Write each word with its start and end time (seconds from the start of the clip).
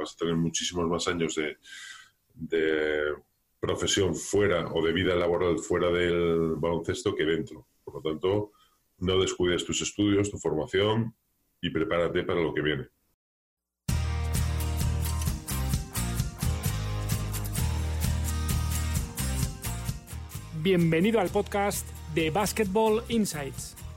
vas 0.00 0.14
a 0.14 0.16
tener 0.16 0.34
muchísimos 0.34 0.88
más 0.88 1.06
años 1.08 1.34
de, 1.36 1.56
profesión 3.60 4.14
fuera 4.16 4.72
o 4.72 4.82
de 4.82 4.90
vida 4.90 5.14
laboral 5.14 5.58
fuera 5.58 5.90
del 5.90 6.54
baloncesto 6.56 7.14
que 7.14 7.24
dentro. 7.24 7.66
Por 7.84 7.96
lo 7.96 8.00
tanto, 8.00 8.52
no 9.00 9.20
descuides 9.20 9.66
tus 9.66 9.82
estudios, 9.82 10.30
tu 10.30 10.38
formación 10.38 11.14
y 11.60 11.68
prepárate 11.68 12.22
para 12.22 12.40
lo 12.40 12.54
que 12.54 12.62
viene. 12.62 12.88
Bienvenido 20.62 21.20
al 21.20 21.28
podcast 21.28 21.86
de 22.14 22.30
Basketball 22.30 23.02
Insights, 23.08 23.76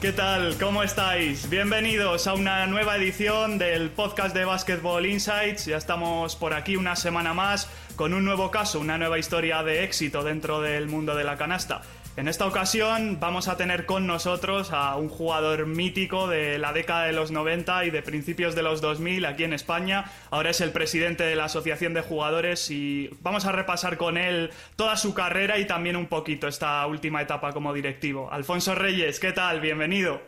¿Qué 0.00 0.12
tal? 0.12 0.56
¿Cómo 0.58 0.84
estáis? 0.84 1.50
Bienvenidos 1.50 2.28
a 2.28 2.34
una 2.34 2.64
nueva 2.68 2.96
edición 2.96 3.58
del 3.58 3.90
podcast 3.90 4.32
de 4.32 4.44
Basketball 4.44 5.04
Insights. 5.04 5.66
Ya 5.66 5.76
estamos 5.76 6.36
por 6.36 6.54
aquí 6.54 6.76
una 6.76 6.94
semana 6.94 7.34
más 7.34 7.68
con 7.96 8.14
un 8.14 8.24
nuevo 8.24 8.52
caso, 8.52 8.78
una 8.78 8.96
nueva 8.96 9.18
historia 9.18 9.64
de 9.64 9.82
éxito 9.82 10.22
dentro 10.22 10.60
del 10.60 10.86
mundo 10.86 11.16
de 11.16 11.24
la 11.24 11.36
canasta. 11.36 11.82
En 12.18 12.26
esta 12.26 12.48
ocasión 12.48 13.20
vamos 13.20 13.46
a 13.46 13.56
tener 13.56 13.86
con 13.86 14.08
nosotros 14.08 14.72
a 14.72 14.96
un 14.96 15.08
jugador 15.08 15.66
mítico 15.66 16.26
de 16.26 16.58
la 16.58 16.72
década 16.72 17.04
de 17.04 17.12
los 17.12 17.30
90 17.30 17.84
y 17.84 17.90
de 17.90 18.02
principios 18.02 18.56
de 18.56 18.64
los 18.64 18.80
2000 18.80 19.24
aquí 19.24 19.44
en 19.44 19.52
España. 19.52 20.10
Ahora 20.32 20.50
es 20.50 20.60
el 20.60 20.72
presidente 20.72 21.22
de 21.22 21.36
la 21.36 21.44
Asociación 21.44 21.94
de 21.94 22.00
Jugadores 22.00 22.72
y 22.72 23.08
vamos 23.20 23.44
a 23.44 23.52
repasar 23.52 23.98
con 23.98 24.18
él 24.18 24.50
toda 24.74 24.96
su 24.96 25.14
carrera 25.14 25.60
y 25.60 25.68
también 25.68 25.94
un 25.94 26.08
poquito 26.08 26.48
esta 26.48 26.84
última 26.88 27.22
etapa 27.22 27.52
como 27.52 27.72
directivo. 27.72 28.28
Alfonso 28.32 28.74
Reyes, 28.74 29.20
¿qué 29.20 29.30
tal? 29.30 29.60
Bienvenido. 29.60 30.20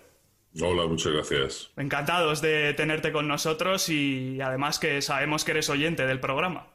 Hola, 0.63 0.87
muchas 0.87 1.13
gracias. 1.13 1.73
Encantados 1.77 2.41
de 2.41 2.73
tenerte 2.75 3.11
con 3.11 3.27
nosotros 3.27 3.89
y 3.89 4.41
además 4.41 4.79
que 4.79 5.03
sabemos 5.03 5.45
que 5.45 5.51
eres 5.51 5.69
oyente 5.69 6.07
del 6.07 6.21
programa. 6.21 6.69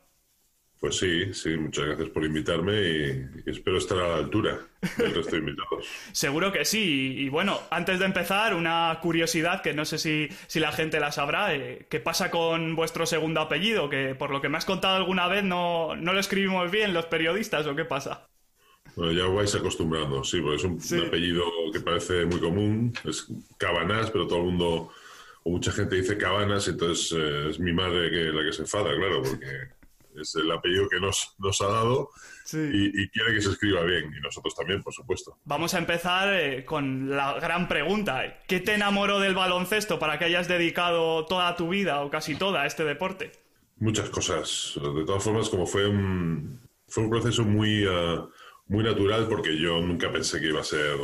Pues 0.86 0.98
sí, 0.98 1.34
sí, 1.34 1.58
muchas 1.58 1.84
gracias 1.88 2.10
por 2.10 2.24
invitarme 2.24 2.80
y, 2.80 3.28
espero 3.48 3.80
estar 3.80 3.98
a 3.98 4.08
la 4.08 4.16
altura 4.18 4.60
del 4.98 5.16
resto 5.16 5.32
de 5.32 5.40
invitados. 5.40 5.88
Seguro 6.12 6.52
que 6.52 6.64
sí. 6.64 7.16
Y, 7.18 7.30
bueno, 7.30 7.60
antes 7.72 7.98
de 7.98 8.06
empezar, 8.06 8.54
una 8.54 9.00
curiosidad 9.02 9.64
que 9.64 9.74
no 9.74 9.84
sé 9.84 9.98
si, 9.98 10.30
si 10.46 10.60
la 10.60 10.72
gente 10.72 11.00
la 11.00 11.12
sabrá. 11.12 11.56
Eh, 11.56 11.88
¿Qué 11.90 12.00
pasa 12.00 12.30
con 12.30 12.76
vuestro 12.76 13.08
segundo 13.08 13.42
apellido? 13.42 13.90
Que 13.90 14.14
por 14.14 14.30
lo 14.30 14.42
que 14.42 14.50
me 14.50 14.60
has 14.60 14.66
contado 14.66 14.96
alguna 14.96 15.28
vez 15.28 15.44
no, 15.44 15.96
no 15.96 16.14
lo 16.14 16.20
escribimos 16.20 16.70
bien 16.70 16.94
los 16.94 17.08
periodistas 17.08 17.66
o 17.66 17.76
qué 17.76 17.86
pasa. 17.86 18.28
Bueno, 18.96 19.12
ya 19.12 19.26
os 19.26 19.34
vais 19.34 19.56
acostumbrando, 19.56 20.24
sí, 20.24 20.40
porque 20.40 20.58
es 20.58 20.64
un, 20.92 21.08
apellido 21.08 21.46
que 21.74 21.80
parece 21.80 22.28
muy 22.28 22.40
común. 22.40 22.94
Es 23.06 23.26
Cabanas, 23.58 24.12
pero 24.12 24.28
todo 24.28 24.38
el 24.38 24.46
mundo 24.46 24.92
o 25.48 25.52
mucha 25.52 25.72
gente 25.72 25.96
dice 25.96 26.18
Cabanas, 26.18 26.68
entonces 26.68 27.12
eh, 27.12 27.50
es 27.50 27.60
mi 27.60 27.72
madre 27.72 28.10
que, 28.10 28.24
la 28.32 28.44
que 28.44 28.52
se 28.52 28.64
enfada, 28.64 28.96
claro, 28.96 29.22
porque 29.22 29.75
es 30.20 30.36
el 30.36 30.52
apellido 30.52 30.88
que 30.90 31.00
nos, 31.00 31.36
nos 31.38 31.62
ha 31.62 31.68
dado 31.68 32.10
y, 32.54 33.10
quiere 33.10 33.34
que 33.34 33.42
se 33.42 33.50
escriba 33.50 33.84
bien, 33.84 34.14
y 34.16 34.22
nosotros 34.22 34.56
también, 34.56 34.84
por 34.84 34.94
supuesto. 34.94 35.38
Vamos 35.46 35.74
a 35.74 35.80
empezar 35.80 36.34
eh, 36.34 36.64
con 36.64 37.10
la 37.10 37.40
gran 37.40 37.68
pregunta. 37.68 38.42
¿Qué 38.48 38.60
te 38.60 38.76
enamoró 38.76 39.20
del 39.20 39.34
baloncesto 39.34 39.98
para 39.98 40.20
que 40.20 40.26
hayas 40.26 40.48
dedicado 40.48 41.26
toda 41.26 41.56
tu 41.56 41.70
vida 41.70 42.02
o 42.02 42.10
casi 42.10 42.36
toda 42.36 42.62
a 42.62 42.66
este 42.68 42.84
deporte? 42.84 43.32
Muchas 43.78 44.10
cosas. 44.10 44.74
De 44.76 45.06
todas 45.06 45.24
formas, 45.24 45.50
como 45.50 45.66
fue 45.66 45.88
un, 45.88 46.62
fue 46.88 47.04
un 47.04 47.10
proceso 47.10 47.44
muy, 47.44 47.84
eh, 47.84 48.20
muy 48.68 48.84
natural, 48.84 49.28
porque 49.28 49.58
yo 49.58 49.82
nunca 49.82 50.12
pensé 50.12 50.40
que 50.40 50.48
iba 50.48 50.62
a 50.62 50.64
ser 50.64 50.96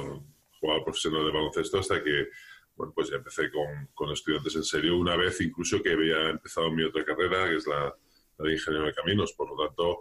jugador 0.60 0.84
profesional 0.84 1.26
de 1.26 1.32
baloncesto 1.32 1.80
hasta 1.80 2.04
que 2.04 2.28
bueno, 2.76 2.94
pues 2.96 3.10
ya 3.10 3.18
empecé 3.18 3.52
con, 3.52 3.90
con 3.94 4.12
estudiantes 4.12 4.56
en 4.56 4.64
serio 4.64 4.98
una 4.98 5.16
vez 5.16 5.42
incluso 5.42 5.82
que 5.84 5.92
había 5.92 6.30
empezado 6.30 6.72
mi 6.72 6.84
otra 6.84 7.04
carrera, 7.04 7.50
que 7.50 7.58
es 7.58 7.68
la, 7.68 7.94
de 8.38 8.54
ingeniero 8.54 8.86
de 8.86 8.94
caminos. 8.94 9.34
Por 9.34 9.50
lo 9.50 9.68
tanto, 9.68 10.00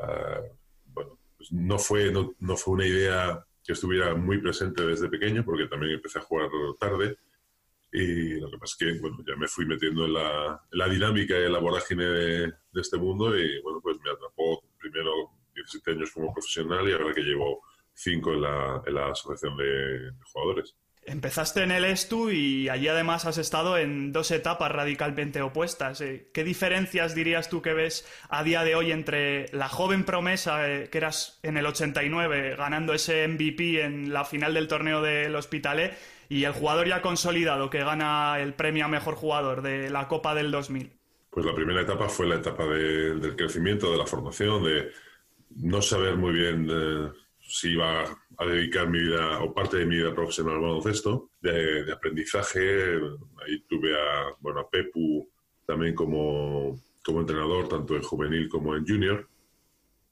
eh, 0.00 0.52
bueno, 0.86 1.18
pues 1.36 1.52
no, 1.52 1.78
fue, 1.78 2.12
no, 2.12 2.56
fue 2.56 2.74
una 2.74 2.86
idea 2.86 3.44
que 3.64 3.72
estuviera 3.72 4.14
muy 4.14 4.38
presente 4.38 4.84
desde 4.84 5.08
pequeño, 5.08 5.44
porque 5.44 5.66
también 5.66 5.92
empecé 5.92 6.18
a 6.18 6.22
jugar 6.22 6.48
tarde. 6.78 7.16
Y 7.92 8.40
lo 8.40 8.50
que 8.50 8.58
pasa 8.58 8.74
es 8.74 8.94
que 8.94 9.00
bueno, 9.00 9.18
ya 9.26 9.36
me 9.36 9.46
fui 9.46 9.66
metiendo 9.66 10.06
en 10.06 10.14
la, 10.14 10.88
dinámica 10.88 11.38
y 11.38 11.44
en 11.44 11.52
la 11.52 11.58
vorágine 11.58 12.04
de, 12.04 12.52
este 12.74 12.96
mundo 12.96 13.36
y 13.38 13.60
bueno, 13.60 13.80
pues 13.82 13.98
me 14.02 14.10
atrapó 14.10 14.64
primero 14.78 15.12
17 15.54 15.90
años 15.90 16.10
como 16.10 16.32
profesional 16.32 16.88
y 16.88 16.92
ahora 16.92 17.12
que 17.12 17.20
llevo 17.20 17.60
5 17.92 18.32
en 18.32 18.40
la, 18.40 18.82
en 18.86 18.94
la 18.94 19.10
asociación 19.10 19.58
de 19.58 20.10
jugadores. 20.32 20.74
Empezaste 21.04 21.64
en 21.64 21.72
el 21.72 21.84
ESTU 21.84 22.30
y 22.30 22.68
allí 22.68 22.86
además 22.86 23.26
has 23.26 23.36
estado 23.36 23.76
en 23.76 24.12
dos 24.12 24.30
etapas 24.30 24.70
radicalmente 24.70 25.42
opuestas. 25.42 26.00
Eh, 26.00 26.28
¿Qué 26.32 26.44
diferencias 26.44 27.16
dirías 27.16 27.48
tú 27.48 27.60
que 27.60 27.74
ves 27.74 28.06
a 28.28 28.44
día 28.44 28.62
de 28.62 28.76
hoy 28.76 28.92
entre 28.92 29.46
la 29.52 29.68
joven 29.68 30.04
promesa 30.04 30.70
eh, 30.70 30.88
que 30.90 30.98
eras 30.98 31.40
en 31.42 31.56
el 31.56 31.66
89 31.66 32.54
ganando 32.56 32.94
ese 32.94 33.26
MVP 33.26 33.82
en 33.82 34.12
la 34.12 34.24
final 34.24 34.54
del 34.54 34.68
torneo 34.68 35.02
del 35.02 35.34
Hospitalet 35.34 35.98
y 36.28 36.44
el 36.44 36.52
jugador 36.52 36.86
ya 36.86 37.02
consolidado 37.02 37.68
que 37.68 37.82
gana 37.82 38.38
el 38.38 38.54
premio 38.54 38.84
a 38.84 38.88
mejor 38.88 39.16
jugador 39.16 39.62
de 39.62 39.90
la 39.90 40.06
Copa 40.06 40.36
del 40.36 40.52
2000? 40.52 40.92
Pues 41.30 41.44
la 41.44 41.54
primera 41.54 41.80
etapa 41.80 42.08
fue 42.08 42.28
la 42.28 42.36
etapa 42.36 42.64
del 42.64 43.34
crecimiento, 43.34 43.90
de 43.90 43.98
la 43.98 44.06
formación, 44.06 44.62
de 44.62 44.92
no 45.56 45.82
saber 45.82 46.16
muy 46.16 46.32
bien 46.32 46.68
eh, 46.70 47.10
si 47.40 47.70
iba 47.70 48.04
a 48.38 48.46
dedicar 48.46 48.88
mi 48.88 49.00
vida 49.00 49.40
o 49.42 49.52
parte 49.52 49.78
de 49.78 49.86
mi 49.86 49.96
vida 49.96 50.14
profesional 50.14 50.54
al 50.54 50.60
baloncesto, 50.60 51.30
de, 51.40 51.90
aprendizaje. 51.92 52.96
Ahí 53.44 53.60
tuve 53.68 53.94
a, 53.94 54.34
bueno, 54.40 54.60
a 54.60 54.70
Pepu 54.70 55.28
también 55.66 55.94
como, 55.94 56.80
como 57.04 57.20
entrenador, 57.20 57.68
tanto 57.68 57.96
en 57.96 58.02
juvenil 58.02 58.48
como 58.48 58.74
en 58.76 58.86
junior. 58.86 59.28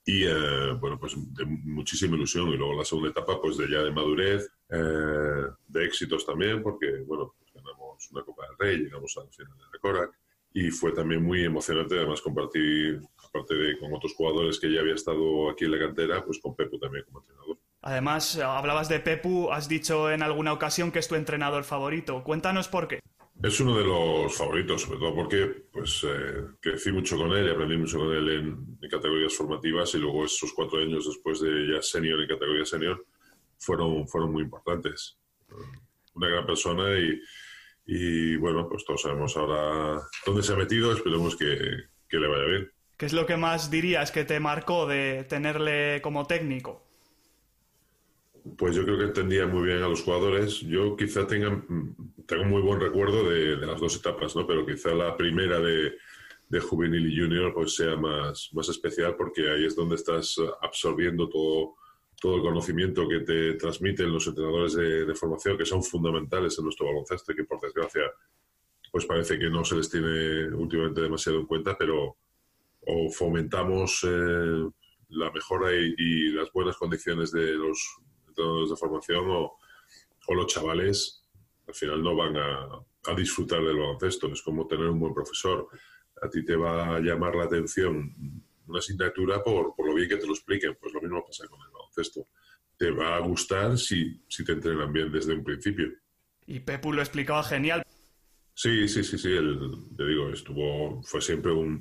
Y 0.04 0.24
eh, 0.24 0.72
bueno, 0.80 0.98
pues 0.98 1.14
de 1.34 1.44
muchísima 1.44 2.16
ilusión. 2.16 2.48
Y 2.48 2.56
luego 2.56 2.74
la 2.74 2.84
segunda 2.84 3.10
etapa, 3.10 3.40
pues 3.40 3.56
de 3.56 3.68
ya 3.70 3.82
de 3.82 3.90
madurez, 3.90 4.50
eh, 4.70 5.46
de 5.68 5.84
éxitos 5.84 6.24
también, 6.26 6.62
porque 6.62 7.02
bueno, 7.06 7.34
pues 7.38 7.52
ganamos 7.52 8.10
una 8.10 8.22
Copa 8.24 8.46
del 8.46 8.58
Rey, 8.58 8.84
llegamos 8.84 9.16
a 9.16 9.24
la 9.24 9.30
final 9.30 9.56
de 9.58 9.64
Recorac. 9.72 10.12
Y 10.52 10.70
fue 10.70 10.90
también 10.92 11.22
muy 11.22 11.44
emocionante, 11.44 11.96
además, 11.96 12.20
compartir 12.20 13.00
aparte 13.24 13.54
de 13.54 13.78
con 13.78 13.94
otros 13.94 14.14
jugadores 14.14 14.58
que 14.58 14.72
ya 14.72 14.80
había 14.80 14.94
estado 14.94 15.48
aquí 15.48 15.64
en 15.64 15.70
la 15.70 15.78
cantera, 15.78 16.24
pues 16.24 16.40
con 16.40 16.56
Pepu 16.56 16.78
también 16.78 17.04
como 17.04 17.20
entrenador. 17.20 17.59
Además, 17.82 18.36
hablabas 18.38 18.88
de 18.88 19.00
Pepu, 19.00 19.50
has 19.50 19.68
dicho 19.68 20.10
en 20.10 20.22
alguna 20.22 20.52
ocasión 20.52 20.92
que 20.92 20.98
es 20.98 21.08
tu 21.08 21.14
entrenador 21.14 21.64
favorito. 21.64 22.22
Cuéntanos 22.22 22.68
por 22.68 22.88
qué. 22.88 23.00
Es 23.42 23.58
uno 23.58 23.78
de 23.78 23.84
los 23.84 24.36
favoritos, 24.36 24.82
sobre 24.82 24.98
todo 24.98 25.14
porque 25.14 25.46
pues, 25.72 26.04
eh, 26.06 26.44
crecí 26.60 26.92
mucho 26.92 27.16
con 27.16 27.32
él 27.32 27.46
y 27.46 27.50
aprendí 27.50 27.78
mucho 27.78 27.98
con 27.98 28.12
él 28.12 28.28
en, 28.28 28.88
categorías 28.90 29.34
formativas 29.34 29.94
y 29.94 29.98
luego 29.98 30.26
esos 30.26 30.52
cuatro 30.52 30.80
años 30.80 31.06
después 31.06 31.40
de 31.40 31.72
ya 31.72 31.80
senior 31.80 32.20
en 32.20 32.28
categoría 32.28 32.66
senior 32.66 33.06
fueron, 33.56 34.06
fueron 34.08 34.32
muy 34.32 34.42
importantes. 34.42 35.18
Una 36.14 36.28
gran 36.28 36.44
persona 36.44 36.98
y, 36.98 37.18
y 37.86 38.36
bueno, 38.36 38.68
pues 38.68 38.84
todos 38.84 39.00
sabemos 39.00 39.36
ahora 39.36 40.02
dónde 40.26 40.42
se 40.42 40.52
ha 40.52 40.56
metido, 40.56 40.92
esperemos 40.92 41.34
que, 41.36 41.56
que 42.08 42.18
le 42.18 42.28
vaya 42.28 42.44
bien. 42.44 42.72
¿Qué 42.98 43.06
es 43.06 43.14
lo 43.14 43.24
que 43.24 43.38
más 43.38 43.70
dirías 43.70 44.10
que 44.10 44.24
te 44.24 44.38
marcó 44.38 44.86
de 44.86 45.24
tenerle 45.24 46.02
como 46.02 46.26
técnico? 46.26 46.89
Pues 48.56 48.74
yo 48.74 48.84
creo 48.84 48.98
que 48.98 49.04
entendía 49.04 49.46
muy 49.46 49.66
bien 49.66 49.82
a 49.82 49.88
los 49.88 50.02
jugadores. 50.02 50.60
Yo 50.60 50.96
quizá 50.96 51.26
tenga, 51.26 51.64
tengo 52.26 52.44
muy 52.44 52.62
buen 52.62 52.80
recuerdo 52.80 53.28
de, 53.28 53.56
las 53.56 53.80
dos 53.80 53.96
etapas, 53.96 54.34
¿no? 54.36 54.46
Pero 54.46 54.64
quizá 54.66 54.94
la 54.94 55.16
primera 55.16 55.60
de, 55.60 55.92
juvenil 56.60 57.12
y 57.12 57.20
junior 57.20 57.54
pues 57.54 57.76
sea 57.76 57.96
más, 57.96 58.50
más 58.52 58.68
especial 58.68 59.14
porque 59.16 59.50
ahí 59.50 59.66
es 59.66 59.76
donde 59.76 59.94
estás 59.94 60.34
absorbiendo 60.60 61.28
todo, 61.28 61.76
todo 62.20 62.36
el 62.36 62.42
conocimiento 62.42 63.08
que 63.08 63.20
te 63.20 63.54
transmiten 63.54 64.12
los 64.12 64.26
entrenadores 64.26 64.74
de, 64.74 65.04
de, 65.04 65.14
formación, 65.14 65.56
que 65.56 65.64
son 65.64 65.82
fundamentales 65.82 66.58
en 66.58 66.64
nuestro 66.64 66.86
baloncesto 66.86 67.32
y 67.32 67.36
que 67.36 67.44
por 67.44 67.60
desgracia 67.60 68.02
pues 68.90 69.06
parece 69.06 69.38
que 69.38 69.48
no 69.48 69.64
se 69.64 69.76
les 69.76 69.88
tiene 69.88 70.52
últimamente 70.54 71.00
demasiado 71.00 71.38
en 71.38 71.46
cuenta, 71.46 71.76
pero 71.78 72.16
o 72.86 73.10
fomentamos 73.10 74.04
eh, 74.04 74.68
la 75.10 75.30
mejora 75.32 75.72
y, 75.74 76.30
las 76.32 76.50
buenas 76.52 76.76
condiciones 76.76 77.32
de 77.32 77.52
los 77.52 78.00
de 78.68 78.76
formación 78.76 79.24
o, 79.28 79.56
los 80.28 80.46
chavales 80.46 81.24
al 81.66 81.74
final 81.74 82.00
no 82.04 82.14
van 82.14 82.36
a, 82.36 82.68
a 83.06 83.14
disfrutar 83.16 83.64
del 83.64 83.76
baloncesto. 83.76 84.28
Es 84.28 84.42
como 84.42 84.68
tener 84.68 84.86
un 84.86 85.00
buen 85.00 85.12
profesor. 85.12 85.66
A 86.22 86.28
ti 86.28 86.44
te 86.44 86.54
va 86.54 86.94
a 86.94 87.00
llamar 87.00 87.34
la 87.34 87.44
atención 87.44 88.14
una 88.68 88.78
asignatura 88.78 89.42
por, 89.42 89.74
por 89.74 89.88
lo 89.88 89.94
bien 89.94 90.08
que 90.08 90.16
te 90.16 90.26
lo 90.26 90.32
expliquen. 90.32 90.76
Pues 90.80 90.94
lo 90.94 91.00
mismo 91.00 91.24
pasa 91.26 91.48
con 91.48 91.60
el 91.60 91.72
baloncesto. 91.72 92.28
Te 92.76 92.90
va 92.92 93.16
a 93.16 93.20
gustar 93.20 93.76
si, 93.76 94.22
si 94.28 94.44
te 94.44 94.52
entrenan 94.52 94.92
bien 94.92 95.10
desde 95.10 95.34
un 95.34 95.42
principio. 95.42 95.88
Y 96.46 96.60
Pepu 96.60 96.92
lo 96.92 97.00
explicaba 97.00 97.42
genial. 97.42 97.82
Sí, 98.54 98.88
sí, 98.88 99.02
sí, 99.02 99.18
sí. 99.18 99.36
Te 99.96 100.06
digo, 100.06 100.30
estuvo, 100.30 101.02
fue 101.02 101.20
siempre 101.20 101.52
un, 101.52 101.80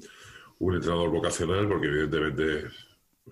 un 0.59 0.75
entrenador 0.75 1.09
vocacional 1.09 1.67
porque 1.67 1.87
evidentemente 1.87 2.69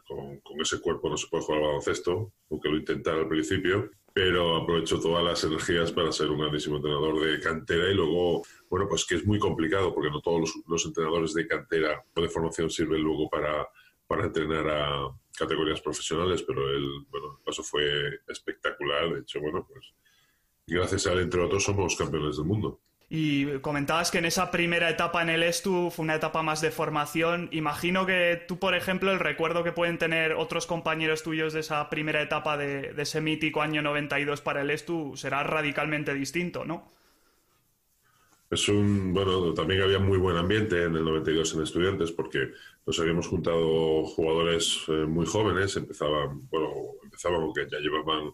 con, 0.05 0.39
con, 0.39 0.61
ese 0.61 0.79
cuerpo 0.81 1.09
no 1.09 1.17
se 1.17 1.27
puede 1.27 1.43
jugar 1.43 1.61
al 1.61 1.67
baloncesto, 1.67 2.33
aunque 2.49 2.69
lo 2.69 2.77
intentara 2.77 3.19
al 3.19 3.27
principio, 3.27 3.89
pero 4.17 4.55
aprovechó 4.55 4.99
todas 4.99 5.23
las 5.23 5.43
energías 5.43 5.91
para 5.91 6.11
ser 6.11 6.31
un 6.31 6.39
grandísimo 6.39 6.77
entrenador 6.77 7.19
de 7.21 7.39
cantera 7.39 7.87
y 7.91 7.93
luego, 7.93 8.41
bueno, 8.67 8.87
pues 8.89 9.05
que 9.05 9.13
es 9.13 9.25
muy 9.27 9.37
complicado 9.37 9.93
porque 9.93 10.09
no 10.09 10.21
todos 10.21 10.55
los, 10.65 10.85
entrenadores 10.87 11.35
de 11.35 11.47
cantera 11.47 12.03
o 12.15 12.21
de 12.21 12.27
formación 12.27 12.69
sirven 12.71 13.01
luego 13.01 13.29
para, 13.29 13.67
para 14.07 14.25
entrenar 14.25 14.67
a 14.69 15.15
categorías 15.37 15.81
profesionales, 15.81 16.41
pero 16.41 16.67
él, 16.67 17.05
bueno, 17.11 17.37
el 17.37 17.43
paso 17.43 17.61
fue 17.61 17.83
espectacular. 18.27 19.13
De 19.13 19.19
hecho, 19.19 19.39
bueno, 19.39 19.67
pues 19.71 19.93
gracias 20.65 21.05
a 21.05 21.13
él, 21.13 21.19
entre 21.19 21.41
otros, 21.41 21.63
somos 21.63 21.95
campeones 21.95 22.37
del 22.37 22.45
mundo. 22.47 22.79
Y 23.09 23.59
comentabas 23.59 24.11
que 24.11 24.17
en 24.17 24.25
esa 24.25 24.51
primera 24.51 24.89
etapa 24.89 25.21
en 25.21 25.29
el 25.29 25.41
ESTU 25.41 25.91
fue 25.91 26.03
una 26.03 26.15
etapa 26.15 26.43
más 26.43 26.59
de 26.59 26.71
formación. 26.71 27.47
Imagino 27.51 28.05
que 28.05 28.43
tú, 28.47 28.59
por 28.59 28.75
ejemplo, 28.75 29.13
el 29.13 29.19
recuerdo 29.19 29.63
que 29.63 29.71
pueden 29.71 29.97
tener 29.97 30.33
otros 30.33 30.67
compañeros 30.67 31.23
tuyos 31.23 31.53
de 31.53 31.61
esa 31.61 31.89
primera 31.89 32.21
etapa 32.21 32.57
de, 32.57 32.93
de 32.93 33.03
ese 33.03 33.21
mítico 33.21 33.61
año 33.61 33.81
92 33.81 34.41
para 34.41 34.61
el 34.61 34.69
ESTU 34.69 35.15
será 35.15 35.43
radicalmente 35.43 36.13
distinto, 36.13 36.65
¿no? 36.65 36.91
Es 38.49 38.69
un, 38.69 39.13
bueno, 39.13 39.53
también 39.53 39.81
había 39.81 39.99
muy 39.99 40.17
buen 40.17 40.37
ambiente 40.37 40.83
en 40.83 40.95
el 40.95 41.03
92 41.03 41.55
en 41.55 41.63
estudiantes 41.63 42.11
porque 42.13 42.51
nos 42.85 42.97
habíamos 42.99 43.27
juntado 43.27 44.05
jugadores 44.05 44.83
eh, 44.87 45.05
muy 45.05 45.25
jóvenes, 45.25 45.75
empezaban, 45.75 46.47
bueno, 46.49 46.71
empezaban 47.03 47.41
aunque 47.41 47.67
ya 47.69 47.79
llevaban 47.79 48.31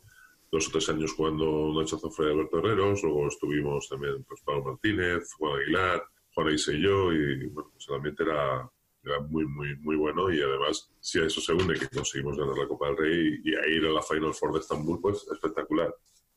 dos 0.54 0.68
o 0.68 0.72
tres 0.72 0.88
años 0.90 1.14
jugando 1.14 1.74
Nacho 1.76 1.98
Zofre 1.98 2.28
y 2.28 2.32
Alberto 2.32 2.60
Herreros, 2.60 3.02
luego 3.02 3.28
estuvimos 3.28 3.90
también 3.90 4.24
pues, 4.24 4.40
Pablo 4.42 4.64
Martínez, 4.64 5.34
Juan 5.34 5.60
Aguilar, 5.60 6.04
Juan 6.36 6.48
Aise 6.50 6.76
y 6.76 6.82
yo, 6.82 7.12
y 7.12 7.48
bueno, 7.48 7.72
pues 7.74 7.88
el 7.90 7.96
ambiente 7.96 8.22
era, 8.22 8.70
era, 9.04 9.20
muy, 9.22 9.48
muy, 9.48 9.76
muy 9.78 9.96
bueno 9.96 10.32
y 10.32 10.40
además, 10.40 10.92
si 11.00 11.20
a 11.20 11.26
eso 11.26 11.42
se 11.42 11.54
une 11.54 11.74
que 11.74 11.90
conseguimos 11.90 12.38
ganar 12.38 12.56
la 12.56 12.68
Copa 12.68 12.88
del 12.88 12.98
Rey 12.98 13.42
y, 13.44 13.56
a 13.56 13.66
ir 13.68 13.84
a 13.84 13.94
la 13.94 14.04
Final 14.04 14.34
Four 14.34 14.54
de 14.54 14.60
Estambul, 14.60 15.02
pues 15.02 15.26
espectacular. 15.32 15.94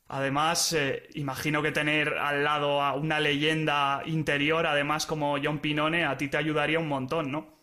Además, 0.09 0.73
eh, 0.73 1.09
imagino 1.15 1.63
que 1.63 1.73
tener 1.73 2.15
al 2.15 2.43
lado 2.43 2.81
a 2.81 2.95
una 2.95 3.21
leyenda 3.21 4.03
interior, 4.07 4.67
además 4.67 5.05
como 5.05 5.37
John 5.43 5.59
Pinone, 5.59 6.07
a 6.07 6.17
ti 6.17 6.29
te 6.29 6.39
ayudaría 6.39 6.79
un 6.79 6.89
montón, 6.89 7.31
¿no? 7.31 7.55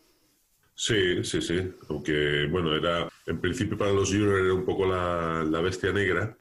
Sí, 0.76 1.24
sí, 1.24 1.42
sí. 1.42 1.72
Aunque, 1.90 2.48
bueno, 2.52 2.76
era 2.76 3.08
en 3.26 3.40
principio 3.40 3.78
para 3.78 3.92
los 3.92 4.10
juniors 4.10 4.44
era 4.44 4.54
un 4.54 4.66
poco 4.66 4.86
la, 4.86 5.44
la 5.44 5.62
bestia 5.62 5.92
negra, 5.92 6.38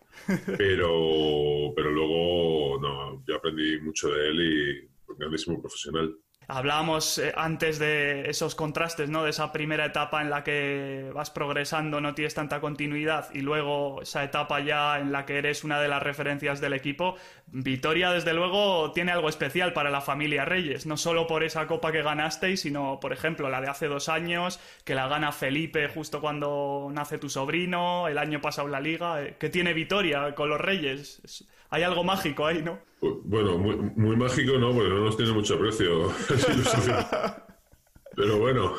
pero, 0.58 1.72
pero 1.74 1.90
luego 1.90 2.78
no, 2.80 3.24
yo 3.26 3.36
aprendí 3.36 3.80
mucho 3.80 4.10
de 4.10 4.28
él 4.28 4.40
y 4.40 5.10
un 5.10 5.18
grandísimo 5.18 5.60
profesional. 5.60 6.16
Hablábamos 6.54 7.16
eh, 7.16 7.32
antes 7.34 7.78
de 7.78 8.28
esos 8.28 8.54
contrastes, 8.54 9.08
¿no? 9.08 9.24
De 9.24 9.30
esa 9.30 9.52
primera 9.52 9.86
etapa 9.86 10.20
en 10.20 10.28
la 10.28 10.44
que 10.44 11.10
vas 11.14 11.30
progresando, 11.30 12.02
no 12.02 12.14
tienes 12.14 12.34
tanta 12.34 12.60
continuidad, 12.60 13.30
y 13.32 13.40
luego 13.40 14.02
esa 14.02 14.22
etapa 14.22 14.60
ya 14.60 14.98
en 14.98 15.12
la 15.12 15.24
que 15.24 15.38
eres 15.38 15.64
una 15.64 15.80
de 15.80 15.88
las 15.88 16.02
referencias 16.02 16.60
del 16.60 16.74
equipo. 16.74 17.16
Vitoria, 17.46 18.10
desde 18.12 18.34
luego, 18.34 18.92
tiene 18.92 19.12
algo 19.12 19.30
especial 19.30 19.72
para 19.72 19.88
la 19.88 20.02
familia 20.02 20.44
Reyes, 20.44 20.84
no 20.84 20.98
solo 20.98 21.26
por 21.26 21.42
esa 21.42 21.66
copa 21.66 21.90
que 21.90 22.02
ganasteis, 22.02 22.60
sino, 22.60 23.00
por 23.00 23.14
ejemplo, 23.14 23.48
la 23.48 23.62
de 23.62 23.68
hace 23.68 23.86
dos 23.86 24.10
años, 24.10 24.60
que 24.84 24.94
la 24.94 25.08
gana 25.08 25.32
Felipe 25.32 25.88
justo 25.88 26.20
cuando 26.20 26.90
nace 26.92 27.16
tu 27.16 27.30
sobrino, 27.30 28.08
el 28.08 28.18
año 28.18 28.42
pasado 28.42 28.68
en 28.68 28.72
la 28.72 28.80
liga. 28.80 29.22
Eh, 29.22 29.36
¿Qué 29.40 29.48
tiene 29.48 29.72
Vitoria 29.72 30.34
con 30.34 30.50
los 30.50 30.60
Reyes? 30.60 31.46
Hay 31.72 31.82
algo 31.84 32.04
mágico 32.04 32.46
ahí, 32.46 32.62
¿no? 32.62 32.78
Bueno, 33.00 33.56
muy, 33.56 33.74
muy 33.76 34.14
mágico 34.14 34.58
no, 34.58 34.74
porque 34.74 34.90
no 34.90 35.00
nos 35.00 35.16
tiene 35.16 35.32
mucho 35.32 35.58
precio. 35.58 36.12
Pero 38.14 38.38
bueno, 38.38 38.74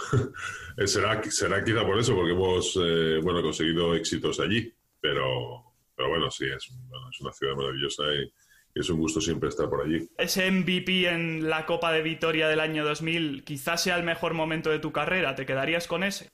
será, 0.85 1.23
será 1.23 1.63
quizá 1.63 1.83
por 1.83 1.97
eso, 1.97 2.13
porque 2.15 2.33
hemos 2.33 2.79
eh, 2.79 3.19
bueno, 3.23 3.41
conseguido 3.41 3.95
éxitos 3.95 4.39
allí. 4.39 4.71
Pero, 5.01 5.73
pero 5.95 6.09
bueno, 6.09 6.29
sí, 6.29 6.45
es, 6.45 6.69
bueno, 6.87 7.09
es 7.09 7.19
una 7.19 7.33
ciudad 7.33 7.55
maravillosa 7.55 8.03
y, 8.13 8.31
y, 8.75 8.79
es 8.79 8.89
un 8.91 8.99
gusto 8.99 9.19
siempre 9.19 9.49
estar 9.49 9.67
por 9.67 9.81
allí. 9.81 10.07
Ese 10.19 10.51
MVP 10.51 11.09
en 11.09 11.49
la 11.49 11.65
Copa 11.65 11.91
de 11.91 12.03
Vitoria 12.03 12.47
del 12.47 12.59
año 12.59 12.85
2000 12.85 13.43
quizás 13.43 13.81
sea 13.81 13.97
el 13.97 14.03
mejor 14.03 14.35
momento 14.35 14.69
de 14.69 14.77
tu 14.77 14.91
carrera. 14.91 15.33
¿Te 15.33 15.47
quedarías 15.47 15.87
con 15.87 16.03
ese? 16.03 16.29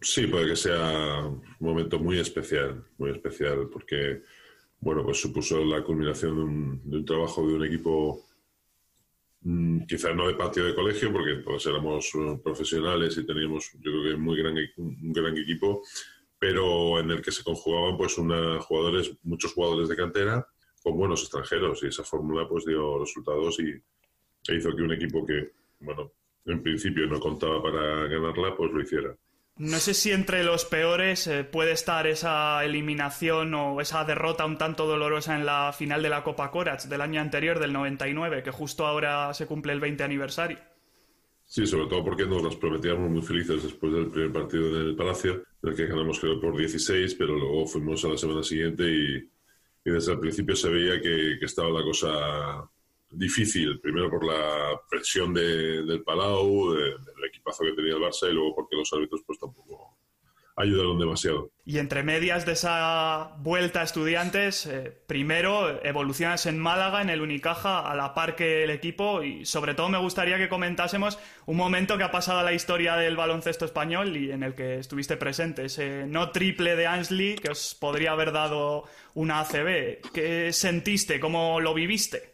Sí, 0.00 0.28
puede 0.28 0.50
que 0.50 0.56
sea 0.56 1.26
un 1.26 1.42
momento 1.58 1.98
muy 1.98 2.20
especial, 2.20 2.84
muy 2.98 3.10
especial, 3.10 3.68
porque 3.72 4.22
bueno, 4.82 5.04
pues 5.04 5.20
supuso 5.20 5.64
la 5.64 5.84
culminación 5.84 6.34
de 6.34 6.42
un, 6.42 6.90
de 6.90 6.96
un 6.98 7.04
trabajo 7.04 7.46
de 7.46 7.54
un 7.54 7.64
equipo 7.64 8.26
mmm, 9.42 9.84
quizás 9.86 10.14
no 10.16 10.26
de 10.26 10.34
patio 10.34 10.64
de 10.64 10.74
colegio, 10.74 11.12
porque 11.12 11.36
todos 11.36 11.64
éramos 11.66 12.12
uh, 12.16 12.42
profesionales 12.42 13.16
y 13.16 13.24
teníamos, 13.24 13.70
yo 13.74 13.92
creo 13.92 14.02
que 14.02 14.16
muy 14.16 14.36
gran, 14.36 14.56
un 14.78 15.12
gran 15.12 15.38
equipo, 15.38 15.82
pero 16.36 16.98
en 16.98 17.12
el 17.12 17.22
que 17.22 17.30
se 17.30 17.44
conjugaban 17.44 17.96
pues 17.96 18.18
una, 18.18 18.60
jugadores, 18.60 19.16
muchos 19.22 19.52
jugadores 19.52 19.88
de 19.88 19.94
cantera 19.94 20.46
con 20.82 20.96
buenos 20.96 21.22
extranjeros 21.22 21.80
y 21.84 21.86
esa 21.86 22.02
fórmula 22.02 22.48
pues 22.48 22.64
dio 22.64 22.98
resultados 22.98 23.60
y 23.60 23.70
e 24.48 24.56
hizo 24.56 24.74
que 24.74 24.82
un 24.82 24.92
equipo 24.92 25.24
que, 25.24 25.52
bueno, 25.78 26.10
en 26.44 26.60
principio 26.60 27.06
no 27.06 27.20
contaba 27.20 27.62
para 27.62 28.08
ganarla, 28.08 28.56
pues 28.56 28.72
lo 28.72 28.82
hiciera. 28.82 29.16
No 29.56 29.78
sé 29.78 29.92
si 29.92 30.10
entre 30.10 30.44
los 30.44 30.64
peores 30.64 31.26
eh, 31.26 31.44
puede 31.44 31.72
estar 31.72 32.06
esa 32.06 32.64
eliminación 32.64 33.54
o 33.54 33.80
esa 33.80 34.04
derrota 34.04 34.46
un 34.46 34.56
tanto 34.56 34.86
dolorosa 34.86 35.36
en 35.36 35.44
la 35.44 35.72
final 35.72 36.02
de 36.02 36.08
la 36.08 36.24
Copa 36.24 36.50
Corach 36.50 36.84
del 36.84 37.02
año 37.02 37.20
anterior, 37.20 37.58
del 37.58 37.72
99, 37.72 38.42
que 38.42 38.50
justo 38.50 38.86
ahora 38.86 39.32
se 39.34 39.46
cumple 39.46 39.74
el 39.74 39.80
20 39.80 40.04
aniversario. 40.04 40.58
Sí, 41.44 41.66
sobre 41.66 41.86
todo 41.86 42.02
porque 42.02 42.24
nos 42.24 42.42
las 42.42 42.56
prometíamos 42.56 43.10
muy 43.10 43.20
felices 43.20 43.62
después 43.62 43.92
del 43.92 44.08
primer 44.08 44.32
partido 44.32 44.68
en 44.80 44.86
el 44.88 44.96
Palacio, 44.96 45.44
en 45.62 45.70
el 45.70 45.76
que 45.76 45.86
ganamos 45.86 46.18
creo 46.18 46.40
por 46.40 46.56
16, 46.56 47.14
pero 47.14 47.36
luego 47.36 47.66
fuimos 47.66 48.02
a 48.06 48.08
la 48.08 48.16
semana 48.16 48.42
siguiente 48.42 48.84
y, 48.84 49.30
desde 49.84 50.12
el 50.12 50.20
principio 50.20 50.56
se 50.56 50.70
veía 50.70 51.00
que 51.00 51.44
estaba 51.44 51.68
la 51.68 51.82
cosa 51.82 52.70
difícil, 53.12 53.80
primero 53.80 54.10
por 54.10 54.24
la 54.24 54.80
presión 54.90 55.32
de, 55.34 55.82
del 55.84 56.02
Palau, 56.02 56.72
de, 56.72 56.82
del 56.82 57.24
equipazo 57.28 57.64
que 57.64 57.72
tenía 57.72 57.94
el 57.94 58.00
Barça 58.00 58.30
y 58.30 58.32
luego 58.32 58.54
porque 58.54 58.76
los 58.76 58.92
árbitros 58.92 59.22
pues 59.26 59.38
tampoco 59.38 59.96
ayudaron 60.56 60.98
demasiado. 60.98 61.50
Y 61.64 61.78
entre 61.78 62.02
medias 62.02 62.44
de 62.44 62.52
esa 62.52 63.34
vuelta 63.38 63.80
a 63.80 63.84
estudiantes, 63.84 64.66
eh, 64.66 64.92
primero 65.06 65.82
evolucionas 65.84 66.46
en 66.46 66.58
Málaga, 66.58 67.02
en 67.02 67.10
el 67.10 67.20
Unicaja, 67.20 67.80
a 67.80 67.94
la 67.94 68.14
par 68.14 68.36
que 68.36 68.64
el 68.64 68.70
equipo 68.70 69.22
y 69.22 69.44
sobre 69.44 69.74
todo 69.74 69.88
me 69.88 69.98
gustaría 69.98 70.38
que 70.38 70.48
comentásemos 70.48 71.18
un 71.46 71.56
momento 71.56 71.96
que 71.96 72.04
ha 72.04 72.10
pasado 72.10 72.40
a 72.40 72.42
la 72.42 72.52
historia 72.52 72.96
del 72.96 73.16
baloncesto 73.16 73.64
español 73.64 74.16
y 74.16 74.30
en 74.30 74.42
el 74.42 74.54
que 74.54 74.78
estuviste 74.78 75.16
presente, 75.16 75.66
ese 75.66 76.06
no 76.06 76.30
triple 76.30 76.76
de 76.76 76.86
Ansley 76.86 77.36
que 77.36 77.50
os 77.50 77.74
podría 77.74 78.12
haber 78.12 78.32
dado 78.32 78.84
una 79.14 79.40
ACB. 79.40 80.00
¿Qué 80.12 80.52
sentiste? 80.52 81.20
¿Cómo 81.20 81.60
lo 81.60 81.74
viviste? 81.74 82.31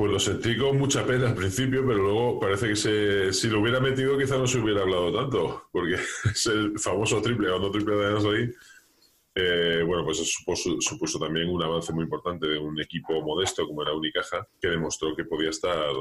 Pues 0.00 0.12
lo 0.12 0.18
sentí 0.18 0.56
con 0.56 0.78
mucha 0.78 1.04
pena 1.04 1.28
al 1.28 1.34
principio, 1.34 1.86
pero 1.86 1.98
luego 1.98 2.40
parece 2.40 2.68
que 2.68 2.76
se, 2.76 3.34
si 3.34 3.50
lo 3.50 3.60
hubiera 3.60 3.80
metido 3.80 4.16
quizá 4.16 4.38
no 4.38 4.46
se 4.46 4.56
hubiera 4.56 4.80
hablado 4.80 5.12
tanto, 5.12 5.68
porque 5.70 5.96
es 6.24 6.46
el 6.46 6.78
famoso 6.78 7.20
triple, 7.20 7.50
cuando 7.50 7.70
triple 7.70 7.96
de 7.96 8.06
ahí. 8.06 8.50
Eh, 9.34 9.82
bueno, 9.86 10.02
pues 10.02 10.20
eso 10.20 10.38
supuso, 10.38 10.80
supuso, 10.80 11.18
también 11.18 11.50
un 11.50 11.62
avance 11.62 11.92
muy 11.92 12.04
importante 12.04 12.46
de 12.46 12.58
un 12.58 12.80
equipo 12.80 13.20
modesto 13.20 13.66
como 13.66 13.82
era 13.82 13.92
Unicaja, 13.92 14.48
que 14.58 14.68
demostró 14.68 15.14
que 15.14 15.26
podía 15.26 15.50
estar 15.50 15.92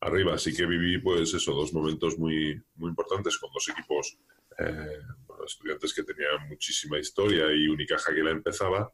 arriba. 0.00 0.34
Así 0.34 0.52
que 0.52 0.66
viví, 0.66 0.98
pues 0.98 1.32
eso, 1.32 1.54
dos 1.54 1.72
momentos 1.72 2.18
muy, 2.18 2.60
muy 2.74 2.88
importantes 2.88 3.38
con 3.38 3.52
dos 3.52 3.68
equipos, 3.68 4.18
eh, 4.58 4.98
estudiantes 5.46 5.94
que 5.94 6.02
tenían 6.02 6.48
muchísima 6.48 6.98
historia 6.98 7.52
y 7.52 7.68
Unicaja 7.68 8.12
que 8.12 8.24
la 8.24 8.32
empezaba 8.32 8.92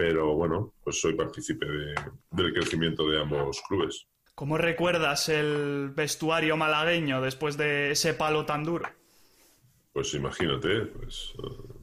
pero 0.00 0.34
bueno, 0.34 0.72
pues 0.82 0.98
soy 0.98 1.12
partícipe 1.12 1.66
de, 1.66 1.94
del 2.30 2.54
crecimiento 2.54 3.06
de 3.06 3.20
ambos 3.20 3.60
clubes. 3.68 4.06
¿Cómo 4.34 4.56
recuerdas 4.56 5.28
el 5.28 5.90
vestuario 5.94 6.56
malagueño 6.56 7.20
después 7.20 7.58
de 7.58 7.90
ese 7.90 8.14
palo 8.14 8.46
tan 8.46 8.64
duro? 8.64 8.88
Pues 9.92 10.14
imagínate, 10.14 10.86
pues, 10.86 11.34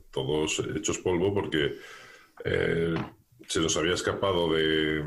todos 0.10 0.64
hechos 0.76 0.98
polvo 0.98 1.32
porque 1.32 1.76
eh, 2.44 2.96
se 3.48 3.60
nos 3.60 3.78
había 3.78 3.94
escapado 3.94 4.52
de, 4.52 5.04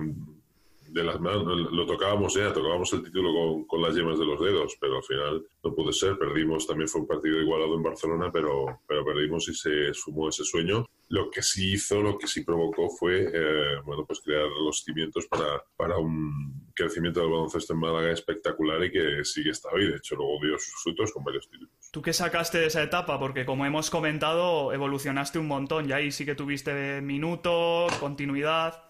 de 0.92 1.04
las 1.04 1.20
manos, 1.20 1.44
lo 1.72 1.86
tocábamos 1.86 2.34
ya, 2.34 2.52
tocábamos 2.52 2.92
el 2.92 3.02
título 3.02 3.32
con, 3.32 3.64
con, 3.66 3.82
las 3.82 3.94
yemas 3.94 4.18
de 4.18 4.24
los 4.24 4.40
dedos, 4.40 4.76
pero 4.80 4.96
al 4.96 5.04
final 5.04 5.46
no 5.62 5.74
pudo 5.74 5.92
ser, 5.92 6.18
perdimos, 6.18 6.66
también 6.66 6.88
fue 6.88 7.02
un 7.02 7.06
partido 7.06 7.40
igualado 7.40 7.74
en 7.74 7.82
Barcelona, 7.82 8.30
pero, 8.32 8.80
pero 8.86 9.04
perdimos 9.04 9.48
y 9.48 9.54
se 9.54 9.94
sumó 9.94 10.28
ese 10.28 10.44
sueño. 10.44 10.86
Lo 11.08 11.30
que 11.30 11.42
sí 11.42 11.72
hizo, 11.72 12.02
lo 12.02 12.18
que 12.18 12.26
sí 12.26 12.44
provocó 12.44 12.88
fue, 12.90 13.30
eh, 13.32 13.80
bueno, 13.84 14.04
pues 14.06 14.20
crear 14.20 14.48
los 14.48 14.82
cimientos 14.82 15.26
para, 15.26 15.62
para 15.76 15.98
un 15.98 16.70
crecimiento 16.74 17.20
del 17.20 17.30
baloncesto 17.30 17.72
en 17.72 17.80
Málaga 17.80 18.10
espectacular 18.12 18.82
y 18.84 18.90
que 18.90 19.24
sigue 19.24 19.50
estado 19.50 19.76
ahí, 19.76 19.86
de 19.86 19.96
hecho 19.96 20.16
luego 20.16 20.38
dio 20.42 20.58
sus 20.58 20.74
frutos 20.82 21.12
con 21.12 21.24
varios 21.24 21.48
títulos. 21.48 21.72
¿Tú 21.92 22.02
qué 22.02 22.12
sacaste 22.12 22.58
de 22.58 22.66
esa 22.66 22.82
etapa? 22.82 23.18
Porque 23.18 23.44
como 23.44 23.66
hemos 23.66 23.90
comentado, 23.90 24.72
evolucionaste 24.72 25.38
un 25.38 25.48
montón 25.48 25.88
y 25.88 25.92
ahí 25.92 26.10
sí 26.10 26.24
que 26.24 26.34
tuviste 26.34 27.00
minutos, 27.00 27.92
continuidad. 27.94 28.89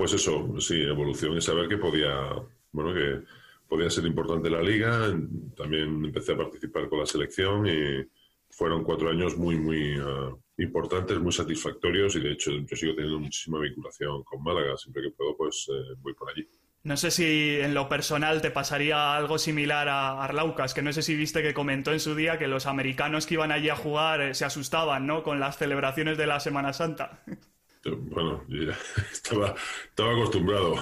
Pues 0.00 0.14
eso, 0.14 0.58
sí, 0.60 0.80
evolución 0.80 1.36
y 1.36 1.42
saber 1.42 1.68
que 1.68 1.76
podía, 1.76 2.32
bueno, 2.72 2.94
que 2.94 3.20
podía 3.68 3.90
ser 3.90 4.06
importante 4.06 4.48
la 4.48 4.62
liga. 4.62 5.14
También 5.54 6.02
empecé 6.02 6.32
a 6.32 6.38
participar 6.38 6.88
con 6.88 7.00
la 7.00 7.04
selección 7.04 7.66
y 7.66 8.08
fueron 8.48 8.82
cuatro 8.82 9.10
años 9.10 9.36
muy, 9.36 9.58
muy 9.58 10.00
uh, 10.00 10.40
importantes, 10.56 11.20
muy 11.20 11.32
satisfactorios 11.32 12.16
y 12.16 12.20
de 12.20 12.32
hecho 12.32 12.50
yo 12.50 12.76
sigo 12.76 12.94
teniendo 12.94 13.20
muchísima 13.20 13.60
vinculación 13.60 14.24
con 14.24 14.42
Málaga. 14.42 14.74
Siempre 14.78 15.02
que 15.02 15.10
puedo, 15.10 15.36
pues 15.36 15.66
eh, 15.68 15.94
voy 15.98 16.14
por 16.14 16.30
allí. 16.30 16.48
No 16.82 16.96
sé 16.96 17.10
si 17.10 17.60
en 17.60 17.74
lo 17.74 17.86
personal 17.90 18.40
te 18.40 18.50
pasaría 18.50 19.14
algo 19.14 19.36
similar 19.36 19.86
a 19.90 20.24
Arlaucas, 20.24 20.72
que 20.72 20.80
no 20.80 20.94
sé 20.94 21.02
si 21.02 21.14
viste 21.14 21.42
que 21.42 21.52
comentó 21.52 21.92
en 21.92 22.00
su 22.00 22.14
día 22.14 22.38
que 22.38 22.48
los 22.48 22.64
americanos 22.64 23.26
que 23.26 23.34
iban 23.34 23.52
allí 23.52 23.68
a 23.68 23.76
jugar 23.76 24.22
eh, 24.22 24.34
se 24.34 24.46
asustaban, 24.46 25.06
¿no? 25.06 25.22
Con 25.22 25.40
las 25.40 25.58
celebraciones 25.58 26.16
de 26.16 26.26
la 26.26 26.40
Semana 26.40 26.72
Santa. 26.72 27.22
Bueno, 27.84 28.44
ya 28.48 28.76
estaba, 29.12 29.54
estaba 29.88 30.12
acostumbrado. 30.12 30.74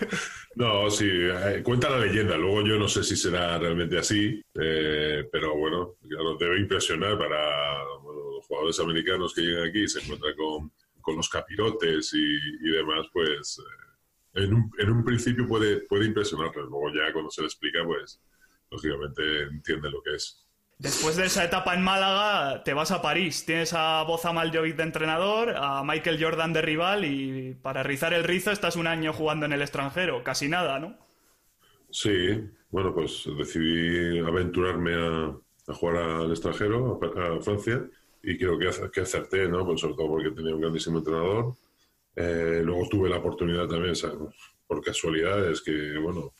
no, 0.56 0.90
sí, 0.90 1.08
eh, 1.08 1.62
cuenta 1.62 1.88
la 1.88 1.98
leyenda. 1.98 2.36
Luego 2.36 2.62
yo 2.66 2.78
no 2.78 2.88
sé 2.88 3.02
si 3.02 3.16
será 3.16 3.58
realmente 3.58 3.98
así, 3.98 4.42
eh, 4.54 5.26
pero 5.32 5.56
bueno, 5.56 5.96
claro, 6.06 6.36
debe 6.36 6.60
impresionar 6.60 7.16
para 7.16 7.82
los 7.84 8.46
jugadores 8.46 8.78
americanos 8.80 9.34
que 9.34 9.42
llegan 9.42 9.68
aquí 9.68 9.84
y 9.84 9.88
se 9.88 10.00
encuentran 10.00 10.34
con, 10.36 10.72
con 11.00 11.16
los 11.16 11.28
capirotes 11.28 12.12
y, 12.12 12.70
demás, 12.70 13.06
pues 13.12 13.58
eh, 13.58 14.42
en, 14.42 14.54
un, 14.54 14.70
en, 14.78 14.90
un, 14.90 15.04
principio 15.04 15.46
puede, 15.46 15.80
puede 15.80 16.06
impresionarles. 16.06 16.66
Luego 16.66 16.90
ya 16.90 17.10
cuando 17.12 17.30
se 17.30 17.40
le 17.40 17.46
explica, 17.46 17.82
pues 17.84 18.20
lógicamente 18.70 19.44
entiende 19.44 19.90
lo 19.90 20.02
que 20.02 20.14
es. 20.16 20.43
Después 20.78 21.16
de 21.16 21.26
esa 21.26 21.44
etapa 21.44 21.74
en 21.74 21.82
Málaga, 21.82 22.64
te 22.64 22.74
vas 22.74 22.90
a 22.90 23.00
París. 23.00 23.46
Tienes 23.46 23.72
a 23.74 24.02
Boza 24.02 24.32
Maljovic 24.32 24.76
de 24.76 24.82
entrenador, 24.82 25.54
a 25.56 25.82
Michael 25.84 26.22
Jordan 26.22 26.52
de 26.52 26.62
rival 26.62 27.04
y 27.04 27.54
para 27.62 27.82
rizar 27.82 28.12
el 28.12 28.24
rizo 28.24 28.50
estás 28.50 28.76
un 28.76 28.86
año 28.86 29.12
jugando 29.12 29.46
en 29.46 29.52
el 29.52 29.62
extranjero. 29.62 30.24
Casi 30.24 30.48
nada, 30.48 30.78
¿no? 30.80 30.96
Sí, 31.90 32.40
bueno, 32.70 32.92
pues 32.92 33.24
decidí 33.38 34.18
aventurarme 34.18 34.94
a, 34.94 35.72
jugar 35.74 35.96
al 35.96 36.30
extranjero, 36.30 37.00
a, 37.02 37.40
Francia, 37.40 37.88
y 38.22 38.36
creo 38.36 38.58
que, 38.58 38.68
que 38.92 39.00
acerté, 39.02 39.46
¿no? 39.48 39.64
Pues 39.64 39.80
sobre 39.80 39.94
todo 39.94 40.08
porque 40.08 40.32
tenía 40.32 40.54
un 40.54 40.60
grandísimo 40.60 40.98
entrenador. 40.98 41.54
Eh, 42.16 42.62
luego 42.64 42.88
tuve 42.88 43.08
la 43.08 43.18
oportunidad 43.18 43.68
también, 43.68 43.94
por 44.66 44.82
casualidad, 44.82 45.48
es 45.48 45.62
que, 45.62 45.96
bueno, 45.98 46.32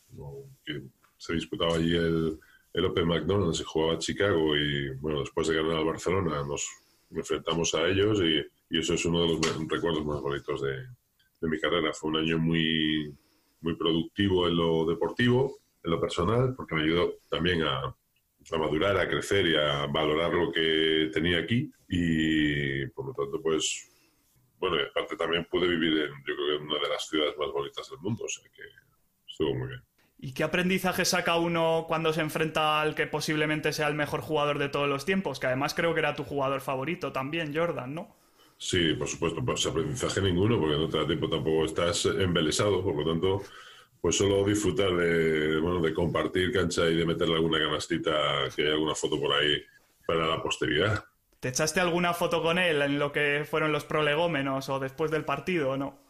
que 0.64 0.82
se 1.16 1.34
disputaba 1.34 1.76
allí 1.76 1.94
el 1.94 2.38
el 2.74 2.84
Open 2.84 3.06
McDonald's 3.06 3.58
se 3.58 3.64
jugaba 3.64 3.94
a 3.94 3.98
Chicago 3.98 4.56
y 4.56 4.90
bueno, 4.96 5.20
después 5.20 5.46
de 5.46 5.54
ganar 5.54 5.76
al 5.76 5.84
Barcelona 5.84 6.44
nos 6.44 6.68
enfrentamos 7.10 7.72
a 7.74 7.86
ellos 7.86 8.20
y, 8.20 8.44
eso 8.76 8.94
es 8.94 9.04
uno 9.04 9.22
de 9.22 9.28
los 9.28 9.68
recuerdos 9.68 10.04
más 10.04 10.20
bonitos 10.20 10.60
de, 10.60 10.84
mi 11.42 11.60
carrera. 11.60 11.92
Fue 11.92 12.10
un 12.10 12.16
año 12.16 12.38
muy, 12.38 13.14
muy 13.60 13.76
productivo 13.76 14.48
en 14.48 14.56
lo 14.56 14.84
deportivo, 14.84 15.58
en 15.84 15.92
lo 15.92 16.00
personal, 16.00 16.54
porque 16.56 16.74
me 16.74 16.82
ayudó 16.82 17.18
también 17.30 17.62
a, 17.62 17.82
a 17.84 18.58
madurar, 18.58 18.96
a 18.96 19.08
crecer 19.08 19.46
y 19.46 19.54
a 19.54 19.86
valorar 19.86 20.34
lo 20.34 20.50
que 20.50 21.10
tenía 21.12 21.38
aquí 21.38 21.70
y 21.88 22.86
por 22.88 23.06
lo 23.06 23.12
tanto 23.12 23.40
pues 23.40 23.90
bueno, 24.58 24.76
y 24.80 24.88
aparte 24.88 25.16
también 25.16 25.46
pude 25.48 25.68
vivir 25.68 25.92
en, 25.98 26.10
yo 26.26 26.34
creo 26.34 26.46
que 26.48 26.54
en 26.56 26.62
una 26.62 26.80
de 26.80 26.88
las 26.88 27.06
ciudades 27.06 27.36
más 27.38 27.52
bonitas 27.52 27.88
del 27.90 28.00
mundo, 28.00 28.24
o 28.24 28.28
sea 28.28 28.44
que 28.50 28.62
estuvo 29.28 29.54
muy 29.54 29.68
bien. 29.68 29.82
¿Y 30.24 30.32
qué 30.32 30.42
aprendizaje 30.42 31.04
saca 31.04 31.36
uno 31.36 31.84
cuando 31.86 32.10
se 32.14 32.22
enfrenta 32.22 32.80
al 32.80 32.94
que 32.94 33.06
posiblemente 33.06 33.74
sea 33.74 33.88
el 33.88 33.94
mejor 33.94 34.22
jugador 34.22 34.58
de 34.58 34.70
todos 34.70 34.88
los 34.88 35.04
tiempos? 35.04 35.38
Que 35.38 35.48
además 35.48 35.74
creo 35.74 35.92
que 35.92 36.00
era 36.00 36.16
tu 36.16 36.24
jugador 36.24 36.62
favorito 36.62 37.12
también, 37.12 37.54
Jordan, 37.54 37.94
¿no? 37.94 38.16
Sí, 38.56 38.94
por 38.94 39.06
supuesto, 39.06 39.44
pues 39.44 39.66
aprendizaje 39.66 40.22
ninguno, 40.22 40.58
porque 40.58 40.78
no 40.78 40.88
te 40.88 40.96
da 40.96 41.06
tiempo 41.06 41.28
tampoco 41.28 41.66
estás 41.66 42.06
embelesado, 42.06 42.82
por 42.82 42.96
lo 42.96 43.04
tanto, 43.04 43.42
pues 44.00 44.16
solo 44.16 44.42
disfrutar 44.46 44.96
de, 44.96 45.60
bueno, 45.60 45.82
de 45.82 45.92
compartir 45.92 46.50
cancha 46.52 46.88
y 46.88 46.96
de 46.96 47.04
meterle 47.04 47.34
alguna 47.34 47.58
canastita, 47.58 48.48
que 48.56 48.62
hay 48.62 48.72
alguna 48.72 48.94
foto 48.94 49.20
por 49.20 49.30
ahí 49.30 49.62
para 50.06 50.26
la 50.26 50.42
posteridad. 50.42 51.04
¿Te 51.38 51.50
echaste 51.50 51.80
alguna 51.80 52.14
foto 52.14 52.42
con 52.42 52.56
él 52.56 52.80
en 52.80 52.98
lo 52.98 53.12
que 53.12 53.44
fueron 53.46 53.72
los 53.72 53.84
prolegómenos 53.84 54.70
o 54.70 54.80
después 54.80 55.10
del 55.10 55.26
partido 55.26 55.72
o 55.72 55.76
no? 55.76 56.03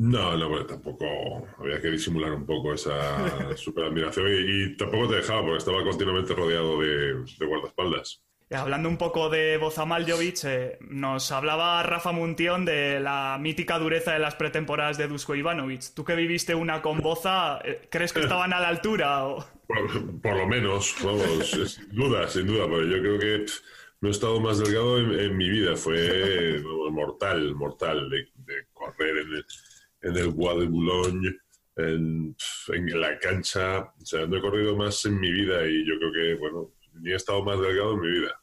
No, 0.00 0.34
no, 0.34 0.50
pero 0.50 0.64
tampoco 0.64 1.46
había 1.58 1.78
que 1.78 1.90
disimular 1.90 2.32
un 2.32 2.46
poco 2.46 2.72
esa 2.72 3.54
super 3.56 3.84
admiración 3.84 4.28
y, 4.30 4.74
tampoco 4.74 5.08
te 5.10 5.16
dejaba 5.16 5.42
porque 5.42 5.58
estaba 5.58 5.84
continuamente 5.84 6.32
rodeado 6.32 6.80
de, 6.80 7.22
guardaespaldas. 7.38 8.22
hablando 8.50 8.88
un 8.88 8.96
poco 8.96 9.28
de 9.28 9.58
Bozamal 9.58 10.10
Jovic, 10.10 10.44
eh, 10.44 10.78
nos 10.88 11.30
hablaba 11.32 11.82
Rafa 11.82 12.12
Muntión 12.12 12.64
de 12.64 12.98
la 12.98 13.36
mítica 13.38 13.78
dureza 13.78 14.14
de 14.14 14.20
las 14.20 14.36
pretemporadas 14.36 14.96
de 14.96 15.06
Dusko 15.06 15.34
Ivanovic. 15.34 15.92
Tú 15.92 16.02
que 16.02 16.14
viviste 16.14 16.54
una 16.54 16.80
con 16.80 17.00
Boza, 17.00 17.60
eh, 17.62 17.86
¿crees 17.90 18.14
que 18.14 18.20
estaban 18.20 18.54
a 18.54 18.60
la 18.60 18.68
altura? 18.68 19.22
Por, 19.66 20.34
lo 20.34 20.46
menos, 20.46 20.96
vamos, 21.04 21.50
sin 21.74 21.90
duda, 21.90 22.26
sin 22.26 22.46
duda, 22.46 22.64
pero 22.64 22.86
yo 22.86 23.00
creo 23.00 23.18
que 23.18 23.44
no 24.00 24.08
he 24.08 24.12
estado 24.12 24.40
más 24.40 24.60
delgado 24.60 24.98
en, 24.98 25.36
mi 25.36 25.50
vida. 25.50 25.76
Fue 25.76 26.58
mortal, 26.90 27.54
mortal 27.54 28.08
de, 28.08 28.28
de 28.46 28.64
correr 28.72 29.18
en 29.18 29.34
el 29.34 29.44
en 30.02 30.16
el 30.16 30.28
Bois 30.28 30.58
de 30.58 30.66
Boulogne, 30.66 31.36
en, 31.76 32.36
la 33.00 33.18
cancha. 33.18 33.80
O 33.80 34.04
sea, 34.04 34.26
no 34.26 34.36
he 34.36 34.40
corrido 34.40 34.76
más 34.76 35.04
en 35.06 35.18
mi 35.18 35.30
vida 35.30 35.66
y 35.66 35.86
yo 35.86 35.98
creo 35.98 36.12
que, 36.12 36.34
bueno, 36.34 36.72
ni 36.94 37.12
he 37.12 37.16
estado 37.16 37.42
más 37.42 37.60
delgado 37.60 37.94
en 37.94 38.00
mi 38.00 38.10
vida. 38.10 38.40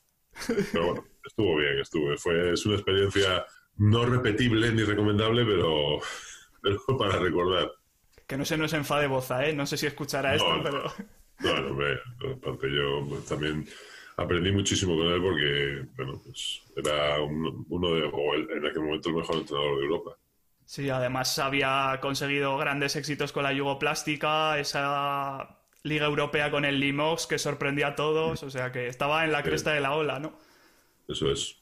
Pero 0.72 0.86
bueno, 0.86 1.06
estuvo 1.26 1.58
bien, 1.58 1.80
estuvo. 1.80 2.18
Fue, 2.18 2.54
es 2.54 2.66
una 2.66 2.76
experiencia 2.76 3.46
no 3.78 4.06
repetible 4.06 4.72
ni 4.72 4.84
recomendable, 4.84 5.46
pero, 5.46 6.00
pero 6.62 6.98
para 6.98 7.20
recordar. 7.20 7.72
Que 8.26 8.38
no 8.38 8.46
se 8.46 8.58
nos 8.58 8.74
enfade 8.74 9.08
Boza, 9.08 9.48
¿eh? 9.48 9.54
No 9.54 9.66
sé 9.66 9.78
si 9.78 9.88
escuchará 9.88 10.36
esto, 10.36 10.60
pero... 10.64 10.84
No, 11.40 11.62
no, 11.62 12.34
aparte 12.34 12.68
yo 12.72 13.08
también 13.30 13.66
aprendí 14.18 14.52
muchísimo 14.52 14.98
con 14.98 15.06
él 15.08 15.22
porque, 15.22 15.86
bueno, 15.96 16.20
pues 16.26 16.64
era 16.76 17.22
uno 17.22 17.94
de, 17.94 18.10
o 18.12 18.34
en 18.34 18.66
aquel 18.66 18.82
momento 18.82 19.10
el 19.10 19.16
mejor 19.16 19.36
entrenador 19.36 19.78
de 19.78 19.86
Europa. 19.86 20.18
Sí, 20.68 20.90
además 20.90 21.40
había 21.40 21.98
conseguido 22.02 22.58
grandes 22.58 22.98
éxitos 22.98 23.32
con 23.32 23.44
la 23.44 23.54
Yugoplástica, 23.54 24.60
esa 24.60 25.60
Liga 25.84 26.06
Europea 26.06 26.52
con 26.52 26.66
el 26.66 26.82
Limox 26.82 27.26
que 27.26 27.40
sorprendía 27.40 27.88
a 27.88 27.96
todos, 27.96 28.44
o 28.44 28.50
sea 28.50 28.74
que 28.74 28.88
estaba 28.88 29.24
en 29.24 29.32
la 29.32 29.44
cresta 29.44 29.72
de 29.72 29.80
la 29.80 29.94
ola, 29.94 30.20
¿no? 30.20 30.38
Eso 31.08 31.32
es. 31.32 31.56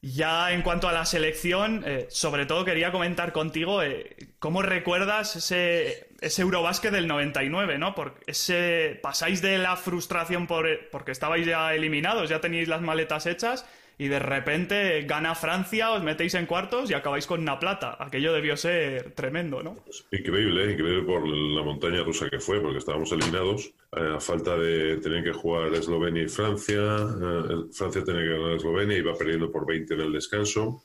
Ya 0.00 0.52
en 0.52 0.62
cuanto 0.62 0.88
a 0.88 0.92
la 0.92 1.04
selección, 1.04 1.82
eh, 1.84 2.06
sobre 2.08 2.46
todo 2.46 2.64
quería 2.64 2.92
comentar 2.92 3.32
contigo 3.32 3.82
eh, 3.82 4.16
cómo 4.38 4.62
recuerdas 4.62 5.34
ese, 5.34 6.14
ese 6.20 6.42
Eurobásquet 6.42 6.92
del 6.92 7.08
99, 7.08 7.78
¿no? 7.78 7.96
Porque 7.96 8.20
ese, 8.28 9.00
pasáis 9.02 9.42
de 9.42 9.58
la 9.58 9.76
frustración 9.76 10.46
por, 10.46 10.68
porque 10.90 11.10
estabais 11.10 11.44
ya 11.44 11.74
eliminados, 11.74 12.30
ya 12.30 12.40
teníais 12.40 12.68
las 12.68 12.80
maletas 12.80 13.26
hechas 13.26 13.66
y 13.98 14.08
de 14.08 14.18
repente 14.18 15.02
gana 15.02 15.34
Francia, 15.34 15.92
os 15.92 16.02
metéis 16.02 16.34
en 16.34 16.46
cuartos 16.46 16.90
y 16.90 16.94
acabáis 16.94 17.26
con 17.26 17.40
una 17.40 17.58
plata. 17.58 17.96
Aquello 18.00 18.32
debió 18.32 18.56
ser 18.56 19.12
tremendo, 19.12 19.62
¿no? 19.62 19.76
Increíble, 20.10 20.72
increíble 20.72 21.02
por 21.02 21.26
la 21.26 21.62
montaña 21.62 22.02
rusa 22.02 22.28
que 22.28 22.40
fue, 22.40 22.60
porque 22.60 22.78
estábamos 22.78 23.12
eliminados. 23.12 23.72
Eh, 23.96 24.14
a 24.16 24.20
falta 24.20 24.56
de 24.56 24.96
tener 24.98 25.22
que 25.22 25.32
jugar 25.32 25.72
Eslovenia 25.74 26.22
y 26.22 26.28
Francia, 26.28 26.80
eh, 26.80 27.64
Francia 27.72 28.02
tenía 28.02 28.22
que 28.22 28.28
ganar 28.28 28.50
a 28.52 28.56
Eslovenia, 28.56 28.98
iba 28.98 29.14
perdiendo 29.14 29.50
por 29.50 29.66
20 29.66 29.94
en 29.94 30.00
el 30.00 30.12
descanso. 30.12 30.82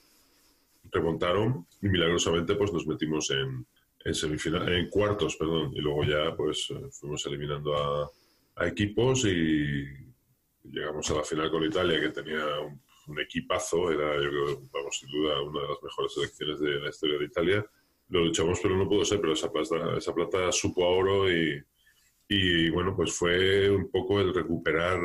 Remontaron 0.91 1.65
y 1.81 1.87
milagrosamente 1.89 2.55
pues 2.55 2.71
nos 2.71 2.87
metimos 2.87 3.29
en, 3.31 3.65
en 4.05 4.13
semifinal, 4.13 4.71
en 4.71 4.89
cuartos, 4.89 5.35
perdón, 5.35 5.71
y 5.73 5.81
luego 5.81 6.03
ya 6.03 6.35
pues 6.35 6.67
eh, 6.69 6.89
fuimos 6.91 7.25
eliminando 7.25 7.75
a, 7.75 8.09
a 8.57 8.67
equipos 8.67 9.25
y 9.25 9.85
llegamos 10.63 11.09
a 11.09 11.15
la 11.15 11.23
final 11.23 11.49
con 11.49 11.63
Italia 11.63 11.99
que 11.99 12.09
tenía 12.09 12.43
un 12.59 12.79
un 13.07 13.19
equipazo, 13.19 13.91
era 13.91 14.15
yo 14.15 14.29
creo, 14.29 14.61
vamos, 14.71 14.97
sin 14.97 15.09
duda, 15.09 15.41
una 15.41 15.61
de 15.61 15.67
las 15.69 15.83
mejores 15.83 16.13
selecciones 16.13 16.59
de 16.59 16.79
la 16.79 16.89
historia 16.89 17.17
de 17.17 17.25
Italia. 17.25 17.65
Lo 18.09 18.25
luchamos, 18.25 18.59
pero 18.61 18.77
no 18.77 18.87
pudo 18.87 19.03
ser, 19.03 19.19
pero 19.19 19.33
esa 19.33 19.51
plata, 19.51 19.97
esa 19.97 20.13
plata 20.13 20.51
supo 20.51 20.85
a 20.85 20.89
oro 20.89 21.31
y, 21.31 21.61
y 22.29 22.69
bueno, 22.69 22.95
pues 22.95 23.13
fue 23.13 23.69
un 23.69 23.89
poco 23.89 24.19
el 24.19 24.33
recuperar 24.33 24.99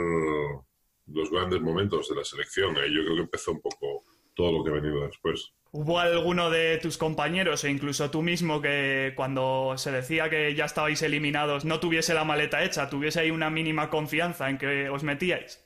los 1.06 1.30
grandes 1.30 1.60
momentos 1.60 2.08
de 2.08 2.16
la 2.16 2.24
selección. 2.24 2.76
Ahí 2.76 2.94
yo 2.94 3.02
creo 3.02 3.16
que 3.16 3.22
empezó 3.22 3.52
un 3.52 3.60
poco 3.60 4.04
todo 4.34 4.52
lo 4.52 4.64
que 4.64 4.70
ha 4.70 4.74
venido 4.74 5.06
después. 5.06 5.52
¿Hubo 5.74 5.98
alguno 5.98 6.50
de 6.50 6.78
tus 6.78 6.98
compañeros 6.98 7.64
e 7.64 7.70
incluso 7.70 8.10
tú 8.10 8.22
mismo 8.22 8.60
que 8.60 9.14
cuando 9.16 9.74
se 9.78 9.90
decía 9.90 10.28
que 10.28 10.54
ya 10.54 10.66
estabais 10.66 11.00
eliminados 11.00 11.64
no 11.64 11.80
tuviese 11.80 12.12
la 12.12 12.24
maleta 12.24 12.62
hecha, 12.62 12.90
tuviese 12.90 13.20
ahí 13.20 13.30
una 13.30 13.48
mínima 13.48 13.88
confianza 13.88 14.50
en 14.50 14.58
que 14.58 14.90
os 14.90 15.02
metíais? 15.02 15.61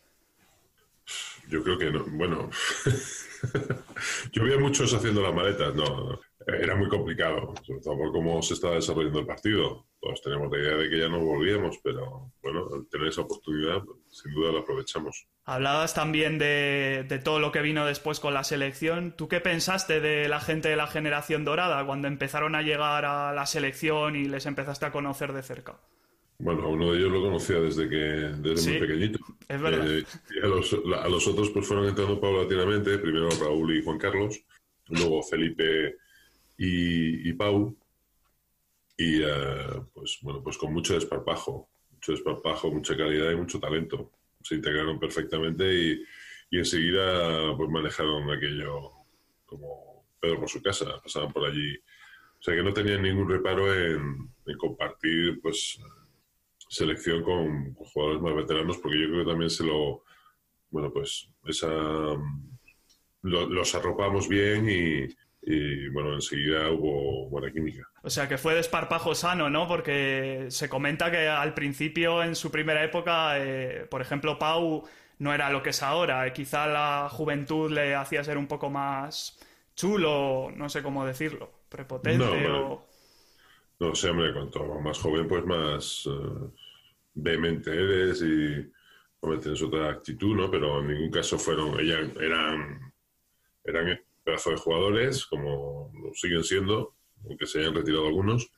Yo 1.49 1.63
creo 1.63 1.79
que 1.79 1.91
no. 1.91 2.05
Bueno, 2.09 2.51
yo 4.33 4.45
veía 4.45 4.59
muchos 4.59 4.93
haciendo 4.93 5.23
las 5.23 5.35
maletas. 5.35 5.75
No, 5.75 6.19
era 6.47 6.77
muy 6.77 6.89
complicado, 6.89 7.55
sobre 7.63 7.81
todo 7.81 7.97
por 7.97 8.13
cómo 8.13 8.41
se 8.41 8.55
estaba 8.55 8.77
desarrollando 8.77 9.21
el 9.21 9.27
partido. 9.27 9.87
Todos 10.01 10.23
tenemos 10.23 10.51
la 10.53 10.59
idea 10.59 10.77
de 10.77 10.89
que 10.89 10.99
ya 11.01 11.09
no 11.09 11.19
volvíamos, 11.19 11.79
pero 11.83 12.33
bueno, 12.43 12.69
al 12.73 12.87
tener 12.89 13.09
esa 13.09 13.23
oportunidad, 13.23 13.83
sin 14.09 14.33
duda 14.33 14.53
la 14.53 14.61
aprovechamos. 14.61 15.27
Hablabas 15.45 15.95
también 15.95 16.39
de, 16.39 17.21
todo 17.25 17.41
lo 17.41 17.51
que 17.51 17.63
vino 17.63 17.85
después 17.85 18.21
con 18.21 18.33
la 18.33 18.45
selección. 18.45 19.13
¿Tú 19.17 19.27
qué 19.29 19.41
pensaste 19.41 20.01
de 20.01 20.29
la 20.29 20.41
gente 20.41 20.69
de 20.69 20.77
la 20.77 20.87
generación 20.87 21.45
dorada 21.45 21.85
cuando 21.85 22.07
empezaron 22.07 22.55
a 22.55 22.63
llegar 22.63 23.05
a 23.05 23.33
la 23.33 23.47
selección 23.47 24.15
y 24.15 24.27
les 24.27 24.47
empezaste 24.47 24.87
a 24.87 24.93
conocer 24.93 25.33
de 25.33 25.43
cerca? 25.43 25.81
Bueno, 26.39 26.65
a 26.65 26.69
uno 26.69 26.93
de 26.93 26.99
ellos 26.99 27.13
lo 27.13 27.23
conocía 27.23 27.61
desde 27.61 27.89
que 27.89 27.97
desde 27.97 28.71
muy 28.71 28.81
pequeñito. 28.81 29.19
Es 29.49 29.61
verdad. 29.61 29.91
Eh, 29.91 30.05
y 30.35 30.45
a 30.45 30.49
los, 30.49 30.73
a 30.73 31.09
los, 31.09 31.27
otros 31.27 31.51
pues 31.51 31.67
fueron 31.67 31.89
entrando 31.89 32.21
paulatinamente, 32.21 32.99
primero 32.99 33.29
Raúl 33.41 33.77
y 33.77 33.83
Juan 33.83 33.99
Carlos, 33.99 34.41
luego 34.89 35.23
Felipe 35.23 35.97
y, 36.59 37.33
Pau. 37.33 37.77
Y 38.99 39.23
eh, 39.23 39.83
pues 39.95 40.19
bueno, 40.23 40.43
pues 40.43 40.59
con 40.59 40.73
mucho 40.73 40.95
desparpajo, 40.95 41.69
mucho 41.91 42.13
desparpajo, 42.13 42.71
mucha 42.71 42.97
calidad 42.97 43.31
y 43.31 43.37
mucho 43.37 43.59
talento. 43.59 44.13
Se 44.43 44.55
integraron 44.55 44.99
perfectamente 44.99 45.75
y, 45.75 46.05
y 46.51 46.59
enseguida 46.59 47.57
pues 47.57 47.71
manejaron 47.71 48.31
aquello 48.31 48.93
como 49.47 50.05
Pedro 50.21 50.41
por 50.41 50.49
su 50.49 50.63
casa, 50.63 51.01
pasaban 51.03 51.33
por 51.33 51.45
allí. 51.47 51.77
O 52.39 52.43
sea 52.43 52.55
que 52.55 52.63
no 52.63 52.73
tenían 52.73 53.03
ningún 53.03 53.29
reparo 53.29 53.75
en, 53.75 54.31
compartir 54.59 55.41
pues 55.41 55.81
selección 56.69 57.23
con, 57.23 57.75
jugadores 57.75 58.23
más 58.23 58.35
veteranos, 58.35 58.79
porque 58.79 59.01
yo 59.01 59.09
creo 59.09 59.25
que 59.25 59.31
también 59.31 59.51
se 59.51 59.65
lo, 59.65 60.03
bueno, 60.71 60.93
pues 60.93 61.29
esa, 61.47 61.69
los 63.23 63.75
arropamos 63.75 64.29
bien 64.29 64.69
y, 64.69 65.07
y 65.49 65.89
bueno, 65.91 66.15
enseguida 66.15 66.71
hubo 66.71 67.29
buena 67.29 67.53
química. 67.53 67.89
O 68.03 68.11
sea 68.11 68.29
que 68.29 68.37
fue 68.37 68.55
desparpajo 68.55 69.15
sano, 69.15 69.49
¿no? 69.49 69.69
Porque 69.69 70.47
se 70.49 70.69
comenta 70.69 71.11
que 71.11 71.29
al 71.29 71.55
principio, 71.55 72.23
en 72.23 72.35
su 72.35 72.51
primera 72.51 72.83
época, 72.83 73.39
eh, 73.39 73.87
por 73.89 74.03
ejemplo, 74.03 74.39
Pau 74.39 74.85
no 75.19 75.33
era 75.33 75.51
lo 75.51 75.63
que 75.63 75.71
es 75.71 75.83
ahora. 75.85 76.33
Quizá 76.33 76.67
la 76.67 77.09
juventud 77.11 77.71
le 77.71 77.95
hacía 77.95 78.25
ser 78.25 78.39
un 78.39 78.49
poco 78.49 78.71
más 78.71 79.39
chulo, 79.77 80.51
no 80.57 80.69
sé 80.69 80.83
cómo 80.83 81.07
decirlo, 81.07 81.53
prepotente 81.69 82.49
no, 82.49 82.73
o... 82.73 82.86
No 83.79 83.95
sé, 83.95 84.11
hombre, 84.11 84.33
cuanto 84.33 84.65
más 84.81 84.99
joven, 84.99 85.29
pues 85.29 85.45
más 85.45 86.07
uh, 86.07 86.51
vehemente 87.15 87.71
eres 87.71 88.23
y 88.23 88.71
tienes 89.41 89.63
otra 89.63 89.91
actitud, 89.91 90.37
¿no? 90.37 90.51
Pero 90.51 90.81
en 90.81 90.89
ningún 90.89 91.11
caso 91.11 91.39
fueron, 91.39 91.79
ellas 91.81 92.09
eran, 92.21 92.93
eran 93.65 94.01
pedazo 94.23 94.51
de 94.51 94.57
jugadores, 94.57 95.27
como 95.27 95.93
lo 96.03 96.15
siguen 96.15 96.45
siendo, 96.45 96.95
aunque 97.25 97.47
se 97.47 97.61
hayan 97.61 97.75
retirado 97.75 98.07
algunos, 98.07 98.51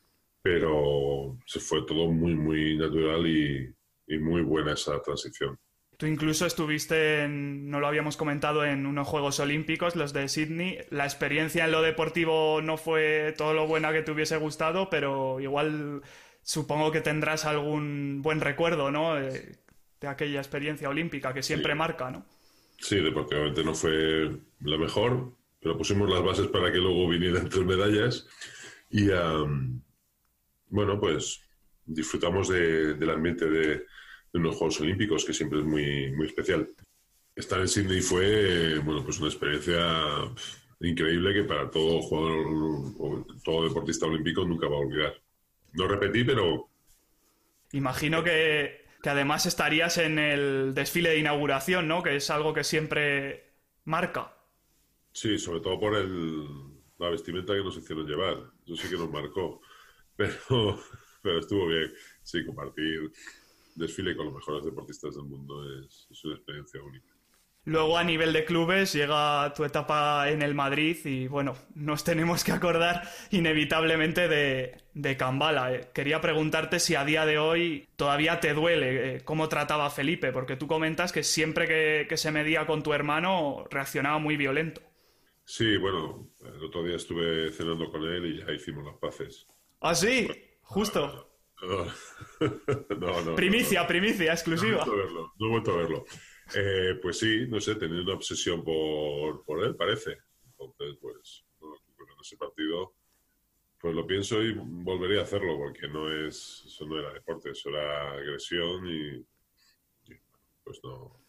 pero 0.43 1.39
se 1.47 1.61
fue 1.61 1.85
todo 1.87 2.09
muy, 2.11 2.35
muy 2.35 2.77
natural 2.77 3.27
y, 3.27 3.75
muy 4.21 4.41
buena 4.41 4.73
esa 4.73 5.03
transición. 5.03 5.59
Tú 5.99 6.07
incluso 6.07 6.47
estuviste, 6.47 7.25
en, 7.25 7.69
no 7.71 7.81
lo 7.81 7.89
habíamos 7.89 8.17
comentado, 8.17 8.65
en 8.65 8.87
unos 8.87 9.09
Juegos 9.09 9.41
Olímpicos, 9.41 9.97
los 9.97 10.13
de 10.13 10.29
Sydney. 10.29 10.79
La 10.91 11.03
experiencia 11.03 11.65
en 11.65 11.73
lo 11.73 11.83
deportivo 11.83 12.63
no 12.63 12.77
fue 12.77 13.35
todo 13.37 13.53
lo 13.53 13.67
buena 13.67 13.93
que 13.93 14.03
te 14.03 14.13
hubiese 14.13 14.37
gustado, 14.37 14.91
pero 14.91 15.41
igual 15.41 16.03
supongo 16.41 16.93
que 16.93 17.01
tendrás 17.01 17.45
algún 17.47 18.23
buen 18.23 18.41
recuerdo, 18.41 18.93
¿no? 18.93 19.17
De, 19.17 19.59
aquella 20.07 20.39
experiencia 20.39 20.89
olímpica 20.89 21.35
que 21.35 21.43
siempre 21.43 21.75
marca, 21.75 22.13
¿no? 22.13 22.25
Sí, 22.79 23.01
deportivamente 23.01 23.65
no 23.65 23.75
fue 23.75 24.31
la 24.61 24.79
mejor, 24.79 25.33
pero 25.61 25.77
pusimos 25.77 26.09
las 26.09 26.23
bases 26.23 26.47
para 26.47 26.71
que 26.71 26.79
luego 26.79 27.09
vinieran 27.09 27.49
tres 27.51 27.67
medallas 27.67 28.29
y 28.89 29.09
bueno, 30.69 31.01
pues 31.01 31.43
disfrutamos 31.85 32.49
del 32.49 33.11
ambiente 33.11 33.51
de, 33.51 33.85
unos 34.33 34.57
Juegos 34.57 34.81
Olímpicos 34.81 35.25
que 35.25 35.33
siempre 35.33 35.61
es 35.61 35.65
muy, 35.65 36.13
muy 36.13 36.27
especial. 36.27 36.69
Estar 37.35 37.61
en 37.61 37.69
Sydney 37.69 38.01
fue, 38.01 38.79
bueno, 38.81 39.05
pues 39.05 39.19
una 39.19 39.29
experiencia 39.29 39.79
increíble 40.81 41.33
que 41.35 41.45
para 41.45 41.71
todo 41.71 42.03
jugador 42.03 42.47
o 42.99 43.27
todo 43.45 43.69
deportista 43.69 44.07
olímpico 44.07 44.45
nunca 44.45 44.69
va 44.69 44.77
a 44.77 44.81
olvidar. 44.81 45.15
No 45.73 45.87
repetí, 45.87 46.25
pero... 46.25 46.69
Imagino 47.73 48.25
que, 48.25 48.87
que 49.03 49.11
además 49.11 49.47
estarías 49.47 49.99
en 49.99 50.19
el 50.19 50.75
desfile 50.75 51.11
de 51.11 51.19
inauguración, 51.19 51.87
¿no? 51.87 52.03
Que 52.03 52.17
es 52.17 52.31
algo 52.31 52.55
que 52.55 52.65
siempre 52.65 53.53
marca. 53.85 54.35
Sí, 55.13 55.39
sobre 55.39 55.61
todo 55.61 55.79
por 55.79 55.97
el, 55.97 56.47
la 56.99 57.11
vestimenta 57.11 57.55
que 57.55 57.63
nos 57.63 57.77
hicieron 57.77 58.07
llevar. 58.07 58.37
Eso 58.65 58.77
sí 58.77 58.89
que 58.89 58.97
nos 58.97 59.11
marcó. 59.11 59.61
Pero, 60.19 60.81
pero 61.23 61.39
estuvo 61.39 61.69
bien. 61.69 61.93
Sí, 62.25 62.45
compartir 62.45 63.13
desfile 63.79 64.17
con 64.17 64.27
los 64.27 64.35
mejores 64.35 64.65
deportistas 64.65 65.15
del 65.15 65.25
mundo 65.25 65.63
es, 65.81 66.09
una 66.25 66.35
experiencia 66.35 66.83
única. 66.83 67.15
Luego 67.65 67.99
a 67.99 68.05
nivel 68.05 68.33
de 68.33 68.45
clubes 68.47 68.95
llega 68.95 69.53
tu 69.55 69.65
etapa 69.65 70.31
en 70.31 70.41
el 70.41 70.55
Madrid 70.55 70.97
y 71.05 71.29
bueno, 71.29 71.55
nos 71.75 72.03
tenemos 72.03 72.43
que 72.43 72.53
acordar 72.53 73.03
inevitablemente 73.31 74.27
de, 74.27 74.77
de 74.95 75.17
Cambala. 75.19 75.75
Eh, 75.75 75.91
quería 75.93 76.21
preguntarte 76.21 76.81
si 76.81 76.95
a 76.95 77.05
día 77.05 77.27
de 77.27 77.39
hoy 77.39 77.87
todavía 77.97 78.41
te 78.41 78.55
duele 78.55 79.17
eh, 79.17 79.21
cómo 79.23 79.51
trataba 79.51 79.91
Felipe, 79.91 80.33
porque 80.33 80.57
tú 80.57 80.67
comentas 80.67 81.13
que 81.13 81.23
siempre 81.23 81.67
que, 81.67 82.07
que 82.09 82.17
se 82.17 82.33
medía 82.33 82.67
con 82.67 82.83
tu 82.83 82.95
hermano 82.95 83.67
reaccionaba 83.71 84.19
muy 84.19 84.39
violento. 84.39 84.81
Sí, 85.45 85.77
bueno, 85.77 86.31
el 86.45 86.65
otro 86.65 86.83
día 86.85 86.97
estuve 86.97 87.51
cenando 87.53 87.91
con 87.91 88.03
él 88.05 88.27
y 88.27 88.39
ya 88.39 88.53
hicimos 88.53 88.85
las 88.85 88.97
paces. 88.97 89.47
¿Ah, 89.81 89.95
sí? 89.95 90.29
Justo. 90.63 91.28
No, 93.01 93.21
no, 93.25 93.35
primicia, 93.35 93.87
primicia, 93.87 94.33
exclusiva. 94.33 94.85
No 94.85 94.93
he 94.93 94.97
vuelto 94.97 95.01
a 95.01 95.05
verlo. 95.05 95.33
No 95.39 95.47
he 95.47 95.51
vuelto 95.51 95.73
a 95.73 95.77
verlo. 95.77 96.05
Eh, 96.55 96.99
pues 97.03 97.19
sí, 97.19 97.47
no 97.49 97.61
sé, 97.61 97.75
tenía 97.75 98.01
una 98.01 98.15
obsesión 98.15 98.65
por, 98.65 99.45
por 99.45 99.65
él, 99.65 99.77
parece. 99.77 100.19
Entonces, 100.47 100.97
pues, 101.01 101.45
en 101.61 102.21
ese 102.21 102.37
partido, 102.37 102.95
pues 103.81 103.95
lo 103.95 104.07
pienso 104.07 104.43
y 104.43 104.55
volvería 104.55 105.21
a 105.21 105.25
hacerlo, 105.25 105.57
porque 105.57 105.89
no 105.89 106.13
es, 106.13 106.65
eso 106.67 106.87
no 106.87 106.99
era 106.99 107.13
deporte, 107.13 107.51
eso 107.51 107.71
era 107.71 108.13
agresión 108.13 108.87
y, 108.87 109.17
y 110.13 110.17
pues 110.65 110.81
no, 110.83 111.21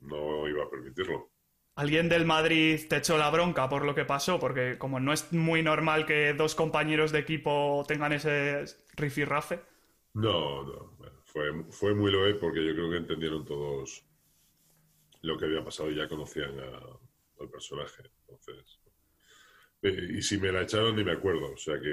no 0.00 0.48
iba 0.48 0.64
a 0.64 0.70
permitirlo. 0.70 1.30
¿Alguien 1.78 2.08
del 2.08 2.26
Madrid 2.26 2.80
te 2.88 2.96
echó 2.96 3.16
la 3.16 3.30
bronca 3.30 3.68
por 3.68 3.84
lo 3.84 3.94
que 3.94 4.04
pasó? 4.04 4.40
Porque 4.40 4.78
como 4.78 4.98
no 4.98 5.12
es 5.12 5.32
muy 5.32 5.62
normal 5.62 6.06
que 6.06 6.34
dos 6.34 6.56
compañeros 6.56 7.12
de 7.12 7.20
equipo 7.20 7.84
tengan 7.86 8.12
ese 8.12 8.64
rifirrafe. 8.96 9.60
No, 10.14 10.64
no. 10.64 10.96
fue, 11.24 11.44
fue 11.70 11.94
muy 11.94 12.10
loe 12.10 12.34
porque 12.34 12.66
yo 12.66 12.74
creo 12.74 12.90
que 12.90 12.96
entendieron 12.96 13.44
todos 13.44 14.04
lo 15.22 15.38
que 15.38 15.44
había 15.44 15.62
pasado 15.62 15.88
y 15.88 15.94
ya 15.94 16.08
conocían 16.08 16.58
al 16.58 17.48
personaje. 17.48 18.10
Entonces, 18.22 18.80
eh, 19.82 20.16
y 20.18 20.20
si 20.22 20.36
me 20.38 20.50
la 20.50 20.62
echaron 20.62 20.96
ni 20.96 21.04
me 21.04 21.12
acuerdo, 21.12 21.52
o 21.52 21.56
sea 21.56 21.78
que 21.78 21.86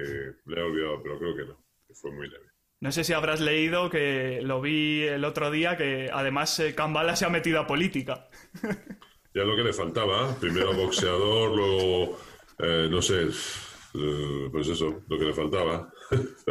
le 0.48 0.60
he 0.60 0.64
olvidado, 0.64 1.04
pero 1.04 1.20
creo 1.20 1.36
que 1.36 1.46
no, 1.46 1.64
que 1.88 1.94
fue 1.94 2.12
muy 2.12 2.28
leve. 2.28 2.48
No 2.80 2.92
sé 2.92 3.04
si 3.04 3.14
habrás 3.14 3.40
leído 3.40 3.92
que 3.92 4.42
lo 4.42 4.62
vi 4.62 5.04
el 5.04 5.24
otro 5.26 5.52
día, 5.52 5.78
que 5.78 6.10
además 6.12 6.60
Cambala 6.76 7.14
eh, 7.14 7.18
se 7.18 7.26
ha 7.26 7.30
metido 7.30 7.60
a 7.60 7.68
política. 7.68 8.30
ya 9.36 9.44
lo 9.44 9.56
que 9.56 9.64
le 9.64 9.74
faltaba. 9.74 10.34
Primero 10.40 10.74
boxeador, 10.74 11.54
luego, 11.54 12.18
eh, 12.58 12.88
no 12.90 13.02
sé, 13.02 13.24
eh, 13.24 14.50
pues 14.52 14.70
eso, 14.70 15.04
lo 15.08 15.20
que 15.20 15.26
le 15.26 15.34
faltaba. 15.34 15.90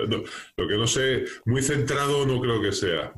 lo 0.57 0.69
que 0.69 0.77
no 0.77 0.87
sé, 0.87 1.25
muy 1.47 1.63
centrado 1.63 2.27
no 2.27 2.41
creo 2.41 2.61
que 2.61 2.73
sea 2.73 3.13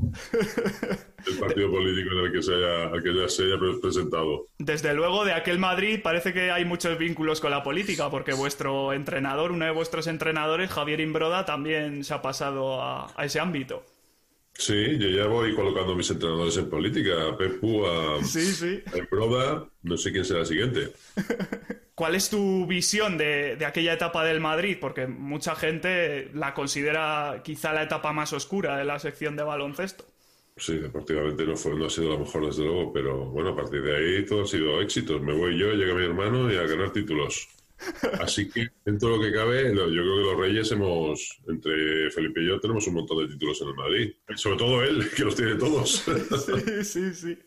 el 1.26 1.38
partido 1.38 1.70
político 1.70 2.12
en 2.12 2.26
el 2.26 2.33
que 2.33 2.42
se 2.42 2.55
haya, 2.55 3.02
que 3.02 3.14
ya 3.14 3.29
se 3.29 3.44
haya 3.44 3.57
presentado. 3.83 4.46
Desde 4.59 4.94
luego, 4.94 5.24
de 5.24 5.33
aquel 5.33 5.59
Madrid 5.59 6.00
parece 6.02 6.33
que 6.33 6.52
hay 6.52 6.64
muchos 6.64 6.96
vínculos 6.98 7.40
con 7.40 7.50
la 7.50 7.64
política, 7.64 8.09
porque 8.11 8.35
vuestro 8.35 8.92
entrenador, 8.92 9.50
uno 9.50 9.64
de 9.64 9.72
vuestros 9.72 10.07
entrenadores, 10.07 10.70
Javier 10.70 11.00
Imbroda, 11.00 11.44
también 11.44 12.05
se 12.05 12.14
ha 12.14 12.22
pasado 12.22 12.81
a 12.83 13.24
ese 13.24 13.40
ámbito. 13.40 13.83
Sí, 14.58 14.98
yo 14.98 15.08
ya 15.08 15.26
voy 15.26 15.54
colocando 15.54 15.94
mis 15.94 16.10
entrenadores 16.10 16.56
en 16.56 16.70
política. 16.70 17.28
A 17.28 17.36
Pepu, 17.36 17.86
a, 17.86 18.24
sí, 18.24 18.40
sí. 18.40 18.82
Proda, 19.10 19.68
no 19.82 19.96
sé 19.96 20.12
quién 20.12 20.24
será 20.24 20.40
el 20.40 20.46
siguiente. 20.46 20.92
¿Cuál 21.94 22.14
es 22.14 22.28
tu 22.28 22.66
visión 22.66 23.16
de, 23.16 23.56
aquella 23.66 23.94
etapa 23.94 24.22
del 24.24 24.40
Madrid? 24.40 24.76
Porque 24.78 25.06
mucha 25.06 25.54
gente 25.56 26.30
la 26.34 26.52
considera 26.52 27.40
quizá 27.42 27.72
la 27.72 27.84
etapa 27.84 28.12
más 28.12 28.34
oscura 28.34 28.76
de 28.76 28.84
la 28.84 28.98
sección 28.98 29.34
de 29.34 29.42
baloncesto. 29.42 30.04
Sí, 30.58 30.76
deportivamente 30.76 31.44
no, 31.44 31.56
fue, 31.56 31.74
no 31.74 31.86
ha 31.86 31.90
sido 31.90 32.10
lo 32.10 32.18
mejor, 32.18 32.46
desde 32.46 32.64
luego, 32.64 32.92
pero 32.92 33.26
bueno, 33.26 33.50
a 33.50 33.56
partir 33.56 33.82
de 33.82 33.96
ahí 33.96 34.26
todo 34.26 34.42
ha 34.42 34.46
sido 34.46 34.80
éxitos. 34.80 35.22
Me 35.22 35.32
voy 35.32 35.58
yo, 35.58 35.72
llega 35.72 35.94
mi 35.94 36.04
hermano 36.04 36.52
y 36.52 36.56
a 36.56 36.62
ganar 36.62 36.92
títulos. 36.92 37.48
Así 38.20 38.48
que, 38.48 38.68
dentro 38.84 39.10
de 39.10 39.16
lo 39.16 39.22
que 39.22 39.32
cabe, 39.32 39.74
yo 39.74 39.86
creo 39.86 40.16
que 40.16 40.22
los 40.22 40.38
Reyes 40.38 40.72
hemos, 40.72 41.38
entre 41.48 42.10
Felipe 42.10 42.42
y 42.42 42.46
yo, 42.46 42.60
tenemos 42.60 42.86
un 42.86 42.94
montón 42.94 43.18
de 43.18 43.32
títulos 43.32 43.60
en 43.62 43.68
el 43.68 43.74
Madrid. 43.74 44.12
Sobre 44.34 44.56
todo 44.56 44.82
él, 44.82 45.10
que 45.14 45.24
los 45.24 45.36
tiene 45.36 45.54
todos. 45.56 46.04
Sí, 46.46 46.84
sí, 46.84 47.14
sí. 47.14 47.38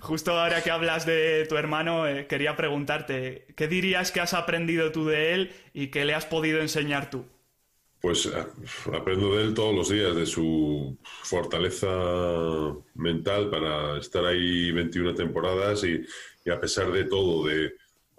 Justo 0.00 0.32
ahora 0.32 0.62
que 0.62 0.70
hablas 0.70 1.06
de 1.06 1.46
tu 1.48 1.56
hermano, 1.56 2.08
eh, 2.08 2.26
quería 2.26 2.56
preguntarte, 2.56 3.46
¿qué 3.56 3.68
dirías 3.68 4.10
que 4.10 4.20
has 4.20 4.34
aprendido 4.34 4.90
tú 4.92 5.06
de 5.06 5.34
él 5.34 5.52
y 5.72 5.88
qué 5.88 6.04
le 6.04 6.14
has 6.14 6.26
podido 6.26 6.60
enseñar 6.60 7.10
tú? 7.10 7.24
Pues 8.00 8.26
eh, 8.26 8.46
aprendo 8.92 9.36
de 9.36 9.44
él 9.44 9.54
todos 9.54 9.74
los 9.74 9.88
días, 9.88 10.16
de 10.16 10.26
su 10.26 10.98
fortaleza 11.22 11.86
mental 12.94 13.48
para 13.48 13.98
estar 13.98 14.24
ahí 14.24 14.72
21 14.72 15.14
temporadas 15.14 15.84
y, 15.84 16.04
a 16.50 16.58
pesar 16.58 16.90
de 16.90 17.04
todo, 17.04 17.46
de, 17.46 17.72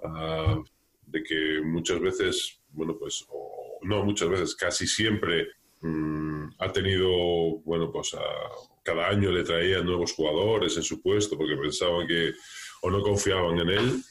ah, 0.04 0.62
de 1.14 1.24
que 1.24 1.62
muchas 1.64 2.02
veces, 2.02 2.60
bueno, 2.72 2.98
pues, 2.98 3.26
no 3.84 4.04
muchas 4.04 4.30
veces, 4.30 4.56
casi 4.56 4.88
siempre 4.88 5.48
mm, 5.82 6.46
ha 6.58 6.72
tenido, 6.72 7.08
bueno, 7.64 7.92
pues 7.92 8.16
cada 8.84 9.08
año 9.08 9.32
le 9.32 9.44
traían 9.44 9.86
nuevos 9.86 10.14
jugadores 10.14 10.76
en 10.76 10.84
su 10.84 11.02
puesto 11.02 11.38
porque 11.38 11.56
pensaban 11.56 12.08
que 12.08 12.34
o 12.82 12.90
no 12.90 13.02
confiaban 13.02 13.60
en 13.60 13.70
él, 13.70 14.04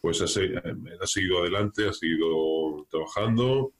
pues 0.00 0.20
ha, 0.20 0.24
ha 0.24 1.06
seguido 1.06 1.40
adelante, 1.40 1.88
ha 1.88 1.92
seguido 1.92 2.86
trabajando 2.90 3.72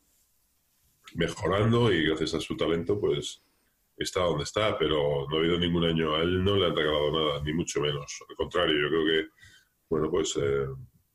mejorando 1.15 1.93
y 1.93 2.05
gracias 2.05 2.35
a 2.35 2.41
su 2.41 2.57
talento 2.57 3.01
pues 3.01 3.43
está 3.97 4.21
donde 4.21 4.45
está, 4.45 4.79
pero 4.79 5.27
no 5.29 5.37
ha 5.37 5.39
habido 5.41 5.59
ningún 5.59 5.85
año, 5.85 6.15
a 6.15 6.23
él 6.23 6.45
no 6.45 6.57
le 6.57 6.67
han 6.67 6.77
regalado 6.77 7.11
nada, 7.11 7.43
ni 7.43 7.53
mucho 7.53 7.81
menos. 7.81 8.23
Al 8.29 8.37
contrario, 8.37 8.75
yo 8.81 8.89
creo 8.89 9.05
que, 9.05 9.29
bueno, 9.89 10.11
pues 10.11 10.37
eh, 10.37 10.67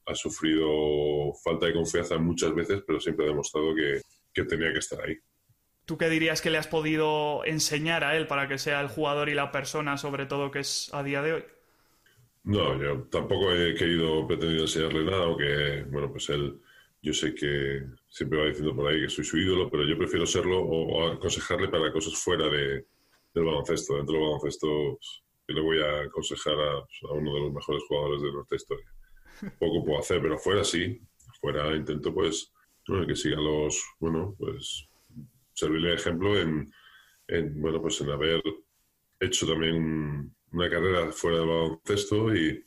ha 0.06 0.16
sufrido 0.16 1.34
falta 1.44 1.68
de 1.68 1.74
confianza 1.74 2.18
muchas 2.18 2.54
veces, 2.54 2.84
pero 2.86 3.00
siempre 3.00 3.26
ha 3.26 3.30
demostrado 3.30 3.74
que, 3.76 4.02
que 4.34 4.44
tenía 4.44 4.72
que 4.72 4.80
estar 4.80 5.02
ahí. 5.02 5.18
¿Tú 5.86 5.98
qué 5.98 6.10
dirías 6.10 6.42
que 6.42 6.50
le 6.50 6.58
has 6.58 6.68
podido 6.68 7.44
enseñar 7.46 8.04
a 8.04 8.16
él 8.16 8.28
para 8.28 8.48
que 8.48 8.58
sea 8.58 8.80
el 8.82 8.88
jugador 8.88 9.30
y 9.30 9.34
la 9.34 9.52
persona, 9.52 9.98
sobre 9.98 10.26
todo, 10.26 10.50
que 10.50 10.60
es 10.60 10.90
a 10.94 11.04
día 11.04 11.22
de 11.22 11.34
hoy? 11.34 11.44
No, 12.46 12.82
yo 12.82 13.04
tampoco 13.04 13.54
he 13.54 13.74
querido, 13.74 14.26
pretendido 14.28 14.62
enseñarle 14.64 15.04
nada, 15.04 15.24
aunque, 15.24 15.84
bueno, 15.90 16.12
pues 16.12 16.30
él 16.30 16.60
yo 17.04 17.14
sé 17.14 17.36
que 17.36 17.84
siempre 18.08 18.40
va 18.40 18.46
diciendo 18.46 18.74
por 18.74 18.90
ahí 18.90 19.02
que 19.02 19.10
soy 19.10 19.26
su 19.26 19.38
ídolo, 19.38 19.70
pero 19.70 19.84
yo 19.84 19.98
prefiero 19.98 20.26
serlo 20.26 20.62
o, 20.62 21.12
aconsejarle 21.12 21.68
para 21.68 21.92
cosas 21.92 22.16
fuera 22.16 22.48
de, 22.48 22.86
del 23.34 23.44
baloncesto. 23.44 23.98
Dentro 23.98 24.14
del 24.16 24.24
baloncesto, 24.24 24.68
pues, 24.98 25.24
yo 25.50 25.56
le 25.56 25.62
voy 25.62 25.82
a 25.82 26.04
aconsejar 26.04 26.56
pues, 26.56 27.12
a, 27.12 27.14
uno 27.14 27.34
de 27.34 27.40
los 27.42 27.54
mejores 27.54 27.84
jugadores 27.90 28.22
de 28.22 28.32
nuestra 28.32 28.56
historia. 28.56 28.86
Poco 29.60 29.86
puedo 29.86 30.00
hacer, 30.00 30.22
pero 30.22 30.38
fuera 30.38 30.64
sí. 30.64 31.02
Fuera 31.42 31.76
intento, 31.76 32.14
pues, 32.14 32.54
que 33.08 33.16
sigan 33.16 33.44
los, 33.44 33.84
bueno, 34.00 34.36
pues, 34.38 34.88
servirle 35.54 35.90
de 35.90 35.96
ejemplo 35.96 36.40
en, 36.40 36.72
en, 37.28 37.62
bueno, 37.62 37.82
pues, 37.82 38.00
en 38.02 38.10
haber 38.12 38.42
hecho 39.20 39.46
también 39.46 40.34
una 40.52 40.70
carrera 40.70 41.12
fuera 41.12 41.40
del 41.40 41.48
baloncesto 41.48 42.34
y, 42.34 42.64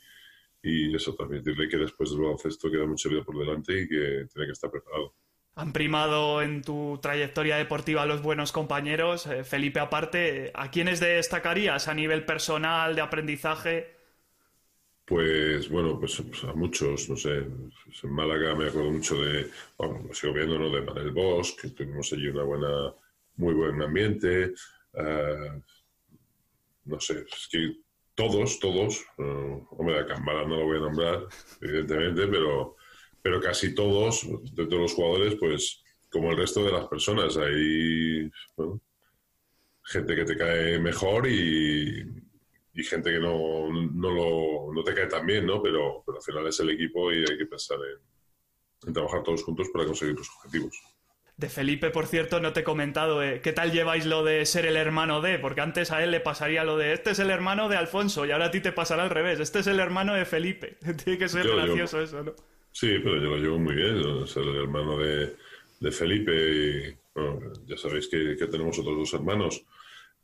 y 0.62 0.94
eso, 0.94 1.14
también 1.14 1.42
decirle 1.42 1.68
que 1.68 1.78
después 1.78 2.10
del 2.10 2.20
baloncesto 2.20 2.70
queda 2.70 2.86
mucha 2.86 3.08
vida 3.08 3.22
por 3.24 3.38
delante 3.38 3.80
y 3.80 3.88
que 3.88 4.26
tiene 4.32 4.46
que 4.46 4.52
estar 4.52 4.70
preparado. 4.70 5.14
Han 5.54 5.72
primado 5.72 6.42
en 6.42 6.60
tu 6.60 6.98
trayectoria 7.00 7.56
deportiva 7.56 8.04
los 8.04 8.20
buenos 8.20 8.52
compañeros. 8.52 9.26
Eh, 9.26 9.42
Felipe, 9.42 9.80
aparte, 9.80 10.50
¿a 10.54 10.70
quiénes 10.70 11.00
destacarías 11.00 11.88
a 11.88 11.94
nivel 11.94 12.26
personal, 12.26 12.94
de 12.94 13.00
aprendizaje? 13.00 13.95
Pues 15.06 15.68
bueno, 15.68 16.00
pues, 16.00 16.20
pues 16.28 16.42
a 16.44 16.52
muchos, 16.52 17.08
no 17.08 17.16
sé, 17.16 17.42
pues, 17.84 18.02
en 18.02 18.10
Málaga 18.10 18.56
me 18.56 18.66
acuerdo 18.66 18.90
mucho 18.90 19.14
de, 19.22 19.48
bueno, 19.78 20.04
lo 20.08 20.12
sigo 20.12 20.32
viendo, 20.32 20.58
¿no? 20.58 20.68
De 20.68 20.82
Manel 20.82 21.12
Bosch, 21.12 21.54
que 21.60 21.68
tuvimos 21.70 22.12
allí 22.12 22.26
una 22.26 22.42
buena, 22.42 22.92
muy 23.36 23.54
buen 23.54 23.80
ambiente. 23.80 24.52
Uh, 24.94 25.62
no 26.86 26.98
sé, 26.98 27.24
es 27.32 27.48
que 27.48 27.76
todos, 28.16 28.58
todos, 28.58 29.04
uh, 29.18 29.66
hombre, 29.78 30.00
a 30.00 30.06
Cambara 30.06 30.44
no 30.44 30.56
lo 30.56 30.64
voy 30.64 30.78
a 30.78 30.80
nombrar, 30.80 31.26
evidentemente, 31.60 32.26
pero, 32.26 32.76
pero 33.22 33.40
casi 33.40 33.76
todos, 33.76 34.26
de 34.54 34.66
todos 34.66 34.82
los 34.82 34.94
jugadores, 34.94 35.36
pues 35.36 35.84
como 36.10 36.32
el 36.32 36.38
resto 36.38 36.64
de 36.64 36.72
las 36.72 36.88
personas, 36.88 37.36
hay 37.36 38.28
gente 39.84 40.16
que 40.16 40.24
te 40.24 40.36
cae 40.36 40.80
mejor 40.80 41.28
y, 41.28 42.25
y 42.76 42.84
gente 42.84 43.10
que 43.10 43.18
no, 43.18 43.68
no, 43.72 44.10
lo, 44.10 44.72
no 44.72 44.84
te 44.84 44.94
cae 44.94 45.06
tan 45.06 45.26
bien, 45.26 45.46
¿no? 45.46 45.62
Pero, 45.62 46.02
pero 46.04 46.18
al 46.18 46.22
final 46.22 46.46
es 46.46 46.60
el 46.60 46.70
equipo 46.70 47.10
y 47.10 47.20
hay 47.20 47.38
que 47.38 47.46
pensar 47.46 47.78
en 48.86 48.92
trabajar 48.92 49.22
todos 49.22 49.42
juntos 49.42 49.68
para 49.72 49.86
conseguir 49.86 50.14
los 50.14 50.28
objetivos. 50.36 50.78
De 51.38 51.48
Felipe, 51.48 51.90
por 51.90 52.06
cierto, 52.06 52.40
no 52.40 52.52
te 52.52 52.60
he 52.60 52.64
comentado 52.64 53.22
eh, 53.22 53.40
qué 53.42 53.52
tal 53.52 53.72
lleváis 53.72 54.06
lo 54.06 54.24
de 54.24 54.44
ser 54.46 54.64
el 54.64 54.76
hermano 54.76 55.20
de, 55.20 55.38
porque 55.38 55.60
antes 55.60 55.90
a 55.90 56.02
él 56.02 56.10
le 56.10 56.20
pasaría 56.20 56.64
lo 56.64 56.78
de 56.78 56.94
este 56.94 57.10
es 57.10 57.18
el 57.18 57.30
hermano 57.30 57.68
de 57.68 57.76
Alfonso 57.76 58.24
y 58.24 58.30
ahora 58.30 58.46
a 58.46 58.50
ti 58.50 58.60
te 58.60 58.72
pasará 58.72 59.02
al 59.02 59.10
revés, 59.10 59.40
este 59.40 59.58
es 59.58 59.66
el 59.66 59.80
hermano 59.80 60.14
de 60.14 60.24
Felipe. 60.24 60.78
Tiene 61.04 61.18
que 61.18 61.28
ser 61.28 61.46
gracioso 61.46 62.00
eso, 62.00 62.22
¿no? 62.22 62.34
Sí, 62.72 62.98
pero 63.02 63.16
yo 63.16 63.30
lo 63.30 63.36
llevo 63.36 63.58
muy 63.58 63.74
bien, 63.74 64.26
ser 64.26 64.44
el 64.44 64.56
hermano 64.56 64.98
de, 64.98 65.36
Felipe 65.90 66.32
y 66.32 66.96
ya 67.66 67.76
sabéis 67.76 68.08
que, 68.08 68.34
tenemos 68.50 68.78
otros 68.78 68.96
dos 68.96 69.14
hermanos, 69.14 69.62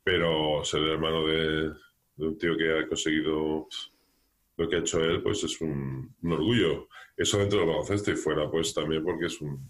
pero 0.03 0.63
ser 0.63 0.81
el 0.81 0.89
hermano 0.89 1.25
de, 1.25 1.73
un 2.17 2.37
tío 2.37 2.57
que 2.57 2.79
ha 2.79 2.87
conseguido 2.87 3.67
lo 4.57 4.69
que 4.69 4.75
ha 4.75 4.79
hecho 4.79 5.03
él, 5.03 5.21
pues 5.21 5.43
es 5.43 5.59
un, 5.61 6.15
un 6.21 6.31
orgullo. 6.31 6.87
Eso 7.17 7.37
dentro 7.37 7.59
del 7.59 7.67
baloncesto 7.67 8.11
y 8.11 8.15
fuera, 8.15 8.49
pues 8.49 8.73
también 8.73 9.03
porque 9.03 9.25
es 9.25 9.41
un, 9.41 9.69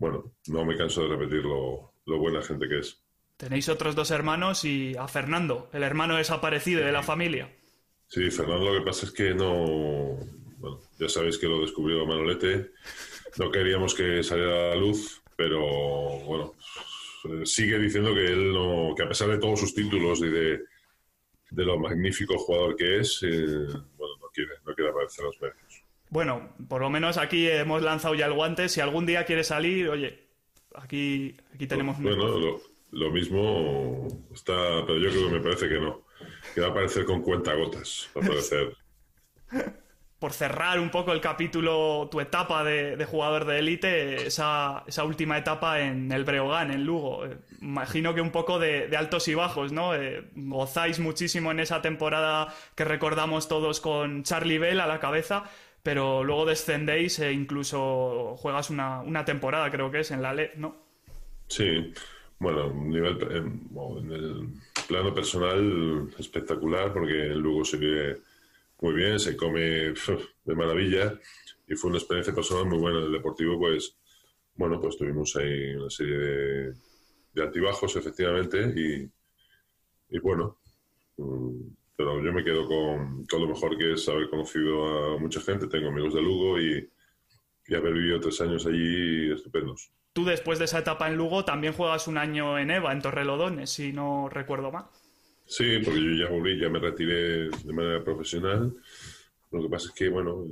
bueno, 0.00 0.32
no 0.48 0.64
me 0.64 0.78
canso 0.78 1.02
de 1.02 1.08
repetir 1.08 1.44
lo, 1.44 1.92
buena 2.06 2.42
gente 2.42 2.66
que 2.66 2.78
es. 2.78 2.98
Tenéis 3.36 3.68
otros 3.68 3.94
dos 3.94 4.10
hermanos 4.10 4.64
y 4.64 4.96
a 4.96 5.06
Fernando, 5.06 5.68
el 5.74 5.82
hermano 5.82 6.16
desaparecido 6.16 6.84
de 6.84 6.90
la 6.90 7.02
familia. 7.02 7.54
Sí, 8.08 8.30
Fernando 8.30 8.72
lo 8.72 8.80
que 8.80 8.86
pasa 8.86 9.06
es 9.06 9.12
que 9.12 9.34
no... 9.34 10.18
Bueno, 10.56 10.80
ya 10.98 11.08
sabéis 11.08 11.38
que 11.38 11.46
lo 11.46 11.60
descubrió 11.60 12.04
Manolete. 12.06 12.72
No 13.38 13.50
queríamos 13.50 13.94
que 13.94 14.22
saliera 14.22 14.54
a 14.54 14.74
la 14.74 14.76
luz, 14.76 15.22
pero 15.36 15.60
bueno, 16.24 16.54
sigue 17.44 17.78
diciendo 17.78 18.14
que 18.14 18.26
él 18.26 18.52
no... 18.52 18.94
que 18.96 19.02
a 19.02 19.08
pesar 19.08 19.28
de 19.28 19.38
todos 19.38 19.60
sus 19.60 19.74
títulos 19.74 20.20
y 20.20 20.28
de, 20.28 20.60
lo 21.50 21.78
magnífico 21.78 22.38
jugador 22.38 22.76
que 22.76 23.00
es, 23.00 23.22
eh, 23.22 23.46
bueno, 23.96 24.16
no 24.20 24.28
quiere, 24.32 24.52
no 24.64 24.74
quiere 24.74 24.90
aparecer 24.90 25.24
los 25.24 25.40
medios. 25.40 25.84
Bueno, 26.10 26.54
por 26.68 26.80
lo 26.80 26.90
menos 26.90 27.18
aquí 27.18 27.48
hemos 27.48 27.82
lanzado 27.82 28.14
ya 28.14 28.26
el 28.26 28.32
guante. 28.32 28.68
Si 28.68 28.80
algún 28.80 29.06
día 29.06 29.24
quiere 29.24 29.44
salir, 29.44 29.88
oye, 29.88 30.28
aquí, 30.74 31.36
aquí 31.54 31.66
tenemos... 31.66 32.00
Bueno, 32.00 32.60
lo, 32.90 33.10
mismo 33.10 34.08
está, 34.32 34.84
pero 34.86 34.98
yo 34.98 35.10
creo 35.10 35.28
que 35.28 35.34
me 35.34 35.40
parece 35.40 35.68
que 35.68 35.78
no. 35.78 36.04
Que 36.54 36.60
va 36.60 36.68
a 36.68 36.70
aparecer 36.70 37.04
con 37.04 37.22
cuentagotas, 37.22 38.10
va 38.16 38.22
a 38.22 38.24
aparecer... 38.24 38.76
por 40.20 40.34
cerrar 40.34 40.78
un 40.78 40.90
poco 40.90 41.12
el 41.12 41.20
capítulo, 41.22 42.06
tu 42.10 42.20
etapa 42.20 42.62
de, 42.62 43.02
jugador 43.06 43.46
de 43.46 43.58
élite, 43.58 44.26
esa, 44.26 44.84
esa, 44.86 45.04
última 45.04 45.38
etapa 45.38 45.80
en 45.80 46.12
el 46.12 46.24
Breogán, 46.24 46.70
en 46.70 46.84
Lugo. 46.84 47.24
Imagino 47.62 48.14
que 48.14 48.20
un 48.20 48.30
poco 48.30 48.58
de, 48.58 48.94
altos 48.94 49.28
y 49.28 49.34
bajos, 49.34 49.72
¿no? 49.72 49.94
Eh, 49.94 50.28
gozáis 50.36 50.98
muchísimo 50.98 51.50
en 51.50 51.60
esa 51.60 51.80
temporada 51.80 52.54
que 52.74 52.84
recordamos 52.84 53.48
todos 53.48 53.80
con 53.80 54.22
Charlie 54.22 54.58
Bell 54.58 54.80
a 54.80 54.86
la 54.86 55.00
cabeza, 55.00 55.44
pero 55.82 56.22
luego 56.22 56.44
descendéis 56.44 57.18
e 57.18 57.32
incluso 57.32 58.36
juegas 58.36 58.68
una, 58.68 59.00
una 59.00 59.24
temporada, 59.24 59.70
creo 59.70 59.90
que 59.90 60.00
es, 60.00 60.10
en 60.10 60.20
la 60.20 60.34
LED, 60.34 60.50
¿no? 60.56 60.76
Sí, 61.48 61.94
bueno, 62.40 62.70
nivel, 62.74 63.18
en, 63.30 64.12
el 64.12 64.48
plano 64.86 65.14
personal 65.14 66.10
espectacular 66.18 66.92
porque 66.92 67.28
luego 67.34 67.64
se 67.64 67.78
vive 67.78 68.18
muy 68.80 68.94
bien, 68.94 69.18
se 69.18 69.36
come 69.36 69.60
de 70.44 70.54
maravilla 70.54 71.18
y 71.66 71.74
fue 71.74 71.90
una 71.90 71.98
experiencia 71.98 72.34
personal 72.34 72.66
muy 72.66 72.78
buena. 72.78 72.98
En 72.98 73.04
el 73.06 73.12
deportivo, 73.12 73.58
pues, 73.58 73.96
bueno, 74.54 74.80
pues 74.80 74.96
tuvimos 74.96 75.36
ahí 75.36 75.74
una 75.74 75.90
serie 75.90 76.18
de, 76.18 76.74
de 77.32 77.42
altibajos, 77.42 77.94
efectivamente, 77.96 78.72
y, 78.76 79.10
y 80.10 80.18
bueno, 80.18 80.58
mm, 81.16 81.80
pero 82.00 82.18
yo 82.24 82.32
me 82.32 82.42
quedo 82.42 82.66
con 82.66 83.26
todo 83.26 83.42
lo 83.42 83.48
mejor 83.48 83.76
que 83.76 83.92
es 83.92 84.08
haber 84.08 84.30
conocido 84.30 85.16
a 85.16 85.18
mucha 85.18 85.38
gente. 85.42 85.66
Tengo 85.66 85.88
amigos 85.90 86.14
de 86.14 86.22
Lugo 86.22 86.58
y, 86.58 86.88
haber 87.76 87.92
vivido 87.92 88.18
tres 88.18 88.40
años 88.40 88.64
allí 88.64 89.30
estupendos. 89.30 89.92
Tú 90.14 90.24
después 90.24 90.58
de 90.58 90.64
esa 90.64 90.78
etapa 90.78 91.08
en 91.08 91.16
Lugo 91.16 91.44
también 91.44 91.74
juegas 91.74 92.08
un 92.08 92.16
año 92.16 92.58
en 92.58 92.70
EVA, 92.70 92.90
en 92.90 93.02
Torrelodones, 93.02 93.68
si 93.68 93.92
no 93.92 94.30
recuerdo 94.30 94.72
mal. 94.72 94.86
Sí, 95.50 95.80
porque 95.84 96.00
yo 96.00 96.12
ya 96.12 96.30
volví, 96.30 96.60
ya 96.60 96.68
me 96.68 96.78
retiré 96.78 97.50
de 97.50 97.72
manera 97.72 98.04
profesional. 98.04 98.72
Lo 99.50 99.62
que 99.62 99.68
pasa 99.68 99.88
es 99.88 99.94
que, 99.94 100.08
bueno, 100.08 100.46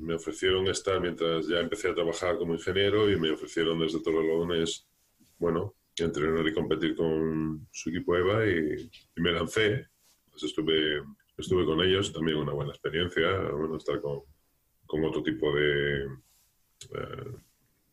me 0.00 0.14
ofrecieron 0.14 0.66
estar 0.68 0.98
mientras 1.02 1.46
ya 1.46 1.60
empecé 1.60 1.90
a 1.90 1.94
trabajar 1.94 2.38
como 2.38 2.54
ingeniero 2.54 3.10
y 3.10 3.20
me 3.20 3.30
ofrecieron 3.30 3.78
desde 3.78 4.02
Torrelodones, 4.02 4.88
bueno, 5.38 5.74
entrenar 5.98 6.48
y 6.48 6.54
competir 6.54 6.96
con 6.96 7.68
su 7.70 7.90
equipo 7.90 8.16
EVA 8.16 8.46
y, 8.46 8.90
me 9.16 9.32
lancé. 9.32 9.86
Pues 10.30 10.44
estuve, 10.44 11.02
estuve 11.36 11.66
con 11.66 11.82
ellos, 11.82 12.10
también 12.10 12.38
una 12.38 12.54
buena 12.54 12.70
experiencia, 12.70 13.50
bueno, 13.50 13.76
estar 13.76 14.00
con, 14.00 14.22
con 14.86 15.04
otro 15.04 15.22
tipo 15.22 15.54
de, 15.54 16.04
eh, 16.04 17.32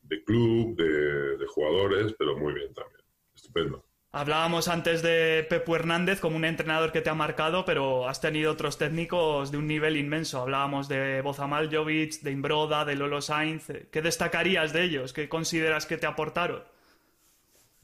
de 0.03 0.23
club, 0.23 0.77
de, 0.77 1.35
de 1.37 1.47
jugadores, 1.47 2.15
pero 2.17 2.37
muy 2.37 2.53
bien 2.53 2.73
también. 2.73 3.01
Estupendo. 3.35 3.83
Hablábamos 4.17 4.69
antes 4.69 5.01
de 5.01 5.45
Pepu 5.49 5.75
Hernández 5.75 6.21
como 6.21 6.37
un 6.37 6.45
entrenador 6.45 6.93
que 6.93 7.01
te 7.01 7.09
ha 7.09 7.13
marcado, 7.13 7.65
pero 7.65 8.07
has 8.07 8.21
tenido 8.21 8.53
otros 8.53 8.77
técnicos 8.77 9.51
de 9.51 9.57
un 9.57 9.67
nivel 9.67 9.97
inmenso. 9.97 10.39
Hablábamos 10.39 10.87
de 10.87 11.19
Bozamal 11.19 11.69
Jovic, 11.69 12.21
de 12.21 12.31
Imbroda, 12.31 12.85
de 12.85 12.95
Lolo 12.95 13.19
Sainz. 13.21 13.67
¿Qué 13.91 14.01
destacarías 14.01 14.71
de 14.71 14.83
ellos? 14.85 15.11
¿Qué 15.11 15.27
consideras 15.27 15.85
que 15.85 15.97
te 15.97 16.07
aportaron? 16.07 16.63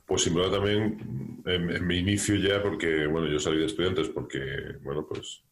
Pues 0.06 0.26
Imbroda 0.26 0.52
también, 0.52 1.44
en, 1.46 1.86
mi 1.86 1.98
inicio 1.98 2.36
ya, 2.38 2.64
porque, 2.64 3.08
bueno, 3.08 3.28
yo 3.28 3.38
salí 3.38 3.60
de 3.60 3.66
estudiantes 3.66 4.08
porque, 4.08 4.40
bueno, 4.84 5.06
pues 5.06 5.44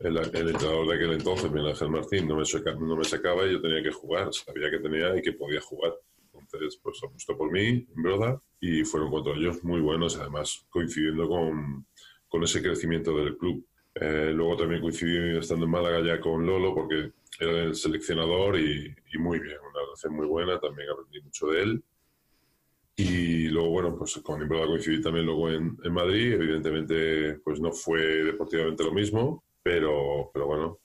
el, 0.00 0.18
entrenador 0.18 0.86
de 0.86 0.96
aquel 0.96 1.12
entonces, 1.14 1.50
Miguel 1.50 1.70
Ángel 1.70 1.88
Martín, 1.88 2.28
no 2.28 2.36
me, 2.36 2.42
no 2.78 2.96
me 2.96 3.04
sacaba 3.04 3.46
y 3.46 3.52
yo 3.52 3.62
tenía 3.62 3.82
que 3.82 3.90
jugar. 3.90 4.28
Sabía 4.34 4.70
que 4.70 4.80
tenía 4.80 5.16
y 5.16 5.22
que 5.22 5.32
podía 5.32 5.62
jugar. 5.62 5.94
Entonces, 6.38 6.78
pues 6.82 7.00
apostó 7.02 7.38
por 7.38 7.50
mí, 7.50 7.86
Imbroda 7.96 8.38
y 8.60 8.84
fueron 8.84 9.10
cuatro 9.10 9.34
años 9.34 9.62
muy 9.64 9.80
buenos, 9.80 10.16
además 10.16 10.66
coincidiendo 10.70 11.28
con, 11.28 11.86
con 12.28 12.42
ese 12.42 12.62
crecimiento 12.62 13.16
del 13.16 13.36
club. 13.36 13.66
Eh, 13.94 14.32
luego 14.34 14.56
también 14.56 14.82
coincidí 14.82 15.38
estando 15.38 15.64
en 15.64 15.70
Málaga 15.70 16.02
ya 16.02 16.20
con 16.20 16.44
Lolo 16.44 16.74
porque 16.74 17.12
era 17.40 17.62
el 17.62 17.74
seleccionador 17.74 18.58
y, 18.58 18.94
y, 19.12 19.18
muy 19.18 19.38
bien, 19.40 19.56
una 19.58 19.80
relación 19.80 20.14
muy 20.14 20.26
buena, 20.26 20.58
también 20.60 20.88
aprendí 20.90 21.20
mucho 21.22 21.48
de 21.48 21.62
él. 21.62 21.84
Y 22.96 23.48
luego, 23.48 23.70
bueno, 23.70 23.96
pues 23.96 24.16
con 24.22 24.40
Imbroda 24.40 24.66
coincidí 24.66 25.02
también 25.02 25.26
luego 25.26 25.50
en, 25.50 25.76
en, 25.84 25.92
Madrid, 25.92 26.32
evidentemente 26.32 27.34
pues 27.44 27.60
no 27.60 27.70
fue 27.72 28.00
deportivamente 28.00 28.84
lo 28.84 28.92
mismo, 28.92 29.44
pero, 29.62 30.30
pero 30.32 30.46
bueno, 30.46 30.78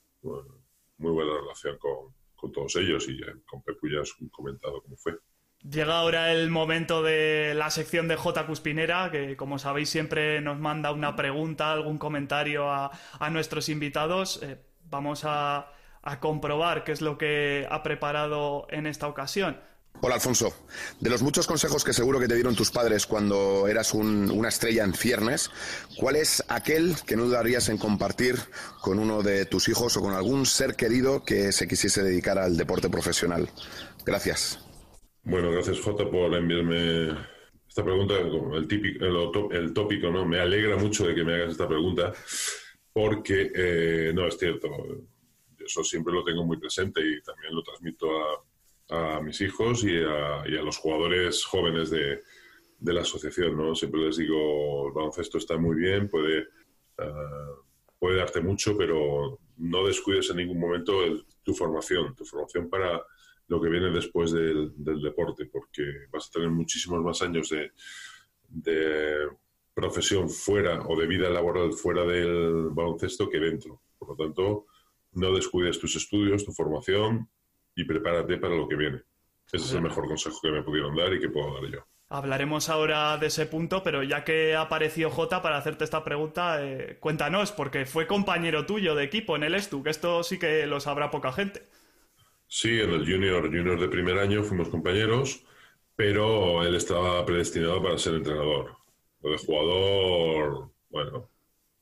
muy 0.98 1.12
buena 1.12 1.40
relación 1.40 1.78
con, 1.78 2.14
con 2.36 2.52
todos 2.52 2.76
ellos 2.76 3.08
y 3.08 3.22
con 3.46 3.62
Pepu 3.62 3.88
ya 3.88 4.02
has 4.02 4.14
comentado 4.32 4.82
cómo 4.82 4.98
fue. 4.98 5.18
Llega 5.70 6.00
ahora 6.00 6.32
el 6.32 6.50
momento 6.50 7.04
de 7.04 7.54
la 7.56 7.70
sección 7.70 8.08
de 8.08 8.16
J. 8.16 8.48
Cuspinera, 8.48 9.12
que 9.12 9.38
como 9.38 9.60
sabéis 9.60 9.90
siempre 9.90 10.42
nos 10.42 10.58
manda 10.58 10.92
una 10.92 11.16
pregunta, 11.16 11.72
algún 11.72 12.00
comentario 12.00 12.72
a, 12.72 12.92
nuestros 13.30 13.70
invitados. 13.70 14.40
Eh, 14.42 14.58
vamos 14.90 15.22
a, 15.24 15.72
comprobar 16.20 16.84
qué 16.84 16.94
es 16.94 17.02
lo 17.02 17.20
que 17.20 17.68
ha 17.70 17.84
preparado 17.84 18.66
en 18.72 18.88
esta 18.88 19.08
ocasión. 19.08 19.60
Hola 20.02 20.16
Alfonso, 20.16 20.52
de 21.00 21.12
los 21.12 21.22
muchos 21.22 21.46
consejos 21.46 21.84
que 21.84 21.94
seguro 21.94 22.20
que 22.20 22.28
te 22.28 22.34
dieron 22.34 22.56
tus 22.56 22.72
padres 22.72 23.06
cuando 23.06 23.68
eras 23.68 23.94
una 23.94 24.50
estrella 24.50 24.84
en 24.84 24.96
ciernes, 24.96 25.52
¿cuál 25.98 26.16
es 26.16 26.44
aquel 26.48 26.96
que 27.06 27.16
no 27.16 27.26
dudarías 27.26 27.70
en 27.70 27.78
compartir 27.78 28.40
con 28.82 28.98
uno 28.98 29.22
de 29.22 29.46
tus 29.46 29.70
hijos 29.70 29.96
o 29.96 30.02
con 30.02 30.16
algún 30.16 30.48
ser 30.48 30.76
querido 30.76 31.24
que 31.24 31.52
se 31.52 31.68
quisiese 31.68 32.02
dedicar 32.02 32.40
al 32.40 32.58
deporte 32.58 32.90
profesional? 32.90 33.48
Gracias. 34.04 34.71
Bueno, 35.24 35.52
gracias 35.52 35.80
Jota 35.80 36.10
por 36.10 36.34
enviarme 36.34 37.16
esta 37.68 37.84
pregunta, 37.84 38.16
el, 38.18 38.68
típico, 38.68 39.06
el, 39.52 39.74
tópico, 39.74 40.10
¿no? 40.10 40.26
Me 40.26 40.40
alegra 40.40 40.78
mucho 40.78 41.06
de 41.06 41.14
que 41.14 41.24
me 41.24 41.36
hagas 41.36 41.52
esta 41.52 41.68
pregunta 41.68 42.12
porque, 42.92 43.52
eh, 43.54 44.12
no, 44.14 44.28
es 44.28 44.38
cierto, 44.38 44.70
eso 45.58 45.84
siempre 45.84 46.14
lo 46.14 46.24
tengo 46.24 46.44
muy 46.44 46.58
presente 46.58 47.02
y 47.02 47.22
también 47.22 47.54
lo 47.54 47.62
transmito 47.62 48.10
a, 48.90 49.18
a 49.18 49.22
mis 49.22 49.40
hijos 49.42 49.84
y 49.84 49.96
a, 49.98 50.44
y 50.48 50.58
a, 50.58 50.64
los 50.64 50.78
jugadores 50.78 51.46
jóvenes 51.46 51.92
de, 51.92 52.24
de, 52.80 52.94
la 52.94 53.02
asociación, 53.02 53.56
¿no? 53.56 53.76
Siempre 53.76 54.02
les 54.02 54.18
digo, 54.18 54.88
el 54.88 54.94
baloncesto 54.94 55.38
está 55.38 55.56
muy 55.56 55.76
bien, 55.76 56.10
puede, 56.10 56.48
uh, 56.98 57.64
puede 58.00 58.18
darte 58.18 58.42
mucho, 58.42 58.76
pero 58.76 59.40
no 59.58 59.86
descuides 59.86 60.32
en 60.32 60.38
ningún 60.38 60.60
momento 60.60 61.00
tu 61.44 61.54
formación, 61.54 62.16
tu 62.16 62.26
formación 62.26 62.70
para 62.70 63.02
lo 63.52 63.62
que 63.62 63.68
viene 63.68 63.92
después 63.92 64.32
del, 64.32 64.72
deporte, 64.78 65.46
porque 65.46 65.84
vas 66.10 66.30
a 66.30 66.32
tener 66.32 66.50
muchísimos 66.50 67.04
más 67.04 67.22
años 67.22 67.50
de, 67.50 67.74
de, 68.48 69.28
profesión 69.74 70.30
fuera 70.30 70.82
o 70.88 70.98
de 70.98 71.06
vida 71.06 71.30
laboral 71.30 71.74
fuera 71.74 72.06
del 72.06 72.70
baloncesto 72.72 73.30
que 73.30 73.40
dentro. 73.40 73.82
Por 74.00 74.10
lo 74.10 74.16
tanto, 74.16 74.68
no 75.12 75.34
descuides 75.34 75.80
tus 75.80 75.98
estudios, 75.98 76.46
tu 76.46 76.54
formación 76.54 77.28
y 77.76 77.84
prepárate 77.84 78.38
para 78.38 78.56
lo 78.56 78.70
que 78.70 78.78
viene. 78.78 79.02
Ese 79.52 79.66
es 79.66 79.74
el 79.74 79.82
mejor 79.82 80.08
consejo 80.08 80.40
que 80.42 80.52
me 80.52 80.64
pudieron 80.64 80.96
dar 80.96 81.14
y 81.14 81.20
que 81.20 81.28
puedo 81.28 81.54
dar 81.54 81.70
yo. 81.70 81.86
Hablaremos 82.08 82.70
ahora 82.70 83.18
de 83.18 83.28
ese 83.28 83.48
punto, 83.48 83.84
pero 83.84 84.02
ya 84.02 84.24
que 84.24 84.56
apareció 84.56 85.10
Jota 85.10 85.42
para 85.42 85.58
hacerte 85.58 85.84
esta 85.84 86.06
pregunta, 86.06 86.66
eh, 86.66 86.98
cuéntanos, 87.02 87.52
porque 87.52 87.86
fue 87.86 88.08
compañero 88.08 88.66
tuyo 88.66 88.96
de 88.96 89.04
equipo 89.04 89.36
en 89.36 89.44
el 89.44 89.56
ESTU, 89.56 89.84
que 89.84 89.90
esto 89.90 90.24
sí 90.24 90.40
que 90.40 90.66
lo 90.68 90.80
sabrá 90.80 91.12
poca 91.12 91.34
gente. 91.34 91.68
Sí, 92.54 92.82
en 92.82 92.92
el 92.92 93.06
junior, 93.10 93.44
junior 93.46 93.80
de 93.80 93.88
primer 93.88 94.18
año 94.20 94.44
fuimos 94.44 94.68
compañeros, 94.68 95.42
pero 95.96 96.64
él 96.66 96.76
estaba 96.76 97.26
predestinado 97.26 97.82
para 97.82 97.98
ser 97.98 98.16
entrenador. 98.16 98.76
Lo 99.22 99.32
de 99.32 99.38
jugador, 99.38 100.70
bueno, 100.90 101.30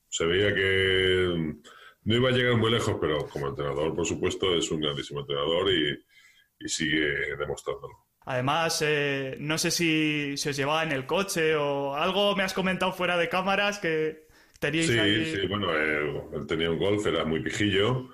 se 0.08 0.26
veía 0.26 0.54
que 0.54 1.56
no 2.04 2.14
iba 2.14 2.28
a 2.28 2.32
llegar 2.32 2.56
muy 2.56 2.70
lejos, 2.70 2.96
pero 3.00 3.26
como 3.26 3.48
entrenador, 3.48 3.96
por 3.96 4.06
supuesto, 4.06 4.54
es 4.54 4.70
un 4.70 4.80
grandísimo 4.80 5.20
entrenador 5.20 5.72
y, 5.72 6.68
sigue 6.68 7.34
demostrándolo. 7.36 8.06
Además, 8.26 8.80
eh, 8.86 9.38
no 9.40 9.58
sé 9.58 9.72
si 9.72 10.36
se 10.36 10.50
os 10.50 10.56
llevaba 10.56 10.84
en 10.84 10.92
el 10.92 11.04
coche 11.04 11.56
o 11.56 11.96
algo 11.96 12.36
me 12.36 12.44
has 12.44 12.54
comentado 12.54 12.92
fuera 12.92 13.16
de 13.16 13.28
cámaras 13.28 13.80
que 13.80 14.28
teníais 14.60 14.86
Sí, 14.86 15.34
sí, 15.34 15.46
bueno, 15.48 15.74
él, 15.76 16.22
él, 16.32 16.46
tenía 16.46 16.70
un 16.70 16.78
golf, 16.78 17.04
era 17.06 17.24
muy 17.24 17.42
pijillo 17.42 18.10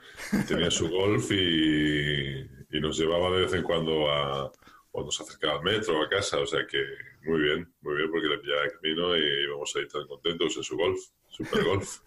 tenía 0.48 0.70
su 0.70 0.88
golf 0.90 1.30
y, 1.30 2.46
nos 2.80 2.98
llevaba 2.98 3.30
de 3.30 3.42
vez 3.42 3.54
en 3.54 3.62
cuando 3.62 4.10
a, 4.10 4.52
o 4.92 5.02
nos 5.02 5.18
acercaba 5.18 5.54
al 5.54 5.62
metro 5.62 5.98
o 5.98 6.04
a 6.04 6.08
casa, 6.10 6.38
o 6.38 6.46
sea 6.46 6.66
que 6.66 6.78
muy 7.24 7.40
bien, 7.40 7.72
muy 7.80 7.96
bien, 7.96 8.10
porque 8.10 8.28
le 8.28 8.38
pillaba 8.38 8.64
el 8.64 8.72
camino 8.72 9.16
y 9.16 9.44
íbamos 9.44 9.74
ahí 9.76 9.88
tan 9.88 10.06
contentos 10.06 10.56
en 10.58 10.62
su 10.62 10.76
golf, 10.76 10.98
super 11.26 11.64
golf. 11.64 11.98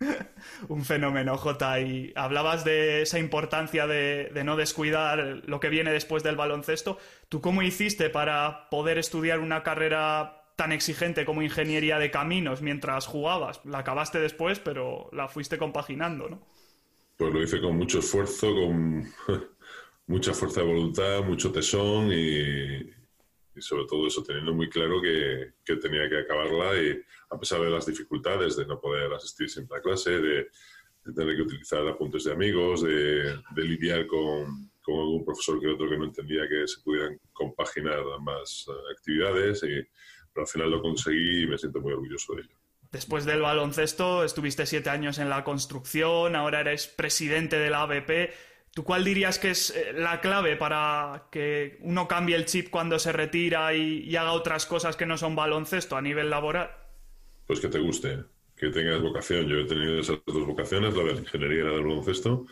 Un 0.68 0.84
fenómeno, 0.84 1.38
Jota. 1.38 1.80
Y 1.80 2.12
hablabas 2.16 2.64
de 2.64 3.02
esa 3.02 3.18
importancia 3.20 3.86
de, 3.86 4.30
de, 4.34 4.44
no 4.44 4.56
descuidar 4.56 5.42
lo 5.46 5.60
que 5.60 5.70
viene 5.70 5.92
después 5.92 6.22
del 6.22 6.36
baloncesto. 6.36 6.98
¿Tú 7.28 7.40
cómo 7.40 7.62
hiciste 7.62 8.10
para 8.10 8.68
poder 8.68 8.98
estudiar 8.98 9.38
una 9.38 9.62
carrera 9.62 10.45
tan 10.56 10.72
exigente 10.72 11.26
como 11.26 11.42
ingeniería 11.42 11.98
de 11.98 12.10
caminos 12.10 12.62
mientras 12.62 13.06
jugabas? 13.06 13.60
La 13.64 13.78
acabaste 13.78 14.18
después, 14.18 14.58
pero 14.58 15.08
la 15.12 15.28
fuiste 15.28 15.58
compaginando, 15.58 16.28
¿no? 16.28 16.42
Pues 17.16 17.32
lo 17.32 17.42
hice 17.42 17.60
con 17.60 17.76
mucho 17.76 18.00
esfuerzo, 18.00 18.54
con 18.54 19.04
mucha 20.06 20.32
fuerza 20.32 20.60
de 20.60 20.66
voluntad, 20.66 21.22
mucho 21.22 21.52
tesón 21.52 22.10
y, 22.12 22.90
sobre 23.58 23.86
todo 23.86 24.06
eso, 24.06 24.22
teniendo 24.22 24.54
muy 24.54 24.68
claro 24.68 25.00
que, 25.00 25.52
tenía 25.76 26.08
que 26.08 26.20
acabarla 26.20 26.82
y 26.82 27.00
a 27.30 27.38
pesar 27.38 27.60
de 27.60 27.70
las 27.70 27.86
dificultades 27.86 28.56
de 28.56 28.66
no 28.66 28.80
poder 28.80 29.12
asistir 29.12 29.48
siempre 29.48 29.78
a 29.78 29.82
clase, 29.82 30.18
de, 30.18 30.48
tener 31.14 31.36
que 31.36 31.42
utilizar 31.42 31.86
apuntes 31.86 32.24
de 32.24 32.32
amigos, 32.32 32.82
de, 32.82 33.38
lidiar 33.56 34.06
con, 34.06 34.70
algún 34.88 35.24
profesor 35.24 35.58
que 35.60 35.68
otro 35.68 35.88
que 35.88 35.98
no 35.98 36.04
entendía 36.04 36.48
que 36.48 36.66
se 36.68 36.80
pudieran 36.80 37.18
compaginar 37.32 38.00
ambas 38.16 38.66
eh, 38.68 38.92
actividades, 38.96 39.62
y, 39.64 39.84
pero 40.36 40.44
al 40.44 40.48
final 40.48 40.70
lo 40.70 40.82
conseguí 40.82 41.44
y 41.44 41.46
me 41.46 41.56
siento 41.56 41.80
muy 41.80 41.94
orgulloso 41.94 42.34
de 42.34 42.42
ello. 42.42 42.56
Después 42.92 43.24
del 43.24 43.40
baloncesto 43.40 44.22
estuviste 44.22 44.66
siete 44.66 44.90
años 44.90 45.18
en 45.18 45.30
la 45.30 45.44
construcción, 45.44 46.36
ahora 46.36 46.60
eres 46.60 46.86
presidente 46.86 47.58
de 47.58 47.70
la 47.70 47.82
ABP. 47.82 48.34
¿Tú 48.74 48.84
cuál 48.84 49.02
dirías 49.02 49.38
que 49.38 49.50
es 49.50 49.70
eh, 49.70 49.94
la 49.94 50.20
clave 50.20 50.56
para 50.56 51.28
que 51.32 51.78
uno 51.80 52.06
cambie 52.06 52.36
el 52.36 52.44
chip 52.44 52.68
cuando 52.68 52.98
se 52.98 53.12
retira 53.12 53.74
y, 53.74 54.14
haga 54.14 54.32
otras 54.32 54.66
cosas 54.66 54.94
que 54.94 55.06
no 55.06 55.16
son 55.16 55.34
baloncesto 55.34 55.96
a 55.96 56.02
nivel 56.02 56.28
laboral? 56.28 56.70
Pues 57.46 57.60
que 57.60 57.68
te 57.68 57.78
guste, 57.78 58.18
que 58.56 58.68
tengas 58.68 59.00
vocación. 59.00 59.46
Yo 59.46 59.56
he 59.60 59.64
tenido 59.64 59.98
esas 59.98 60.18
dos 60.26 60.46
vocaciones, 60.46 60.94
la 60.94 61.04
de 61.04 61.14
la 61.14 61.20
ingeniería 61.20 61.60
y 61.60 61.64
la 61.64 61.70
del 61.70 61.84
baloncesto, 61.84 62.44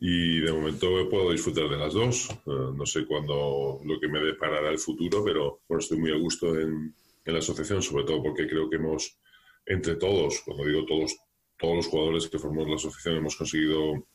y 0.00 0.40
de 0.40 0.50
momento 0.50 0.88
puedo 1.10 1.30
disfrutar 1.32 1.68
de 1.68 1.76
las 1.76 1.92
dos. 1.92 2.30
Eh, 2.30 2.72
no 2.74 2.86
sé 2.86 3.04
cuándo 3.04 3.80
lo 3.84 4.00
que 4.00 4.08
me 4.08 4.20
deparará 4.20 4.70
el 4.70 4.78
futuro, 4.78 5.22
pero 5.22 5.60
bueno, 5.68 5.80
estoy 5.80 5.98
muy 5.98 6.12
a 6.12 6.16
gusto 6.16 6.58
en 6.58 6.94
la 7.32 7.38
asociación, 7.38 7.82
sobre 7.82 8.04
todo 8.04 8.22
porque 8.22 8.46
creo 8.46 8.68
que 8.68 8.76
hemos 8.76 9.18
entre 9.66 9.96
todos, 9.96 10.40
cuando 10.44 10.64
digo 10.64 10.86
todos, 10.86 11.16
todos 11.58 11.76
los 11.76 11.86
jugadores 11.86 12.28
que 12.28 12.38
formamos 12.38 12.68
la 12.68 12.76
asociación 12.76 13.16
hemos 13.16 13.36
conseguido 13.36 13.90
un 13.90 14.06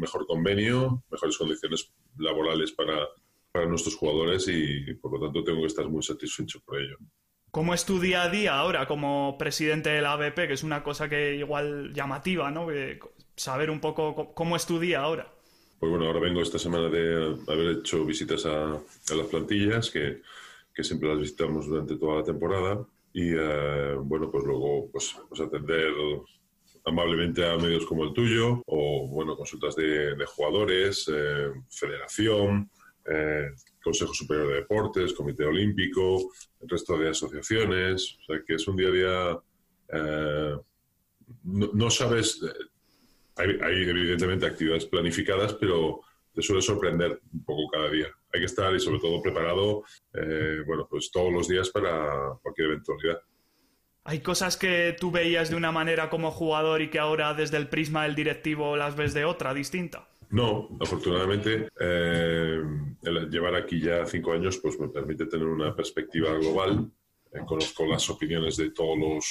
mejor 0.00 0.26
convenio, 0.26 1.02
mejores 1.10 1.36
condiciones 1.36 1.92
laborales 2.18 2.70
para, 2.72 3.08
para 3.50 3.66
nuestros 3.66 3.96
jugadores 3.96 4.46
y 4.48 4.94
por 4.94 5.12
lo 5.12 5.26
tanto 5.26 5.42
tengo 5.42 5.60
que 5.60 5.66
estar 5.66 5.88
muy 5.88 6.02
satisfecho 6.02 6.60
por 6.64 6.80
ello. 6.80 6.96
¿Cómo 7.50 7.74
es 7.74 7.84
tu 7.84 8.00
día 8.00 8.22
a 8.22 8.30
día 8.30 8.58
ahora 8.58 8.86
como 8.86 9.36
presidente 9.36 9.90
de 9.90 10.00
la 10.00 10.12
ABP? 10.12 10.46
Que 10.46 10.54
es 10.54 10.62
una 10.62 10.82
cosa 10.82 11.10
que 11.10 11.34
igual 11.34 11.92
llamativa, 11.92 12.50
¿no? 12.50 12.68
saber 13.36 13.70
un 13.70 13.80
poco 13.80 14.32
cómo 14.34 14.56
es 14.56 14.64
tu 14.64 14.78
día 14.78 15.00
ahora. 15.00 15.30
Pues 15.78 15.90
bueno, 15.90 16.06
ahora 16.06 16.20
vengo 16.20 16.40
esta 16.40 16.58
semana 16.58 16.88
de 16.88 17.36
haber 17.48 17.78
hecho 17.78 18.06
visitas 18.06 18.46
a, 18.46 18.72
a 18.74 19.14
las 19.14 19.26
plantillas, 19.26 19.90
que, 19.90 20.22
que 20.74 20.84
siempre 20.84 21.08
las 21.08 21.18
visitamos 21.18 21.66
durante 21.66 21.96
toda 21.96 22.18
la 22.18 22.24
temporada 22.24 22.86
y 23.12 23.34
bueno, 23.34 24.30
pues 24.30 24.44
luego 24.44 24.90
pues, 24.90 25.14
pues, 25.28 25.40
atender 25.40 25.92
amablemente 26.84 27.46
a 27.46 27.58
medios 27.58 27.84
como 27.84 28.04
el 28.04 28.12
tuyo 28.12 28.62
o 28.66 29.06
bueno, 29.08 29.36
consultas 29.36 29.76
de, 29.76 30.16
jugadores, 30.26 31.10
federación, 31.68 32.70
Consejo 33.82 34.14
Superior 34.14 34.48
de 34.48 34.54
Deportes, 34.54 35.12
Comité 35.12 35.44
Olímpico, 35.44 36.32
el 36.60 36.68
resto 36.68 36.96
de 36.96 37.10
asociaciones, 37.10 38.18
o 38.22 38.24
sea 38.24 38.42
que 38.46 38.54
es 38.54 38.66
un 38.66 38.76
día 38.76 38.88
a 38.88 38.92
día, 38.92 39.38
no, 41.44 41.90
sabes, 41.90 42.40
hay, 43.36 43.50
hay 43.60 43.82
evidentemente 43.82 44.46
actividades 44.46 44.86
planificadas, 44.86 45.54
pero 45.54 46.00
te 46.34 46.42
suele 46.42 46.62
sorprender 46.62 47.20
un 47.32 47.44
poco 47.44 47.70
cada 47.70 47.90
día. 47.90 48.08
Hay 48.32 48.40
que 48.40 48.46
estar 48.46 48.74
y 48.74 48.80
sobre 48.80 48.98
todo 48.98 49.20
preparado, 49.20 49.84
eh, 50.14 50.62
bueno, 50.66 50.86
pues 50.88 51.10
todos 51.10 51.32
los 51.32 51.48
días 51.48 51.68
para 51.70 52.38
cualquier 52.42 52.68
eventualidad. 52.68 53.20
¿Hay 54.04 54.20
cosas 54.20 54.56
que 54.56 54.96
tú 54.98 55.10
veías 55.10 55.50
de 55.50 55.56
una 55.56 55.70
manera 55.70 56.10
como 56.10 56.30
jugador 56.30 56.82
y 56.82 56.90
que 56.90 56.98
ahora 56.98 57.34
desde 57.34 57.56
el 57.56 57.68
prisma 57.68 58.04
del 58.04 58.14
directivo 58.14 58.76
las 58.76 58.96
ves 58.96 59.14
de 59.14 59.24
otra, 59.24 59.54
distinta? 59.54 60.08
No, 60.30 60.68
afortunadamente 60.80 61.68
eh, 61.78 62.62
el 63.02 63.30
llevar 63.30 63.54
aquí 63.54 63.80
ya 63.80 64.06
cinco 64.06 64.32
años 64.32 64.58
pues 64.58 64.80
me 64.80 64.88
permite 64.88 65.26
tener 65.26 65.46
una 65.46 65.76
perspectiva 65.76 66.32
global. 66.32 66.90
Eh, 67.32 67.40
conozco 67.46 67.86
las 67.86 68.08
opiniones 68.08 68.56
de 68.56 68.70
todos 68.70 68.98
los, 68.98 69.26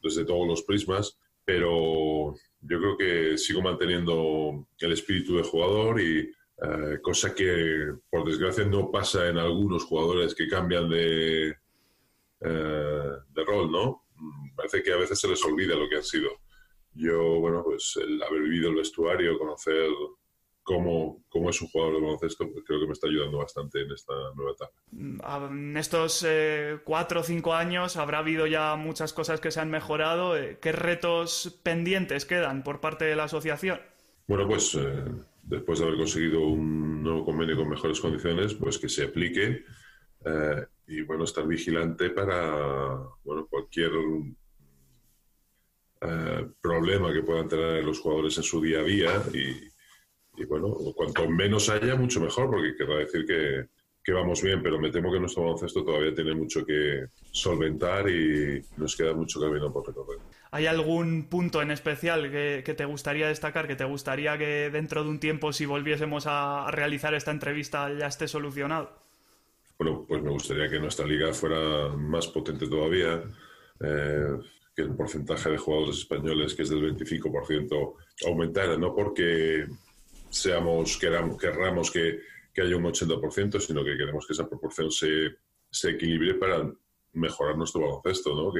desde 0.00 0.24
todos 0.24 0.46
los 0.46 0.62
prismas, 0.62 1.18
pero 1.44 2.34
yo 2.60 2.78
creo 2.78 2.96
que 2.96 3.36
sigo 3.36 3.60
manteniendo 3.62 4.68
el 4.78 4.92
espíritu 4.92 5.36
de 5.36 5.42
jugador 5.42 6.00
y 6.00 6.30
eh, 6.62 7.00
cosa 7.02 7.34
que 7.34 7.92
por 8.08 8.24
desgracia 8.24 8.64
no 8.64 8.90
pasa 8.90 9.28
en 9.28 9.38
algunos 9.38 9.84
jugadores 9.84 10.34
que 10.34 10.46
cambian 10.46 10.88
de, 10.88 11.48
eh, 11.48 13.12
de 13.30 13.44
rol, 13.44 13.72
¿no? 13.72 14.04
Mm, 14.14 14.54
parece 14.54 14.82
que 14.82 14.92
a 14.92 14.96
veces 14.96 15.18
se 15.18 15.28
les 15.28 15.44
olvida 15.44 15.74
lo 15.74 15.88
que 15.88 15.96
han 15.96 16.04
sido. 16.04 16.30
Yo, 16.94 17.40
bueno, 17.40 17.64
pues 17.64 17.98
el 18.00 18.22
haber 18.22 18.42
vivido 18.42 18.70
el 18.70 18.76
vestuario, 18.76 19.38
conocer 19.38 19.88
cómo, 20.62 21.24
cómo 21.28 21.50
es 21.50 21.60
un 21.60 21.68
jugador 21.68 21.94
de 21.94 22.00
baloncesto, 22.02 22.48
pues 22.52 22.64
creo 22.64 22.78
que 22.78 22.86
me 22.86 22.92
está 22.92 23.08
ayudando 23.08 23.38
bastante 23.38 23.80
en 23.80 23.90
esta 23.90 24.14
nueva 24.36 24.52
etapa. 24.52 24.72
Mm, 24.92 25.20
en 25.50 25.76
estos 25.76 26.24
eh, 26.28 26.78
cuatro 26.84 27.20
o 27.20 27.24
cinco 27.24 27.54
años 27.54 27.96
habrá 27.96 28.18
habido 28.18 28.46
ya 28.46 28.76
muchas 28.76 29.12
cosas 29.12 29.40
que 29.40 29.50
se 29.50 29.58
han 29.58 29.70
mejorado. 29.70 30.34
¿Qué 30.60 30.70
retos 30.70 31.58
pendientes 31.64 32.24
quedan 32.24 32.62
por 32.62 32.80
parte 32.80 33.04
de 33.04 33.16
la 33.16 33.24
asociación? 33.24 33.80
Bueno, 34.28 34.46
pues 34.46 34.76
eh, 34.76 35.04
después 35.42 35.78
de 35.78 35.86
haber 35.86 35.98
conseguido 35.98 36.40
un 36.40 37.02
nuevo 37.02 37.24
convenio 37.24 37.56
con 37.56 37.68
mejores 37.68 38.00
condiciones, 38.00 38.54
pues 38.54 38.78
que 38.78 38.88
se 38.88 39.04
aplique 39.04 39.64
y 40.86 41.02
bueno, 41.02 41.24
estar 41.24 41.46
vigilante 41.46 42.10
para 42.10 42.98
bueno, 43.24 43.46
cualquier 43.48 43.90
problema 46.60 47.12
que 47.12 47.22
puedan 47.22 47.48
tener 47.48 47.84
los 47.84 48.00
jugadores 48.00 48.36
en 48.36 48.42
su 48.42 48.60
día 48.60 48.80
a 48.80 48.84
día 48.84 49.22
y, 49.32 49.72
y 50.36 50.44
bueno, 50.44 50.74
cuanto 50.94 51.28
menos 51.28 51.68
haya, 51.68 51.94
mucho 51.94 52.20
mejor, 52.20 52.50
porque 52.50 52.74
querrá 52.76 52.96
decir 52.96 53.24
que, 53.26 54.12
vamos 54.12 54.42
bien, 54.42 54.62
pero 54.62 54.78
me 54.78 54.90
temo 54.90 55.12
que 55.12 55.20
nuestro 55.20 55.42
baloncesto 55.42 55.84
todavía 55.84 56.14
tiene 56.14 56.34
mucho 56.34 56.64
que 56.64 57.06
solventar 57.30 58.08
y 58.08 58.60
nos 58.76 58.96
queda 58.96 59.14
mucho 59.14 59.40
camino 59.40 59.72
por 59.72 59.86
recorrer. 59.86 60.18
¿Hay 60.54 60.66
algún 60.66 61.30
punto 61.30 61.62
en 61.62 61.70
especial 61.70 62.30
que, 62.30 62.74
te 62.76 62.84
gustaría 62.84 63.26
destacar, 63.26 63.66
que 63.66 63.74
te 63.74 63.84
gustaría 63.84 64.36
que 64.36 64.68
dentro 64.70 65.02
de 65.02 65.08
un 65.08 65.18
tiempo, 65.18 65.50
si 65.50 65.64
volviésemos 65.64 66.24
a, 66.26 66.70
realizar 66.70 67.14
esta 67.14 67.30
entrevista, 67.30 67.90
ya 67.94 68.06
esté 68.06 68.28
solucionado? 68.28 68.92
Bueno, 69.78 70.04
pues 70.06 70.22
me 70.22 70.28
gustaría 70.28 70.68
que 70.68 70.78
nuestra 70.78 71.06
liga 71.06 71.32
fuera 71.32 71.88
más 71.96 72.26
potente 72.26 72.68
todavía, 72.68 73.22
eh, 73.80 74.36
que 74.76 74.82
el 74.82 74.94
porcentaje 74.94 75.48
de 75.48 75.56
jugadores 75.56 75.96
españoles, 76.00 76.54
que 76.54 76.64
es 76.64 76.68
del 76.68 76.96
25%, 76.96 77.94
aumentara, 78.26 78.76
no 78.76 78.94
porque 78.94 79.64
seamos, 80.28 80.98
queramos, 80.98 81.38
querramos 81.38 81.90
que, 81.90 82.20
haya 82.58 82.76
un 82.76 82.84
80%, 82.84 83.58
sino 83.58 83.82
que 83.82 83.96
queremos 83.96 84.26
que 84.26 84.34
esa 84.34 84.46
proporción 84.46 84.90
se, 84.90 85.34
equilibre 85.88 86.34
para 86.34 86.70
mejorar 87.14 87.56
nuestro 87.56 87.80
baloncesto, 87.80 88.34
¿no? 88.34 88.52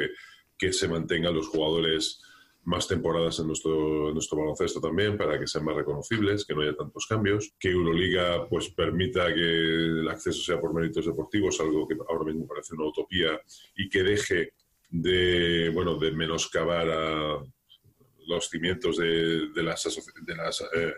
Que 0.62 0.72
se 0.72 0.86
mantengan 0.86 1.34
los 1.34 1.48
jugadores 1.48 2.22
más 2.62 2.86
temporadas 2.86 3.36
en 3.40 3.48
nuestro, 3.48 4.12
nuestro 4.12 4.38
baloncesto 4.38 4.80
también 4.80 5.18
para 5.18 5.36
que 5.36 5.48
sean 5.48 5.64
más 5.64 5.74
reconocibles, 5.74 6.44
que 6.44 6.54
no 6.54 6.60
haya 6.60 6.76
tantos 6.76 7.04
cambios, 7.08 7.52
que 7.58 7.70
Euroliga 7.70 8.48
pues 8.48 8.68
permita 8.68 9.34
que 9.34 9.40
el 9.40 10.08
acceso 10.08 10.40
sea 10.40 10.60
por 10.60 10.72
méritos 10.72 11.06
deportivos, 11.06 11.60
algo 11.60 11.88
que 11.88 11.96
ahora 12.08 12.26
mismo 12.26 12.46
parece 12.46 12.76
una 12.76 12.86
utopía, 12.86 13.40
y 13.74 13.88
que 13.88 14.04
deje 14.04 14.52
de, 14.88 15.72
bueno, 15.74 15.98
de 15.98 16.12
menoscabar 16.12 16.88
a 16.88 17.42
los 18.28 18.48
cimientos 18.48 18.98
de, 18.98 19.48
de 19.48 19.62
las, 19.64 20.00
de 20.24 20.36
las 20.36 20.60
eh, 20.76 20.94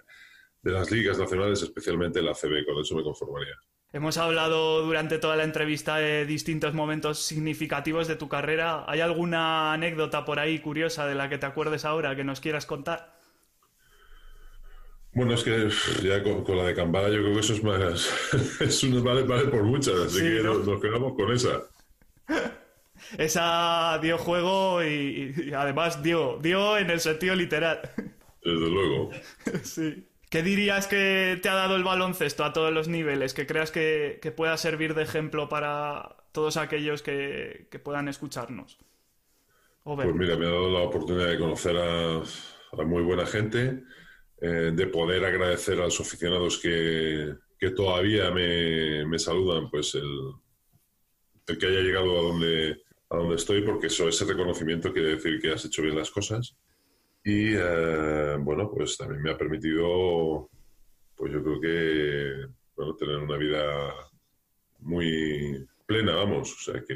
de 0.60 0.72
las 0.72 0.90
ligas 0.90 1.18
nacionales, 1.18 1.62
especialmente 1.62 2.20
la 2.20 2.34
CB, 2.34 2.66
con 2.66 2.78
eso 2.82 2.96
me 2.96 3.02
conformaría. 3.02 3.54
Hemos 3.94 4.18
hablado 4.18 4.82
durante 4.82 5.18
toda 5.18 5.36
la 5.36 5.44
entrevista 5.44 5.98
de 5.98 6.26
distintos 6.26 6.74
momentos 6.74 7.20
significativos 7.20 8.08
de 8.08 8.16
tu 8.16 8.28
carrera. 8.28 8.84
¿Hay 8.88 9.00
alguna 9.00 9.72
anécdota 9.72 10.24
por 10.24 10.40
ahí 10.40 10.58
curiosa 10.58 11.06
de 11.06 11.14
la 11.14 11.28
que 11.28 11.38
te 11.38 11.46
acuerdes 11.46 11.84
ahora 11.84 12.16
que 12.16 12.24
nos 12.24 12.40
quieras 12.40 12.66
contar? 12.66 13.20
Bueno, 15.12 15.34
es 15.34 15.44
que 15.44 15.68
ya 16.02 16.24
con, 16.24 16.56
la 16.56 16.64
de 16.64 16.74
Cambala 16.74 17.08
yo 17.08 17.22
creo 17.22 17.34
que 17.34 17.38
eso 17.38 17.52
es 17.52 17.62
más... 17.62 18.60
es 18.60 18.82
un 18.82 19.04
vale, 19.04 19.22
vale 19.22 19.44
por 19.44 19.62
muchas, 19.62 19.94
así 19.94 20.22
que 20.22 20.42
nos, 20.42 20.80
quedamos 20.80 21.14
con 21.14 21.32
esa. 21.32 21.62
esa 23.16 24.00
dio 24.02 24.18
juego 24.18 24.82
y, 24.82 25.34
y, 25.36 25.52
además 25.52 26.02
dio, 26.02 26.40
dio 26.42 26.78
en 26.78 26.90
el 26.90 26.98
sentido 26.98 27.36
literal. 27.36 27.88
Desde 28.42 28.68
luego. 28.68 29.10
sí. 29.62 30.04
¿Qué 30.34 30.42
dirías 30.42 30.88
que 30.88 31.38
te 31.40 31.48
ha 31.48 31.54
dado 31.54 31.76
el 31.76 31.84
baloncesto 31.84 32.42
a 32.42 32.52
todos 32.52 32.72
los 32.72 32.88
niveles? 32.88 33.34
Que 33.34 33.46
creas 33.46 33.70
que, 33.70 34.18
pueda 34.36 34.56
servir 34.56 34.94
de 34.94 35.04
ejemplo 35.04 35.48
para 35.48 36.16
todos 36.32 36.56
aquellos 36.56 37.02
que, 37.02 37.68
puedan 37.84 38.08
escucharnos. 38.08 38.80
pues 39.84 40.12
mira, 40.12 40.36
me 40.36 40.46
ha 40.46 40.50
dado 40.50 40.72
la 40.72 40.80
oportunidad 40.80 41.28
de 41.28 41.38
conocer 41.38 41.76
a, 41.76 42.20
muy 42.84 43.04
buena 43.04 43.26
gente, 43.26 43.84
eh, 44.40 44.72
de 44.74 44.86
poder 44.88 45.24
agradecer 45.24 45.80
a 45.80 45.84
los 45.84 46.00
aficionados 46.00 46.58
que, 46.58 47.36
todavía 47.76 48.32
me, 48.32 49.16
saludan, 49.20 49.70
pues 49.70 49.94
el, 49.94 50.32
el, 51.46 51.58
que 51.58 51.66
haya 51.66 51.78
llegado 51.78 52.10
a 52.10 52.22
donde, 52.22 52.82
a 53.08 53.18
donde 53.18 53.36
estoy, 53.36 53.62
porque 53.62 53.86
eso, 53.86 54.08
ese 54.08 54.24
reconocimiento 54.24 54.92
quiere 54.92 55.10
decir 55.10 55.40
que 55.40 55.52
has 55.52 55.64
hecho 55.64 55.82
bien 55.82 55.96
las 55.96 56.10
cosas. 56.10 56.56
Y 57.24 57.54
eh, 57.56 58.36
bueno, 58.38 58.70
pues 58.70 58.98
también 58.98 59.22
me 59.22 59.30
ha 59.30 59.38
permitido, 59.38 60.50
pues 61.16 61.32
yo 61.32 61.42
creo 61.42 61.60
que, 61.60 62.46
bueno, 62.76 62.94
tener 62.96 63.16
una 63.16 63.38
vida 63.38 63.94
muy 64.80 65.66
plena, 65.86 66.16
vamos. 66.16 66.52
O 66.52 66.72
sea 66.72 66.84
que 66.84 66.94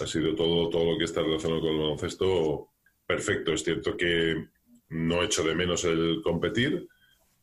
ha 0.00 0.06
sido 0.06 0.36
todo, 0.36 0.70
todo 0.70 0.92
lo 0.92 0.98
que 0.98 1.04
está 1.04 1.22
relacionado 1.22 1.60
con 1.60 1.70
el 1.70 1.78
baloncesto 1.78 2.68
perfecto. 3.04 3.52
Es 3.52 3.64
cierto 3.64 3.96
que 3.96 4.46
no 4.90 5.22
echo 5.24 5.42
de 5.42 5.56
menos 5.56 5.84
el 5.84 6.20
competir, 6.22 6.88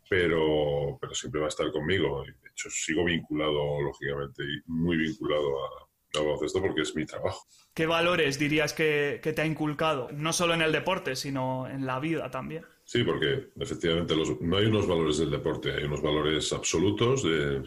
pero, 0.09 0.97
pero 1.01 1.13
siempre 1.13 1.41
va 1.41 1.47
a 1.47 1.49
estar 1.49 1.69
conmigo. 1.69 2.23
De 2.23 2.49
hecho, 2.49 2.69
sigo 2.69 3.03
vinculado, 3.03 3.81
lógicamente, 3.81 4.43
y 4.43 4.62
muy 4.67 4.95
vinculado 4.95 5.65
a, 5.65 5.88
baloncesto 6.13 6.61
porque 6.61 6.81
es 6.81 6.95
mi 6.95 7.05
trabajo. 7.05 7.45
¿Qué 7.73 7.85
valores 7.85 8.39
dirías 8.39 8.73
que, 8.73 9.21
te 9.21 9.41
ha 9.41 9.45
inculcado? 9.45 10.09
No 10.11 10.33
solo 10.33 10.53
en 10.53 10.61
el 10.61 10.71
deporte, 10.71 11.15
sino 11.15 11.67
en 11.67 11.85
la 11.85 11.99
vida 11.99 12.29
también. 12.31 12.65
Sí, 12.83 13.03
porque 13.03 13.49
efectivamente 13.59 14.15
no 14.41 14.57
hay 14.57 14.65
unos 14.65 14.87
valores 14.87 15.19
del 15.19 15.29
deporte, 15.29 15.71
hay 15.73 15.83
unos 15.83 16.01
valores 16.01 16.51
absolutos 16.51 17.23
de, 17.23 17.63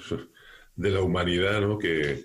la 0.90 1.00
humanidad, 1.00 1.60
¿no? 1.60 1.78
Que, 1.78 2.24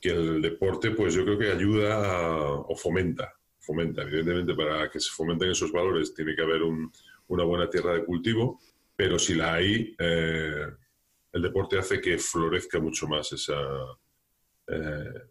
el 0.00 0.42
deporte, 0.42 0.90
pues 0.90 1.14
yo 1.14 1.24
creo 1.24 1.38
que 1.38 1.52
ayuda 1.52 2.50
o 2.50 2.74
fomenta. 2.74 3.32
Fomenta, 3.60 4.02
evidentemente, 4.02 4.54
para 4.54 4.90
que 4.90 4.98
se 4.98 5.10
fomenten 5.10 5.50
esos 5.50 5.70
valores 5.70 6.12
tiene 6.12 6.34
que 6.34 6.42
haber 6.42 6.62
una 7.28 7.44
buena 7.44 7.70
tierra 7.70 7.92
de 7.92 8.04
cultivo, 8.04 8.58
pero 8.96 9.16
si 9.16 9.36
la 9.36 9.54
hay, 9.54 9.94
eh, 9.96 10.66
el 11.32 11.42
deporte 11.42 11.78
hace 11.78 12.00
que 12.00 12.18
florezca 12.18 12.80
mucho 12.80 13.06
más 13.06 13.32
esa, 13.32 13.54
eh, 14.66 15.22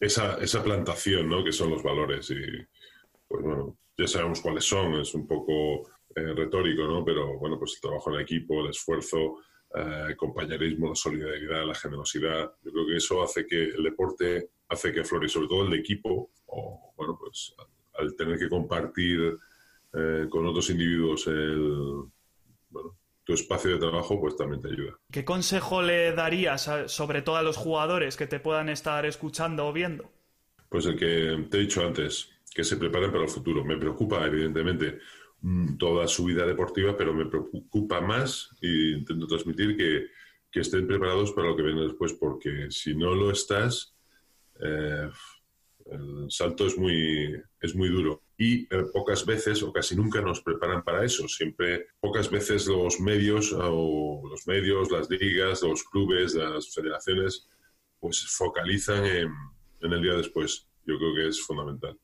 esa, 0.00 0.38
esa 0.38 0.62
plantación, 0.62 1.28
¿no? 1.28 1.44
Que 1.44 1.52
son 1.52 1.70
los 1.70 1.82
valores. 1.82 2.30
Y, 2.30 2.36
pues 3.26 3.42
bueno, 3.42 3.76
ya 3.96 4.06
sabemos 4.06 4.40
cuáles 4.40 4.64
son, 4.64 4.94
es 4.94 5.14
un 5.14 5.26
poco 5.26 5.88
eh, 6.14 6.34
retórico, 6.34 6.82
¿no? 6.84 7.04
Pero 7.04 7.38
bueno, 7.38 7.58
pues 7.58 7.74
el 7.74 7.80
trabajo 7.80 8.14
en 8.14 8.20
equipo, 8.20 8.60
el 8.60 8.70
esfuerzo, 8.70 9.38
eh, 9.74 10.06
el 10.08 10.16
compañerismo, 10.16 10.88
la 10.88 10.94
solidaridad, 10.94 11.66
la 11.66 11.74
generosidad. 11.74 12.52
Yo 12.62 12.72
creo 12.72 12.86
que 12.86 12.96
eso 12.96 13.22
hace 13.22 13.46
que 13.46 13.64
el 13.64 13.82
deporte 13.82 14.50
hace 14.68 14.92
que 14.92 15.04
flore, 15.04 15.28
sobre 15.28 15.48
todo 15.48 15.64
el 15.64 15.70
de 15.70 15.78
equipo, 15.78 16.30
o 16.46 16.92
bueno, 16.96 17.16
pues 17.18 17.54
al, 17.94 18.14
tener 18.16 18.38
que 18.38 18.48
compartir 18.48 19.36
eh, 19.94 20.26
con 20.28 20.46
otros 20.46 20.68
individuos 20.70 21.26
el, 21.26 22.02
bueno, 22.70 22.97
tu 23.28 23.34
espacio 23.34 23.72
de 23.72 23.78
trabajo, 23.78 24.18
pues 24.18 24.38
también 24.38 24.62
te 24.62 24.68
ayuda. 24.68 24.98
¿Qué 25.12 25.22
consejo 25.22 25.82
le 25.82 26.12
darías 26.12 26.70
sobre 26.86 27.20
todo 27.20 27.36
a 27.36 27.42
los 27.42 27.58
jugadores 27.58 28.16
que 28.16 28.26
te 28.26 28.40
puedan 28.40 28.70
estar 28.70 29.04
escuchando 29.04 29.66
o 29.66 29.72
viendo? 29.74 30.10
Pues 30.70 30.86
el 30.86 30.96
que 30.96 31.46
te 31.50 31.58
he 31.58 31.60
dicho 31.60 31.86
antes, 31.86 32.30
que 32.54 32.64
se 32.64 32.78
preparen 32.78 33.12
para 33.12 33.24
el 33.24 33.28
futuro. 33.28 33.62
Me 33.66 33.76
preocupa, 33.76 34.24
evidentemente, 34.24 35.00
mm, 35.42 35.76
toda 35.76 36.08
su 36.08 36.24
vida 36.24 36.46
deportiva, 36.46 36.96
pero 36.96 37.12
me 37.12 37.26
preocupa 37.26 38.00
más 38.00 38.48
y 38.62 38.94
intento 38.94 39.26
transmitir 39.26 39.76
que, 39.76 40.06
que 40.50 40.60
estén 40.60 40.86
preparados 40.86 41.32
para 41.32 41.48
lo 41.48 41.56
que 41.56 41.64
viene 41.64 41.82
después, 41.82 42.14
porque 42.14 42.70
si 42.70 42.94
no 42.94 43.14
lo 43.14 43.30
estás, 43.30 43.94
eh, 44.58 45.10
el 45.84 46.30
salto 46.30 46.66
es 46.66 46.78
muy, 46.78 47.38
es 47.60 47.74
muy 47.76 47.90
duro. 47.90 48.22
Y 48.38 48.62
eh, 48.72 48.84
pocas 48.92 49.26
veces 49.26 49.62
o 49.62 49.72
casi 49.72 49.96
nunca 49.96 50.20
nos 50.20 50.40
preparan 50.40 50.84
para 50.84 51.04
eso. 51.04 51.26
Siempre, 51.28 51.88
pocas 52.00 52.30
veces 52.30 52.66
los 52.68 53.00
medios 53.00 53.52
o 53.52 54.22
los 54.30 54.46
medios, 54.46 54.90
las 54.90 55.10
ligas, 55.10 55.62
los 55.62 55.82
clubes, 55.82 56.34
las 56.34 56.72
federaciones, 56.72 57.48
pues 57.98 58.24
focalizan 58.28 59.04
en, 59.04 59.34
en 59.80 59.92
el 59.92 60.02
día 60.02 60.14
después. 60.14 60.68
Yo 60.86 60.96
creo 60.98 61.14
que 61.14 61.28
es 61.28 61.42
fundamental. 61.42 61.98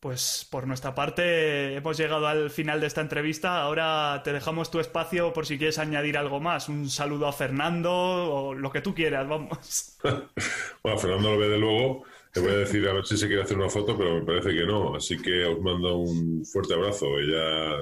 Pues 0.00 0.46
por 0.50 0.66
nuestra 0.66 0.94
parte 0.94 1.74
hemos 1.74 1.96
llegado 1.96 2.26
al 2.26 2.50
final 2.50 2.80
de 2.80 2.86
esta 2.86 3.00
entrevista. 3.00 3.62
Ahora 3.62 4.20
te 4.22 4.32
dejamos 4.32 4.70
tu 4.70 4.78
espacio 4.78 5.32
por 5.32 5.46
si 5.46 5.56
quieres 5.56 5.78
añadir 5.78 6.18
algo 6.18 6.38
más. 6.38 6.68
Un 6.68 6.90
saludo 6.90 7.26
a 7.26 7.32
Fernando 7.32 7.92
o 7.92 8.54
lo 8.54 8.70
que 8.70 8.82
tú 8.82 8.94
quieras, 8.94 9.26
vamos. 9.26 9.98
bueno, 10.82 10.98
Fernando 10.98 11.32
lo 11.32 11.38
ve 11.38 11.48
de 11.48 11.58
luego. 11.58 12.04
Te 12.36 12.42
voy 12.42 12.50
a 12.50 12.58
decir 12.58 12.86
a 12.86 12.92
ver 12.92 13.06
si 13.06 13.16
se 13.16 13.28
quiere 13.28 13.44
hacer 13.44 13.56
una 13.56 13.70
foto, 13.70 13.96
pero 13.96 14.16
me 14.16 14.20
parece 14.20 14.50
que 14.50 14.66
no. 14.66 14.94
Así 14.94 15.16
que 15.16 15.46
os 15.46 15.58
mando 15.58 15.96
un 15.96 16.44
fuerte 16.44 16.74
abrazo 16.74 17.18
y 17.18 17.32
ya, 17.32 17.78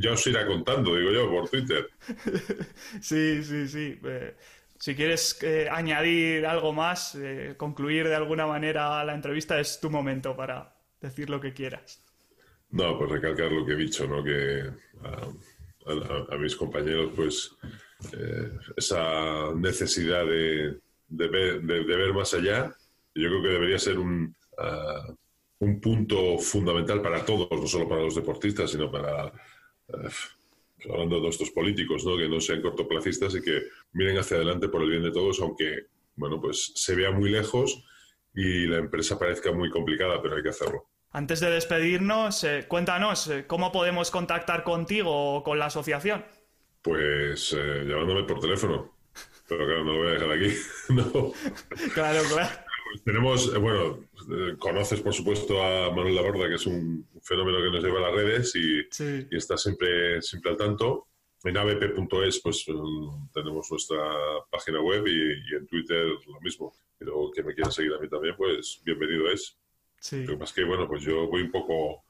ya, 0.00 0.12
os 0.12 0.24
irá 0.28 0.46
contando, 0.46 0.94
digo 0.94 1.10
yo, 1.10 1.28
por 1.28 1.48
Twitter. 1.48 1.90
sí, 3.00 3.42
sí, 3.42 3.66
sí. 3.66 3.98
Eh, 4.04 4.36
si 4.78 4.94
quieres 4.94 5.36
eh, 5.42 5.66
añadir 5.68 6.46
algo 6.46 6.72
más, 6.72 7.16
eh, 7.16 7.54
concluir 7.56 8.06
de 8.06 8.14
alguna 8.14 8.46
manera 8.46 9.02
la 9.02 9.12
entrevista, 9.12 9.58
es 9.58 9.80
tu 9.80 9.90
momento 9.90 10.36
para, 10.36 10.72
decir 11.00 11.28
lo 11.28 11.40
que 11.40 11.52
quieras. 11.52 12.00
No, 12.70 12.96
pues 12.96 13.10
recalcar 13.10 13.50
lo 13.50 13.66
que 13.66 13.72
he 13.72 13.76
dicho, 13.76 14.06
¿no? 14.06 14.22
Que 14.22 14.70
a, 16.30 16.36
mis 16.36 16.54
compañeros, 16.54 17.10
pues, 17.16 17.56
esa 18.76 19.52
necesidad 19.56 20.24
de, 20.26 20.78
ver, 21.08 22.12
más 22.14 22.34
allá, 22.34 22.72
yo 23.14 23.28
creo 23.28 23.42
que 23.42 23.48
debería 23.48 23.78
ser 23.78 23.98
un, 23.98 24.34
ah, 24.58 25.14
un 25.60 25.80
punto 25.80 26.38
fundamental 26.38 27.00
para 27.00 27.24
todos, 27.24 27.48
no 27.50 27.66
solo 27.66 27.88
para 27.88 28.02
los 28.02 28.14
deportistas, 28.14 28.70
sino 28.70 28.90
para, 28.90 29.26
eh, 29.88 30.08
hablando 30.90 31.20
de 31.20 31.28
estos 31.28 31.50
políticos, 31.50 32.04
¿no? 32.04 32.16
Que 32.16 32.28
no 32.28 32.40
sean 32.40 32.62
cortoplacistas 32.62 33.34
y 33.34 33.42
que 33.42 33.62
miren 33.92 34.18
hacia 34.18 34.36
adelante 34.36 34.68
por 34.68 34.82
el 34.82 34.90
bien 34.90 35.02
de 35.02 35.12
todos, 35.12 35.40
aunque, 35.40 35.86
bueno, 36.16 36.40
pues 36.40 36.72
se 36.74 36.94
vea 36.94 37.10
muy 37.10 37.30
lejos 37.30 37.84
y 38.34 38.66
la 38.66 38.78
empresa 38.78 39.18
parezca 39.18 39.52
muy 39.52 39.70
complicada, 39.70 40.20
pero 40.20 40.36
hay 40.36 40.42
que 40.42 40.48
hacerlo. 40.48 40.88
Antes 41.12 41.38
de 41.38 41.48
despedirnos, 41.50 42.42
eh, 42.42 42.66
cuéntanos, 42.66 43.28
eh, 43.28 43.46
¿cómo 43.46 43.70
podemos 43.70 44.10
contactar 44.10 44.64
contigo 44.64 45.36
o 45.36 45.44
con 45.44 45.60
la 45.60 45.66
asociación? 45.66 46.24
Pues 46.82 47.54
eh, 47.56 47.84
llamándome 47.86 48.24
por 48.24 48.40
teléfono. 48.40 48.92
Pero 49.48 49.64
claro, 49.64 49.84
no 49.84 49.92
lo 49.92 49.98
voy 49.98 50.08
a 50.08 50.10
dejar 50.12 50.32
aquí. 50.32 50.54
no. 50.88 51.32
Claro, 51.94 52.20
claro. 52.28 52.63
Tenemos, 53.02 53.58
bueno, 53.60 54.04
conoces 54.58 55.00
por 55.00 55.12
supuesto 55.12 55.62
a 55.62 55.90
Manuel 55.90 56.14
Laborda, 56.14 56.48
que 56.48 56.54
es 56.54 56.66
un 56.66 57.06
fenómeno 57.22 57.58
que 57.58 57.70
nos 57.70 57.82
lleva 57.82 57.98
a 57.98 58.10
las 58.10 58.14
redes 58.14 58.54
y, 58.54 58.80
está 59.34 59.56
siempre, 59.56 60.22
siempre 60.22 60.52
al 60.52 60.56
tanto. 60.56 61.08
En 61.42 61.56
avp.es 61.58 62.40
pues 62.40 62.64
tenemos 63.34 63.70
nuestra 63.70 63.98
página 64.50 64.80
web 64.80 65.06
y, 65.06 65.54
en 65.54 65.66
Twitter 65.66 66.06
lo 66.26 66.40
mismo. 66.40 66.72
Pero 66.96 67.30
que 67.34 67.42
me 67.42 67.54
quiera 67.54 67.70
seguir 67.70 67.92
a 67.94 67.98
mí 67.98 68.08
también, 68.08 68.34
pues 68.36 68.80
bienvenido 68.84 69.30
es. 69.30 69.58
Lo 70.12 70.32
que 70.32 70.36
pasa 70.36 70.50
es 70.50 70.52
que, 70.52 70.64
bueno, 70.64 70.86
pues 70.86 71.02
yo 71.02 71.26
voy 71.26 71.42
un 71.42 71.50
poco, 71.50 72.04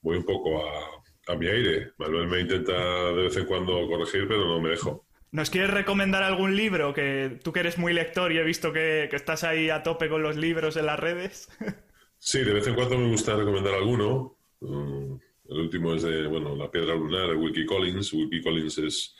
voy 0.00 0.16
un 0.16 0.24
poco 0.24 0.64
a, 0.66 1.36
mi 1.36 1.46
aire. 1.46 1.92
Manuel 1.98 2.26
me 2.26 2.40
intenta 2.40 3.12
de 3.12 3.22
vez 3.22 3.36
en 3.36 3.44
cuando 3.44 3.86
corregir, 3.86 4.26
pero 4.26 4.44
no 4.46 4.60
me 4.60 4.70
dejo. 4.70 5.06
¿Nos 5.32 5.50
quieres 5.50 5.70
recomendar 5.70 6.22
algún 6.22 6.56
libro? 6.56 6.92
Que 6.92 7.38
tú 7.42 7.52
que 7.52 7.60
eres 7.60 7.78
muy 7.78 7.92
lector 7.92 8.32
y 8.32 8.38
he 8.38 8.42
visto 8.42 8.72
que, 8.72 9.08
estás 9.12 9.44
ahí 9.44 9.70
a 9.70 9.82
tope 9.82 10.08
con 10.08 10.22
los 10.22 10.36
libros 10.36 10.76
en 10.76 10.86
las 10.86 10.98
redes. 10.98 11.48
sí, 12.18 12.42
de 12.42 12.52
vez 12.52 12.66
en 12.66 12.74
cuando 12.74 12.98
me 12.98 13.10
gusta 13.10 13.36
recomendar 13.36 13.74
alguno. 13.74 14.36
Mm, 14.60 15.14
el 15.50 15.58
último 15.58 15.94
es 15.94 16.02
de, 16.02 16.26
bueno, 16.26 16.56
La 16.56 16.70
Piedra 16.70 16.94
Lunar 16.94 17.28
de 17.28 17.36
Wilkie 17.36 17.66
Collins. 17.66 18.12
Wilkie 18.12 18.42
Collins 18.42 18.78
es 18.78 19.14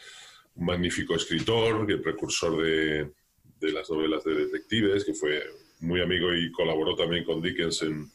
un 0.54 0.66
magnífico 0.66 1.14
escritor, 1.14 1.88
el 1.88 2.00
precursor 2.00 2.60
de, 2.60 3.12
de 3.60 3.72
las 3.72 3.88
novelas 3.88 4.24
de 4.24 4.34
detectives, 4.34 5.04
que 5.04 5.14
fue 5.14 5.44
muy 5.80 6.00
amigo 6.00 6.34
y 6.34 6.50
colaboró 6.50 6.96
también 6.96 7.24
con 7.24 7.40
Dickens 7.40 7.82
en, 7.82 8.10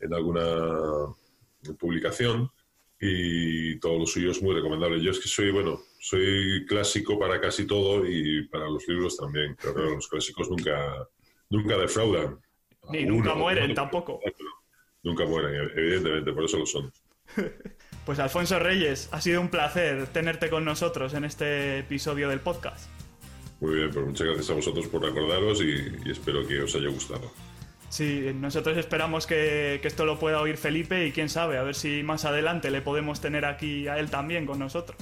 en 0.00 0.14
alguna 0.14 1.14
publicación 1.78 2.50
y 3.00 3.78
todo 3.78 3.98
lo 3.98 4.06
suyo 4.06 4.30
es 4.30 4.42
muy 4.42 4.54
recomendable. 4.54 5.02
Yo 5.02 5.10
es 5.10 5.18
que 5.18 5.28
soy, 5.28 5.50
bueno, 5.50 5.80
soy 5.98 6.64
clásico 6.66 7.18
para 7.18 7.40
casi 7.40 7.66
todo 7.66 8.06
y 8.06 8.46
para 8.48 8.68
los 8.68 8.86
libros 8.88 9.16
también. 9.16 9.56
Pero 9.60 9.74
que 9.74 9.80
los 9.82 10.08
clásicos 10.08 10.48
nunca, 10.50 11.08
nunca 11.50 11.76
defraudan. 11.76 12.40
Ni 12.90 13.04
nunca 13.04 13.34
mueren 13.34 13.74
tampoco. 13.74 14.20
Nunca 15.02 15.24
mueren, 15.26 15.70
evidentemente, 15.76 16.32
por 16.32 16.44
eso 16.44 16.58
lo 16.58 16.66
son. 16.66 16.92
Pues 18.04 18.18
Alfonso 18.20 18.58
Reyes, 18.58 19.10
ha 19.12 19.20
sido 19.20 19.38
un 19.38 19.50
placer 19.50 20.06
tenerte 20.06 20.48
con 20.48 20.64
nosotros 20.64 21.12
en 21.12 21.26
este 21.26 21.80
episodio 21.80 22.30
del 22.30 22.40
podcast. 22.40 22.88
Muy 23.60 23.74
bien, 23.74 23.90
pues 23.90 24.06
muchas 24.06 24.26
gracias 24.28 24.48
a 24.48 24.54
vosotros 24.54 24.86
por 24.86 25.02
recordaros 25.02 25.60
y 25.60 26.10
espero 26.10 26.46
que 26.46 26.62
os 26.62 26.74
haya 26.74 26.88
gustado. 26.88 27.30
Sí, 27.90 28.30
nosotros 28.34 28.76
esperamos 28.76 29.26
que, 29.26 29.80
esto 29.82 30.04
lo 30.04 30.18
pueda 30.18 30.40
oír 30.40 30.56
Felipe 30.56 31.06
y 31.06 31.12
quién 31.12 31.28
sabe, 31.28 31.58
a 31.58 31.62
ver 31.62 31.74
si 31.74 32.02
más 32.02 32.24
adelante 32.24 32.70
le 32.70 32.82
podemos 32.82 33.20
tener 33.20 33.44
aquí 33.44 33.88
a 33.88 33.98
él 33.98 34.10
también 34.10 34.46
con 34.46 34.58
nosotros. 34.58 34.98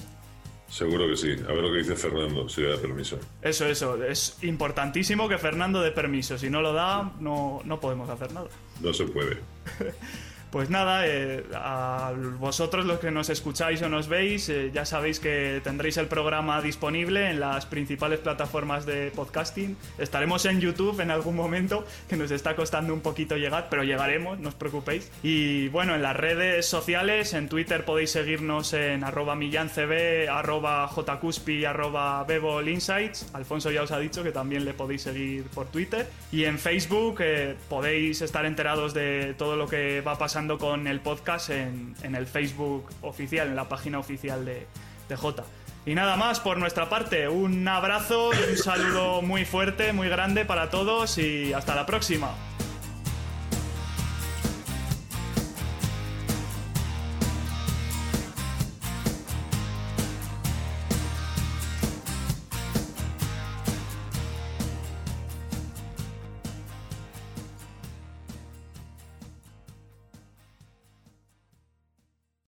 Seguro 0.69 1.07
que 1.07 1.15
sí. 1.15 1.31
A 1.47 1.53
ver 1.53 1.63
lo 1.63 1.71
que 1.71 1.79
dice 1.79 1.95
Fernando, 1.95 2.49
si 2.49 2.61
le 2.61 2.69
da 2.69 2.77
permiso. 2.77 3.19
Eso, 3.41 3.65
eso. 3.65 4.03
Es 4.03 4.37
importantísimo 4.43 5.29
que 5.29 5.37
Fernando 5.37 5.81
dé 5.81 5.91
permiso. 5.91 6.37
Si 6.37 6.49
no 6.49 6.61
lo 6.61 6.73
da, 6.73 7.13
no, 7.19 7.61
no 7.63 7.79
podemos 7.79 8.09
hacer 8.09 8.31
nada. 8.33 8.47
No 8.81 8.93
se 8.93 9.05
puede. 9.05 9.37
Pues 10.51 10.69
nada, 10.69 11.05
eh, 11.05 11.43
a 11.53 12.13
vosotros 12.39 12.85
los 12.85 12.99
que 12.99 13.11
nos 13.11 13.29
escucháis 13.29 13.81
o 13.81 13.89
nos 13.89 14.07
veis, 14.07 14.47
eh, 14.47 14.71
ya 14.73 14.85
sabéis 14.85 15.19
que 15.19 15.59
tendréis 15.63 15.97
el 15.97 16.07
programa 16.07 16.61
disponible 16.61 17.29
en 17.29 17.41
las 17.41 17.65
principales 17.65 18.19
plataformas 18.19 18.85
de 18.85 19.11
podcasting. 19.11 19.75
Estaremos 19.97 20.45
en 20.45 20.61
YouTube 20.61 21.01
en 21.01 21.11
algún 21.11 21.35
momento, 21.35 21.85
que 22.07 22.15
nos 22.15 22.31
está 22.31 22.55
costando 22.55 22.93
un 22.93 23.01
poquito 23.01 23.35
llegar, 23.35 23.67
pero 23.69 23.83
llegaremos, 23.83 24.39
no 24.39 24.49
os 24.49 24.55
preocupéis. 24.55 25.11
Y 25.21 25.67
bueno, 25.67 25.95
en 25.95 26.01
las 26.01 26.15
redes 26.15 26.65
sociales, 26.65 27.33
en 27.33 27.49
Twitter 27.49 27.83
podéis 27.83 28.11
seguirnos 28.11 28.73
en 28.73 29.03
arroba 29.03 29.35
millancb, 29.35 30.29
arroba 30.29 30.87
jcuspi, 30.87 31.65
arroba 31.65 32.23
bebolinsights. 32.23 33.31
Alfonso 33.33 33.69
ya 33.69 33.83
os 33.83 33.91
ha 33.91 33.99
dicho 33.99 34.23
que 34.23 34.31
también 34.31 34.63
le 34.63 34.73
podéis 34.73 35.01
seguir 35.01 35.43
por 35.53 35.67
Twitter. 35.67 36.07
Y 36.31 36.45
en 36.45 36.57
Facebook 36.57 37.17
eh, 37.19 37.55
podéis 37.69 38.21
estar 38.21 38.45
enterados 38.45 38.93
de 38.93 39.35
todo 39.37 39.57
lo 39.57 39.67
que 39.67 40.01
va 40.01 40.13
a 40.13 40.17
con 40.57 40.87
el 40.87 41.01
podcast 41.01 41.49
en, 41.49 41.95
el 42.03 42.25
Facebook 42.25 42.89
oficial, 43.01 43.49
en 43.49 43.55
la 43.55 43.67
página 43.67 43.99
oficial 43.99 44.45
de, 44.45 44.65
de 45.09 45.15
J. 45.15 45.43
Y 45.85 45.95
nada 45.95 46.15
más 46.15 46.39
por 46.39 46.57
nuestra 46.57 46.89
parte, 46.89 47.27
un 47.27 47.67
abrazo 47.67 48.29
un 48.29 48.57
saludo 48.57 49.21
muy 49.21 49.45
fuerte, 49.45 49.93
muy 49.93 50.09
grande 50.09 50.45
para 50.45 50.69
todos 50.69 51.17
y 51.17 51.53
hasta 51.53 51.75
la 51.75 51.85
próxima. 51.85 52.29